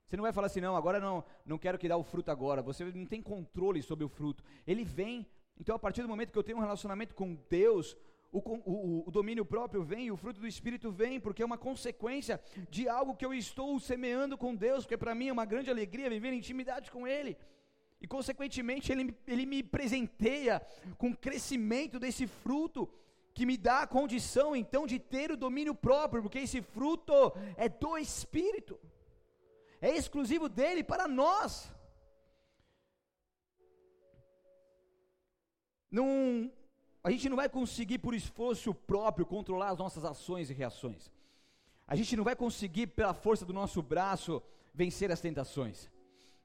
Você 0.08 0.18
não 0.18 0.24
vai 0.24 0.34
falar 0.34 0.48
assim, 0.48 0.60
não, 0.60 0.76
agora 0.76 1.00
não, 1.00 1.24
não 1.46 1.60
quero 1.60 1.78
que 1.78 1.88
dá 1.88 1.96
o 1.96 2.04
fruto 2.04 2.32
agora. 2.32 2.64
Você 2.64 2.84
não 2.84 3.06
tem 3.06 3.22
controle 3.22 3.82
sobre 3.84 4.04
o 4.04 4.10
fruto. 4.10 4.44
Ele 4.66 4.84
vem. 4.84 5.28
Então, 5.60 5.76
a 5.76 5.80
partir 5.80 6.02
do 6.02 6.08
momento 6.08 6.32
que 6.32 6.38
eu 6.38 6.44
tenho 6.44 6.58
um 6.58 6.62
relacionamento 6.62 7.14
com 7.14 7.36
Deus, 7.48 7.96
o, 8.32 8.40
o, 8.40 9.08
o, 9.08 9.12
domínio 9.12 9.46
próprio 9.46 9.84
vem, 9.84 10.10
o 10.10 10.18
fruto 10.18 10.40
do 10.40 10.48
Espírito 10.48 10.92
vem, 10.92 11.20
porque 11.20 11.44
é 11.44 11.46
uma 11.46 11.60
consequência 11.60 12.42
de 12.72 12.90
algo 12.90 13.16
que 13.16 13.26
eu 13.26 13.34
estou 13.36 13.80
semeando 13.80 14.36
com 14.36 14.56
Deus, 14.56 14.84
porque 14.84 14.98
para 14.98 15.14
mim 15.14 15.28
é 15.28 15.34
uma 15.34 15.46
grande 15.46 15.70
alegria 15.70 16.10
viver 16.10 16.34
em 16.34 16.40
intimidade 16.40 16.90
com 16.90 17.06
Ele. 17.06 17.38
E, 18.02 18.08
consequentemente, 18.08 18.92
Ele, 18.92 19.16
ele 19.28 19.46
me 19.46 19.62
presenteia 19.62 20.60
com 20.98 21.10
o 21.10 21.18
crescimento 21.18 22.00
desse 22.00 22.26
fruto 22.26 22.90
que 23.40 23.46
me 23.46 23.56
dá 23.56 23.84
a 23.84 23.88
condição 23.88 24.54
então 24.54 24.86
de 24.86 25.00
ter 25.00 25.32
o 25.32 25.38
domínio 25.38 25.74
próprio, 25.74 26.22
porque 26.22 26.40
esse 26.40 26.62
fruto 26.62 27.14
é 27.56 27.70
do 27.70 27.98
Espírito, 27.98 28.78
é 29.80 29.92
exclusivo 29.96 30.50
dele 30.50 30.84
para 30.84 31.08
nós. 31.08 31.74
Não, 35.90 36.52
a 37.02 37.10
gente 37.12 37.30
não 37.30 37.38
vai 37.38 37.48
conseguir 37.48 38.00
por 38.00 38.14
esforço 38.14 38.74
próprio 38.74 39.26
controlar 39.26 39.70
as 39.70 39.80
nossas 39.80 40.04
ações 40.04 40.50
e 40.50 40.54
reações. 40.54 41.10
A 41.88 41.96
gente 41.96 42.18
não 42.18 42.26
vai 42.26 42.36
conseguir 42.36 42.88
pela 42.88 43.14
força 43.14 43.46
do 43.46 43.54
nosso 43.54 43.82
braço 43.82 44.44
vencer 44.74 45.14
as 45.14 45.22
tentações. 45.22 45.90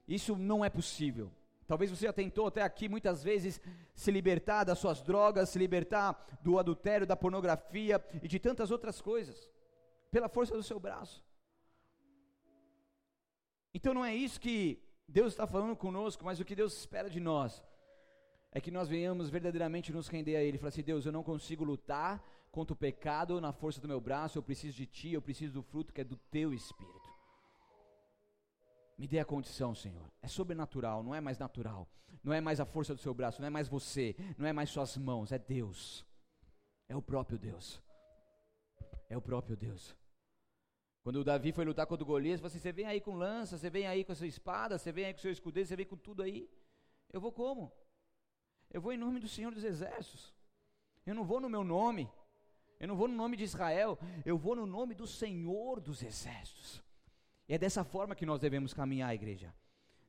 Isso 0.07 0.37
não 0.37 0.63
é 0.63 0.69
possível. 0.69 1.29
Talvez 1.67 1.89
você 1.89 2.05
já 2.05 2.13
tentou 2.13 2.47
até 2.47 2.61
aqui 2.61 2.87
muitas 2.87 3.23
vezes 3.23 3.59
se 3.93 4.11
libertar 4.11 4.63
das 4.63 4.77
suas 4.77 5.01
drogas, 5.01 5.49
se 5.49 5.57
libertar 5.57 6.39
do 6.41 6.59
adultério, 6.59 7.07
da 7.07 7.15
pornografia 7.15 8.03
e 8.21 8.27
de 8.27 8.39
tantas 8.39 8.69
outras 8.69 9.01
coisas, 9.01 9.49
pela 10.11 10.29
força 10.29 10.53
do 10.55 10.61
seu 10.61 10.79
braço. 10.79 11.23
Então 13.73 13.93
não 13.93 14.05
é 14.05 14.15
isso 14.15 14.39
que 14.39 14.81
Deus 15.07 15.33
está 15.33 15.45
falando 15.45 15.75
conosco, 15.75 16.23
mas 16.23 16.39
o 16.39 16.45
que 16.45 16.55
Deus 16.55 16.77
espera 16.77 17.09
de 17.09 17.19
nós 17.19 17.63
é 18.51 18.61
que 18.61 18.71
nós 18.71 18.87
venhamos 18.87 19.29
verdadeiramente 19.29 19.91
nos 19.91 20.07
render 20.07 20.35
a 20.35 20.41
Ele. 20.41 20.57
Falar 20.57 20.69
assim: 20.69 20.81
Deus, 20.81 21.05
eu 21.05 21.11
não 21.11 21.23
consigo 21.23 21.63
lutar 21.63 22.23
contra 22.51 22.73
o 22.73 22.77
pecado 22.77 23.41
na 23.41 23.51
força 23.51 23.81
do 23.81 23.87
meu 23.87 23.99
braço, 23.99 24.37
eu 24.37 24.43
preciso 24.43 24.77
de 24.77 24.85
Ti, 24.85 25.11
eu 25.11 25.21
preciso 25.21 25.53
do 25.53 25.61
fruto 25.61 25.91
que 25.91 26.01
é 26.01 26.03
do 26.05 26.15
Teu 26.15 26.53
Espírito. 26.53 27.04
Me 28.97 29.07
dê 29.07 29.19
a 29.19 29.25
condição, 29.25 29.75
Senhor. 29.75 30.11
É 30.21 30.27
sobrenatural, 30.27 31.03
não 31.03 31.13
é 31.13 31.19
mais 31.19 31.37
natural. 31.37 31.87
Não 32.23 32.33
é 32.33 32.41
mais 32.41 32.59
a 32.59 32.65
força 32.65 32.95
do 32.95 33.01
seu 33.01 33.13
braço, 33.13 33.39
não 33.39 33.47
é 33.47 33.51
mais 33.51 33.67
você, 33.67 34.15
não 34.37 34.47
é 34.47 34.53
mais 34.53 34.69
suas 34.69 34.97
mãos, 34.97 35.31
é 35.31 35.37
Deus. 35.37 36.05
É 36.87 36.95
o 36.95 37.01
próprio 37.01 37.37
Deus. 37.37 37.81
É 39.09 39.17
o 39.17 39.21
próprio 39.21 39.55
Deus. 39.55 39.95
Quando 41.03 41.17
o 41.17 41.23
Davi 41.23 41.51
foi 41.51 41.63
lutar 41.65 41.85
contra 41.85 42.03
o 42.03 42.07
Golias, 42.07 42.39
falou 42.39 42.47
assim: 42.47 42.57
você 42.57 42.71
vem 42.71 42.85
aí 42.85 42.99
com 42.99 43.15
lança, 43.15 43.57
você 43.57 43.69
vem 43.69 43.85
aí 43.85 44.03
com 44.03 44.11
a 44.11 44.15
sua 44.15 44.25
espada, 44.25 44.77
você 44.77 44.91
vem 44.91 45.05
aí 45.05 45.13
com 45.13 45.19
o 45.19 45.21
seu 45.21 45.31
escudeiro, 45.31 45.67
você 45.67 45.75
vem 45.75 45.85
com 45.85 45.97
tudo 45.97 46.23
aí. 46.23 46.49
Eu 47.13 47.21
vou 47.21 47.31
como? 47.31 47.71
Eu 48.71 48.81
vou 48.81 48.91
em 48.91 48.97
nome 48.97 49.19
do 49.19 49.27
Senhor 49.27 49.53
dos 49.53 49.63
Exércitos. 49.63 50.33
Eu 51.05 51.13
não 51.13 51.23
vou 51.23 51.39
no 51.39 51.49
meu 51.49 51.63
nome. 51.63 52.09
Eu 52.79 52.87
não 52.87 52.95
vou 52.95 53.07
no 53.07 53.15
nome 53.15 53.37
de 53.37 53.43
Israel. 53.43 53.99
Eu 54.25 54.37
vou 54.37 54.55
no 54.55 54.65
nome 54.65 54.95
do 54.95 55.05
Senhor 55.05 55.79
dos 55.79 56.01
Exércitos. 56.01 56.83
E 57.47 57.53
é 57.53 57.57
dessa 57.57 57.83
forma 57.83 58.15
que 58.15 58.25
nós 58.25 58.39
devemos 58.39 58.73
caminhar, 58.73 59.13
igreja. 59.13 59.53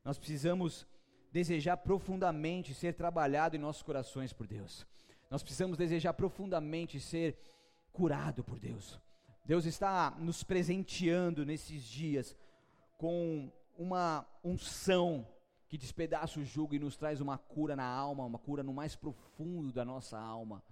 Nós 0.04 0.18
precisamos 0.18 0.86
desejar 1.30 1.76
profundamente 1.76 2.72
ser 2.72 2.94
trabalhado 2.94 3.56
em 3.56 3.58
nossos 3.58 3.82
corações 3.82 4.32
por 4.32 4.46
Deus. 4.46 4.86
Nós 5.30 5.42
precisamos 5.42 5.76
desejar 5.76 6.14
profundamente 6.14 6.98
ser 7.00 7.36
curado 7.92 8.42
por 8.42 8.58
Deus. 8.58 8.98
Deus 9.44 9.64
está 9.64 10.12
nos 10.18 10.42
presenteando 10.42 11.44
nesses 11.44 11.82
dias 11.82 12.36
com 12.96 13.52
uma 13.76 14.26
unção 14.42 15.26
que 15.68 15.76
despedaça 15.76 16.40
o 16.40 16.44
jugo 16.44 16.74
e 16.74 16.78
nos 16.78 16.96
traz 16.96 17.20
uma 17.20 17.36
cura 17.36 17.76
na 17.76 17.84
alma, 17.84 18.24
uma 18.24 18.38
cura 18.38 18.62
no 18.62 18.72
mais 18.72 18.96
profundo 18.96 19.72
da 19.72 19.84
nossa 19.84 20.18
alma 20.18 20.62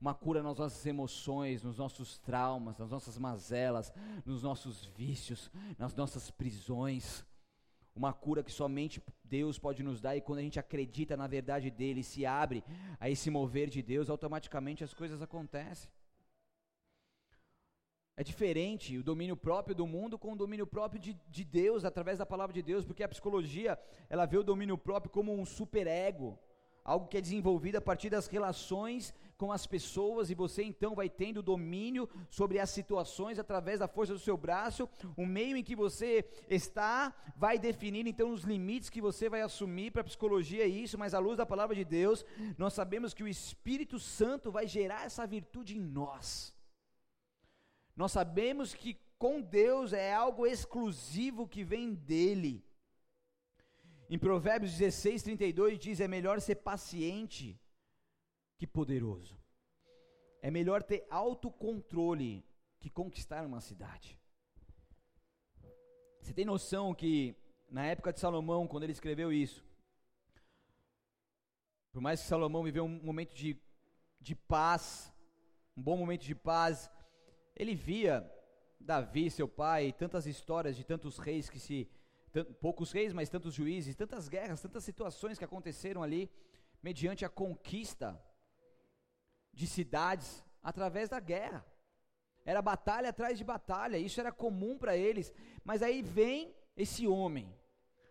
uma 0.00 0.14
cura 0.14 0.42
nas 0.42 0.58
nossas 0.58 0.84
emoções, 0.86 1.62
nos 1.62 1.78
nossos 1.78 2.18
traumas, 2.18 2.78
nas 2.78 2.90
nossas 2.90 3.18
mazelas, 3.18 3.92
nos 4.24 4.42
nossos 4.42 4.84
vícios, 4.84 5.50
nas 5.78 5.94
nossas 5.94 6.30
prisões. 6.30 7.24
Uma 7.94 8.12
cura 8.12 8.42
que 8.42 8.50
somente 8.50 9.02
Deus 9.22 9.58
pode 9.58 9.82
nos 9.82 10.00
dar, 10.00 10.16
e 10.16 10.20
quando 10.20 10.40
a 10.40 10.42
gente 10.42 10.58
acredita 10.58 11.16
na 11.16 11.26
verdade 11.26 11.70
dele, 11.70 12.02
se 12.02 12.26
abre 12.26 12.64
a 12.98 13.08
esse 13.08 13.30
mover 13.30 13.70
de 13.70 13.82
Deus, 13.82 14.10
automaticamente 14.10 14.82
as 14.82 14.92
coisas 14.92 15.22
acontecem. 15.22 15.88
É 18.16 18.22
diferente 18.22 18.96
o 18.96 19.02
domínio 19.02 19.36
próprio 19.36 19.74
do 19.74 19.86
mundo 19.86 20.16
com 20.16 20.32
o 20.32 20.36
domínio 20.36 20.66
próprio 20.66 21.00
de, 21.00 21.14
de 21.28 21.44
Deus, 21.44 21.84
através 21.84 22.18
da 22.18 22.26
palavra 22.26 22.52
de 22.52 22.62
Deus, 22.62 22.84
porque 22.84 23.02
a 23.02 23.08
psicologia, 23.08 23.76
ela 24.08 24.24
vê 24.24 24.38
o 24.38 24.44
domínio 24.44 24.78
próprio 24.78 25.10
como 25.10 25.32
um 25.32 25.44
superego, 25.44 26.38
algo 26.84 27.08
que 27.08 27.16
é 27.16 27.20
desenvolvido 27.20 27.76
a 27.76 27.80
partir 27.80 28.10
das 28.10 28.28
relações 28.28 29.12
com 29.44 29.52
as 29.52 29.66
pessoas 29.66 30.30
e 30.30 30.34
você 30.34 30.62
então 30.62 30.94
vai 30.94 31.06
tendo 31.06 31.42
domínio 31.42 32.08
sobre 32.30 32.58
as 32.58 32.70
situações 32.70 33.38
através 33.38 33.80
da 33.80 33.86
força 33.86 34.14
do 34.14 34.18
seu 34.18 34.38
braço. 34.38 34.88
O 35.18 35.26
meio 35.26 35.54
em 35.54 35.62
que 35.62 35.76
você 35.76 36.24
está 36.48 37.14
vai 37.36 37.58
definir 37.58 38.06
então 38.06 38.30
os 38.32 38.42
limites 38.42 38.88
que 38.88 39.02
você 39.02 39.28
vai 39.28 39.42
assumir 39.42 39.90
para 39.90 40.00
a 40.00 40.04
psicologia 40.10 40.64
é 40.64 40.66
isso, 40.66 40.96
mas 40.96 41.12
à 41.12 41.18
luz 41.18 41.36
da 41.36 41.44
palavra 41.44 41.76
de 41.76 41.84
Deus, 41.84 42.24
nós 42.56 42.72
sabemos 42.72 43.12
que 43.12 43.22
o 43.22 43.28
Espírito 43.28 43.98
Santo 43.98 44.50
vai 44.50 44.66
gerar 44.66 45.04
essa 45.04 45.26
virtude 45.26 45.76
em 45.76 45.82
nós. 45.82 46.54
Nós 47.94 48.12
sabemos 48.12 48.72
que 48.72 48.96
com 49.18 49.42
Deus 49.42 49.92
é 49.92 50.14
algo 50.14 50.46
exclusivo 50.46 51.46
que 51.46 51.62
vem 51.62 51.92
dele. 51.92 52.64
Em 54.08 54.18
Provérbios 54.18 54.72
16, 54.72 55.22
32 55.22 55.78
diz: 55.78 56.00
É 56.00 56.08
melhor 56.08 56.40
ser 56.40 56.54
paciente 56.54 57.60
que 58.56 58.66
poderoso. 58.66 59.38
É 60.42 60.50
melhor 60.50 60.82
ter 60.82 61.06
autocontrole 61.10 62.44
que 62.78 62.90
conquistar 62.90 63.46
uma 63.46 63.60
cidade. 63.60 64.18
Você 66.20 66.32
tem 66.32 66.44
noção 66.44 66.94
que 66.94 67.34
na 67.70 67.86
época 67.86 68.12
de 68.12 68.20
Salomão, 68.20 68.66
quando 68.66 68.84
ele 68.84 68.92
escreveu 68.92 69.32
isso, 69.32 69.64
por 71.92 72.00
mais 72.00 72.20
que 72.20 72.26
Salomão 72.26 72.62
viveu 72.62 72.84
um 72.84 73.02
momento 73.02 73.34
de, 73.34 73.56
de 74.20 74.34
paz, 74.34 75.12
um 75.76 75.82
bom 75.82 75.96
momento 75.96 76.22
de 76.22 76.34
paz, 76.34 76.90
ele 77.56 77.74
via 77.74 78.30
Davi, 78.80 79.30
seu 79.30 79.48
pai, 79.48 79.92
tantas 79.92 80.26
histórias 80.26 80.76
de 80.76 80.84
tantos 80.84 81.18
reis 81.18 81.48
que 81.48 81.58
se. 81.58 81.88
poucos 82.60 82.92
reis, 82.92 83.12
mas 83.12 83.28
tantos 83.28 83.54
juízes, 83.54 83.94
tantas 83.96 84.28
guerras, 84.28 84.60
tantas 84.60 84.84
situações 84.84 85.38
que 85.38 85.44
aconteceram 85.44 86.02
ali, 86.02 86.30
mediante 86.82 87.24
a 87.24 87.28
conquista 87.28 88.20
de 89.54 89.66
cidades 89.66 90.44
através 90.62 91.08
da 91.08 91.20
guerra. 91.20 91.64
Era 92.44 92.60
batalha 92.60 93.08
atrás 93.08 93.38
de 93.38 93.44
batalha, 93.44 93.96
isso 93.96 94.20
era 94.20 94.30
comum 94.30 94.76
para 94.76 94.96
eles. 94.96 95.32
Mas 95.64 95.82
aí 95.82 96.02
vem 96.02 96.54
esse 96.76 97.06
homem, 97.06 97.54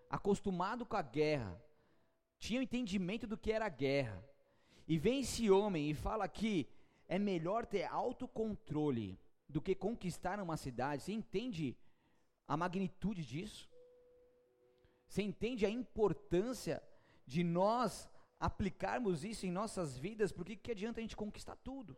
acostumado 0.10 0.86
com 0.86 0.96
a 0.96 1.02
guerra, 1.02 1.62
tinha 2.40 2.60
o 2.60 2.64
entendimento 2.64 3.28
do 3.28 3.38
que 3.38 3.52
era 3.52 3.66
a 3.66 3.70
guerra. 3.70 4.24
E 4.88 4.98
vem 4.98 5.22
esse 5.22 5.50
homem 5.50 5.90
e 5.90 5.94
fala 5.94 6.28
que 6.28 6.68
é 7.08 7.20
melhor 7.20 7.66
ter 7.66 7.84
autocontrole 7.84 9.20
do 9.48 9.62
que 9.62 9.76
conquistar 9.76 10.40
uma 10.40 10.58
cidade. 10.58 11.04
Você 11.04 11.14
entende 11.14 11.78
a 12.48 12.58
magnitude 12.58 13.24
disso? 13.24 13.70
Você 15.08 15.22
entende 15.22 15.66
a 15.66 15.70
importância 15.70 16.82
de 17.26 17.44
nós 17.44 18.10
aplicarmos 18.48 19.24
isso 19.24 19.46
em 19.46 19.52
nossas 19.52 19.98
vidas? 19.98 20.32
Porque 20.34 20.58
que 20.58 20.72
adianta 20.72 21.00
a 21.00 21.04
gente 21.04 21.16
conquistar 21.16 21.56
tudo? 21.56 21.98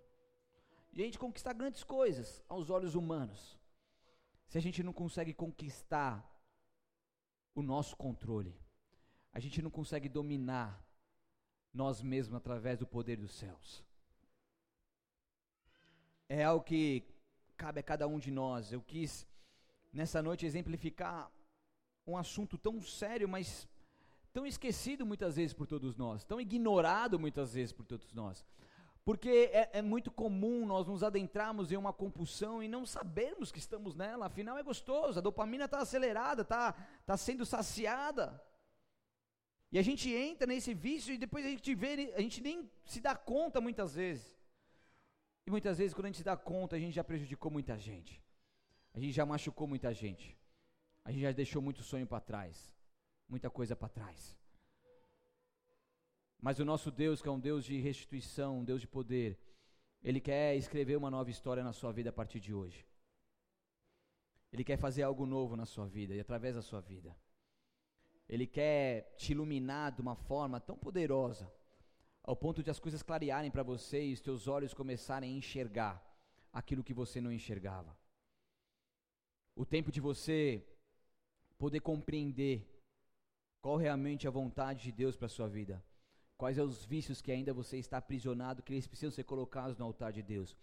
E 0.94 1.02
a 1.02 1.06
gente 1.06 1.18
conquistar 1.18 1.54
grandes 1.54 1.84
coisas 1.84 2.44
aos 2.48 2.70
olhos 2.70 2.94
humanos, 2.94 3.60
se 4.48 4.58
a 4.60 4.62
gente 4.62 4.84
não 4.84 4.94
consegue 4.94 5.34
conquistar 5.34 6.14
o 7.56 7.64
nosso 7.64 7.98
controle, 7.98 8.56
a 9.34 9.40
gente 9.40 9.60
não 9.60 9.72
consegue 9.72 10.08
dominar 10.08 10.70
nós 11.74 12.02
mesmos 12.02 12.38
através 12.38 12.78
do 12.78 12.86
poder 12.86 13.18
dos 13.18 13.34
céus. 13.34 13.84
É 16.30 16.44
algo 16.44 16.64
que 16.64 17.04
cabe 17.58 17.80
a 17.80 17.84
cada 17.84 18.08
um 18.08 18.20
de 18.20 18.30
nós. 18.30 18.72
Eu 18.72 18.82
quis, 18.82 19.28
nessa 19.92 20.22
noite, 20.22 20.46
exemplificar 20.46 21.32
um 22.06 22.16
assunto 22.16 22.56
tão 22.56 22.80
sério, 22.82 23.28
mas 23.28 23.68
tão 24.36 24.46
esquecido 24.46 25.06
muitas 25.06 25.38
vezes 25.38 25.54
por 25.54 25.66
todos 25.66 25.96
nós, 25.96 26.26
tão 26.26 26.42
ignorado 26.42 27.18
muitas 27.18 27.54
vezes 27.54 27.72
por 27.72 27.86
todos 27.86 28.12
nós. 28.12 28.46
Porque 29.06 29.50
é, 29.54 29.70
é, 29.80 29.82
muito 29.82 30.12
comum 30.12 30.66
nós 30.66 30.86
nos 30.88 31.04
adentrarmos 31.04 31.72
em 31.72 31.78
uma 31.78 31.94
compulsão 31.94 32.62
e 32.62 32.68
não 32.68 32.86
sabermos 32.86 33.50
que 33.50 33.60
estamos 33.60 33.96
nela, 33.96 34.26
afinal 34.26 34.58
é 34.58 34.64
gostoso, 34.64 35.20
a 35.20 35.22
dopamina 35.22 35.64
está 35.64 35.80
acelerada, 35.80 36.42
está 36.42 36.74
tá 37.06 37.16
sendo 37.16 37.46
saciada. 37.46 38.44
E 39.72 39.80
a 39.80 39.82
gente 39.82 40.14
entra 40.14 40.46
nesse 40.46 40.74
vício 40.74 41.14
e 41.14 41.18
depois 41.18 41.46
a 41.46 41.50
gente 41.50 41.74
vê, 41.74 42.14
a 42.14 42.20
gente 42.20 42.42
nem 42.42 42.70
se 42.84 43.00
dá 43.00 43.16
conta 43.16 43.62
muitas 43.62 43.96
vezes. 43.96 44.36
E 45.48 45.50
muitas 45.50 45.78
vezes, 45.78 45.94
quando 45.94 46.08
a 46.08 46.10
gente 46.10 46.18
se 46.18 46.26
dá 46.26 46.36
conta, 46.36 46.76
a 46.76 46.80
gente 46.80 46.94
já 46.94 47.06
prejudicou 47.06 47.50
muita 47.50 47.78
gente. 47.78 48.22
A 48.94 49.00
gente 49.00 49.14
já 49.14 49.26
machucou 49.26 49.66
muita 49.66 49.94
gente. 49.94 50.38
A 51.06 51.12
gente 51.12 51.22
já 51.22 51.32
deixou 51.32 51.62
muito 51.62 51.82
sonho 51.84 52.06
para 52.06 52.20
trás. 52.20 52.75
Muita 53.28 53.50
coisa 53.50 53.76
para 53.76 53.90
trás. 53.90 54.38
Mas 56.40 56.60
o 56.60 56.66
nosso 56.66 56.92
Deus, 56.92 57.22
que 57.22 57.28
é 57.28 57.32
um 57.32 57.40
Deus 57.40 57.66
de 57.66 57.80
restituição, 57.80 58.60
um 58.60 58.64
Deus 58.64 58.82
de 58.82 58.88
poder, 58.88 59.40
Ele 60.04 60.22
quer 60.22 60.56
escrever 60.56 60.96
uma 60.96 61.10
nova 61.10 61.30
história 61.30 61.64
na 61.64 61.74
sua 61.74 61.92
vida 61.92 62.10
a 62.10 62.14
partir 62.14 62.40
de 62.40 62.54
hoje. 62.54 62.86
Ele 64.52 64.64
quer 64.64 64.78
fazer 64.78 65.04
algo 65.04 65.26
novo 65.26 65.56
na 65.56 65.66
sua 65.66 65.88
vida 65.88 66.14
e 66.14 66.20
através 66.20 66.56
da 66.56 66.62
sua 66.62 66.82
vida. 66.82 67.18
Ele 68.30 68.48
quer 68.48 69.14
te 69.18 69.32
iluminar 69.32 69.92
de 69.92 70.02
uma 70.02 70.16
forma 70.16 70.60
tão 70.60 70.78
poderosa 70.78 71.52
ao 72.24 72.36
ponto 72.36 72.64
de 72.64 72.72
as 72.72 72.80
coisas 72.80 73.04
clarearem 73.04 73.52
para 73.52 73.62
você 73.62 74.04
e 74.04 74.14
os 74.14 74.22
teus 74.22 74.48
olhos 74.48 74.74
começarem 74.74 75.32
a 75.32 75.38
enxergar 75.38 76.04
aquilo 76.52 76.84
que 76.84 76.94
você 76.94 77.22
não 77.22 77.32
enxergava. 77.32 77.96
O 79.56 79.66
tempo 79.66 79.92
de 79.92 80.02
você 80.02 80.66
poder 81.58 81.82
compreender 81.82 82.75
qual 83.66 83.78
realmente 83.78 84.28
é 84.28 84.30
a 84.30 84.32
vontade 84.32 84.84
de 84.84 84.92
Deus 84.92 85.16
para 85.18 85.26
a 85.26 85.36
sua 85.38 85.48
vida. 85.48 85.84
Quais 86.38 86.56
são 86.56 86.68
os 86.68 86.86
vícios 86.86 87.20
que 87.20 87.32
ainda 87.32 87.52
você 87.52 87.80
está 87.80 87.98
aprisionado, 87.98 88.62
que 88.62 88.72
eles 88.72 88.86
precisam 88.86 89.10
ser 89.10 89.24
colocados 89.24 89.76
no 89.76 89.86
altar 89.86 90.12
de 90.14 90.22
Deus. 90.22 90.56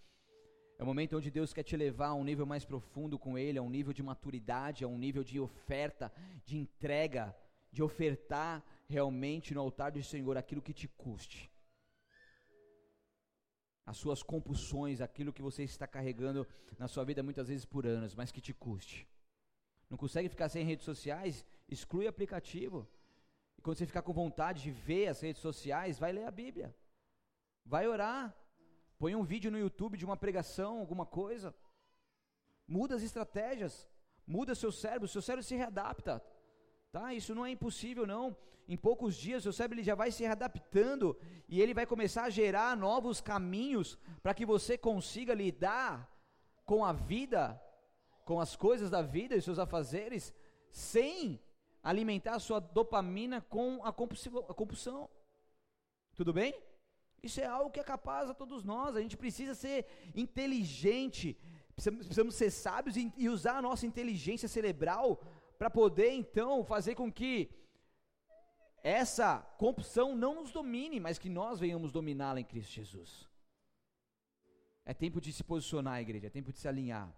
É 0.79 0.85
o 0.85 0.87
momento 0.87 1.17
onde 1.17 1.29
Deus 1.29 1.53
quer 1.53 1.65
te 1.65 1.77
levar 1.77 2.11
a 2.11 2.15
um 2.15 2.23
nível 2.23 2.47
mais 2.47 2.65
profundo 2.65 3.19
com 3.19 3.37
Ele, 3.37 3.59
a 3.59 3.63
um 3.63 3.69
nível 3.69 3.93
de 3.93 4.05
maturidade, 4.05 4.85
a 4.85 4.87
um 4.87 4.97
nível 4.97 5.25
de 5.25 5.41
oferta, 5.41 6.13
de 6.45 6.57
entrega, 6.57 7.37
de 7.73 7.83
ofertar 7.83 8.63
realmente 8.89 9.53
no 9.53 9.63
altar 9.63 9.91
do 9.91 10.01
Senhor 10.01 10.37
aquilo 10.37 10.63
que 10.63 10.73
te 10.73 10.87
custe 10.87 11.51
as 13.85 13.97
suas 13.97 14.23
compulsões, 14.23 15.01
aquilo 15.01 15.33
que 15.33 15.43
você 15.43 15.65
está 15.65 15.89
carregando 15.89 16.47
na 16.79 16.87
sua 16.87 17.03
vida 17.03 17.21
muitas 17.21 17.49
vezes 17.49 17.65
por 17.65 17.85
anos, 17.85 18.15
mas 18.15 18.31
que 18.31 18.41
te 18.41 18.55
custe. 18.55 19.09
Não 19.91 19.99
consegue 19.99 20.29
ficar 20.29 20.49
sem 20.49 20.65
redes 20.65 20.85
sociais? 20.85 21.45
Exclui 21.73 22.07
aplicativo. 22.07 22.89
E 23.57 23.63
quando 23.63 23.79
você 23.79 23.87
ficar 23.87 24.03
com 24.03 24.13
vontade 24.13 24.63
de 24.63 24.71
ver 24.71 25.09
as 25.09 25.21
redes 25.21 25.41
sociais, 25.41 25.99
vai 25.99 26.13
ler 26.13 26.27
a 26.27 26.31
Bíblia. 26.31 26.75
Vai 27.65 27.87
orar. 27.87 28.37
Põe 28.99 29.15
um 29.17 29.25
vídeo 29.25 29.51
no 29.51 29.59
YouTube 29.59 29.97
de 29.97 30.05
uma 30.05 30.17
pregação, 30.17 30.79
alguma 30.79 31.07
coisa. 31.07 31.55
Muda 32.67 32.95
as 32.97 33.03
estratégias. 33.03 33.89
Muda 34.27 34.55
seu 34.55 34.71
cérebro, 34.71 35.09
seu 35.09 35.23
cérebro 35.23 35.45
se 35.45 35.55
readapta. 35.55 36.23
Tá? 36.93 37.15
Isso 37.15 37.35
não 37.35 37.47
é 37.47 37.51
impossível 37.51 38.07
não. 38.07 38.37
Em 38.69 38.77
poucos 38.77 39.17
dias 39.17 39.43
seu 39.43 39.53
cérebro 39.53 39.77
ele 39.77 39.85
já 39.91 39.95
vai 39.95 40.11
se 40.11 40.23
readaptando 40.23 41.19
e 41.49 41.61
ele 41.61 41.75
vai 41.75 41.87
começar 41.87 42.25
a 42.25 42.31
gerar 42.31 42.77
novos 42.77 43.21
caminhos 43.21 43.99
para 44.23 44.35
que 44.35 44.47
você 44.47 44.79
consiga 44.79 45.35
lidar 45.35 46.09
com 46.65 46.85
a 46.85 46.93
vida, 46.93 47.61
com 48.25 48.39
as 48.41 48.55
coisas 48.55 48.89
da 48.89 49.03
vida 49.03 49.35
e 49.35 49.43
seus 49.43 49.59
afazeres, 49.59 50.33
sem 50.71 51.41
alimentar 51.83 52.35
a 52.35 52.39
sua 52.39 52.61
dopamina 52.61 53.41
com 53.41 53.85
a 53.85 53.93
compulsão. 53.93 55.09
Tudo 56.15 56.33
bem? 56.33 56.55
Isso 57.23 57.41
é 57.41 57.47
algo 57.47 57.71
que 57.71 57.81
é 57.81 57.85
capaz 57.85 58.29
a 58.29 58.35
todos 58.35 58.65
nós. 58.65 58.97
A 58.97 59.01
gente 59.01 59.17
precisa 59.17 59.55
ser 59.55 59.87
inteligente, 60.15 61.39
precisamos 61.75 62.35
ser 62.35 62.51
sábios 62.51 62.97
e 62.97 63.29
usar 63.29 63.59
a 63.59 63.63
nossa 63.63 63.87
inteligência 63.87 64.49
cerebral 64.49 65.23
para 65.59 65.71
poder 65.71 66.11
então 66.13 66.65
fazer 66.65 66.95
com 66.95 67.11
que 67.11 67.51
essa 68.83 69.39
compulsão 69.59 70.17
não 70.17 70.35
nos 70.35 70.51
domine, 70.51 70.99
mas 70.99 71.19
que 71.19 71.29
nós 71.29 71.61
venhamos 71.61 71.93
dominá-la 71.93 72.41
em 72.41 72.45
Cristo 72.45 72.73
Jesus. 72.73 73.29
É 74.85 74.93
tempo 74.93 75.21
de 75.21 75.33
se 75.33 75.45
posicionar, 75.45 76.01
igreja, 76.01 76.27
é 76.27 76.31
tempo 76.31 76.53
de 76.53 76.59
se 76.59 76.67
alinhar. 76.67 77.17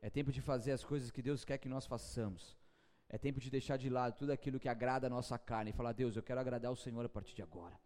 É 0.00 0.08
tempo 0.08 0.30
de 0.30 0.40
fazer 0.40 0.70
as 0.72 0.84
coisas 0.84 1.10
que 1.10 1.22
Deus 1.22 1.44
quer 1.44 1.58
que 1.58 1.68
nós 1.68 1.86
façamos. 1.86 2.56
É 3.14 3.18
tempo 3.26 3.38
de 3.38 3.48
deixar 3.48 3.76
de 3.76 3.88
lado 3.88 4.16
tudo 4.20 4.32
aquilo 4.32 4.58
que 4.58 4.68
agrada 4.68 5.06
a 5.06 5.10
nossa 5.16 5.38
carne 5.38 5.70
e 5.70 5.72
falar: 5.72 5.92
Deus, 5.92 6.16
eu 6.16 6.22
quero 6.28 6.40
agradar 6.40 6.72
o 6.72 6.80
Senhor 6.84 7.04
a 7.04 7.08
partir 7.08 7.36
de 7.36 7.42
agora. 7.42 7.78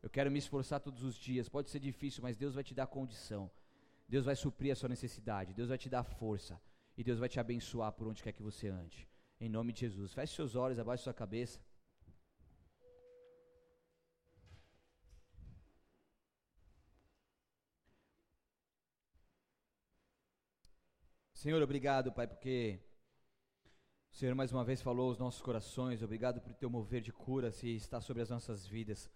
Eu 0.00 0.08
quero 0.08 0.30
me 0.30 0.38
esforçar 0.38 0.78
todos 0.78 1.02
os 1.02 1.16
dias. 1.16 1.48
Pode 1.48 1.68
ser 1.68 1.80
difícil, 1.80 2.22
mas 2.22 2.36
Deus 2.36 2.54
vai 2.54 2.62
te 2.62 2.72
dar 2.72 2.86
condição. 2.86 3.50
Deus 4.08 4.24
vai 4.24 4.36
suprir 4.36 4.70
a 4.70 4.76
sua 4.76 4.88
necessidade. 4.88 5.52
Deus 5.52 5.68
vai 5.70 5.78
te 5.78 5.90
dar 5.90 6.04
força. 6.04 6.60
E 6.96 7.02
Deus 7.02 7.18
vai 7.18 7.28
te 7.28 7.40
abençoar 7.40 7.90
por 7.90 8.06
onde 8.06 8.22
quer 8.22 8.30
que 8.30 8.40
você 8.40 8.68
ande. 8.68 9.08
Em 9.40 9.48
nome 9.48 9.72
de 9.72 9.80
Jesus. 9.80 10.14
Feche 10.14 10.36
seus 10.36 10.54
olhos, 10.54 10.78
abaixe 10.78 11.02
sua 11.02 11.12
cabeça. 11.12 11.58
Senhor, 21.34 21.60
obrigado, 21.60 22.12
Pai, 22.12 22.28
porque 22.28 22.78
o 24.12 24.14
Senhor 24.14 24.34
mais 24.34 24.52
uma 24.52 24.62
vez 24.62 24.82
falou 24.82 25.08
aos 25.08 25.18
nossos 25.18 25.40
corações. 25.40 26.02
Obrigado 26.02 26.38
por 26.38 26.52
teu 26.54 26.68
mover 26.68 27.00
de 27.00 27.10
cura 27.10 27.50
se 27.50 27.74
está 27.74 27.98
sobre 27.98 28.22
as 28.22 28.28
nossas 28.28 28.66
vidas. 28.66 29.10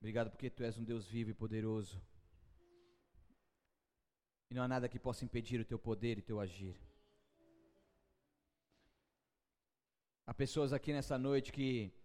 Obrigado 0.00 0.30
porque 0.30 0.50
tu 0.50 0.64
és 0.64 0.76
um 0.76 0.82
Deus 0.82 1.06
vivo 1.06 1.30
e 1.30 1.34
poderoso. 1.34 2.02
E 4.50 4.54
não 4.54 4.64
há 4.64 4.68
nada 4.68 4.88
que 4.88 4.98
possa 4.98 5.24
impedir 5.24 5.60
o 5.60 5.64
teu 5.64 5.78
poder 5.78 6.18
e 6.18 6.22
teu 6.22 6.40
agir. 6.40 6.76
Há 10.26 10.34
pessoas 10.34 10.72
aqui 10.72 10.92
nessa 10.92 11.16
noite 11.16 11.52
que 11.52 11.94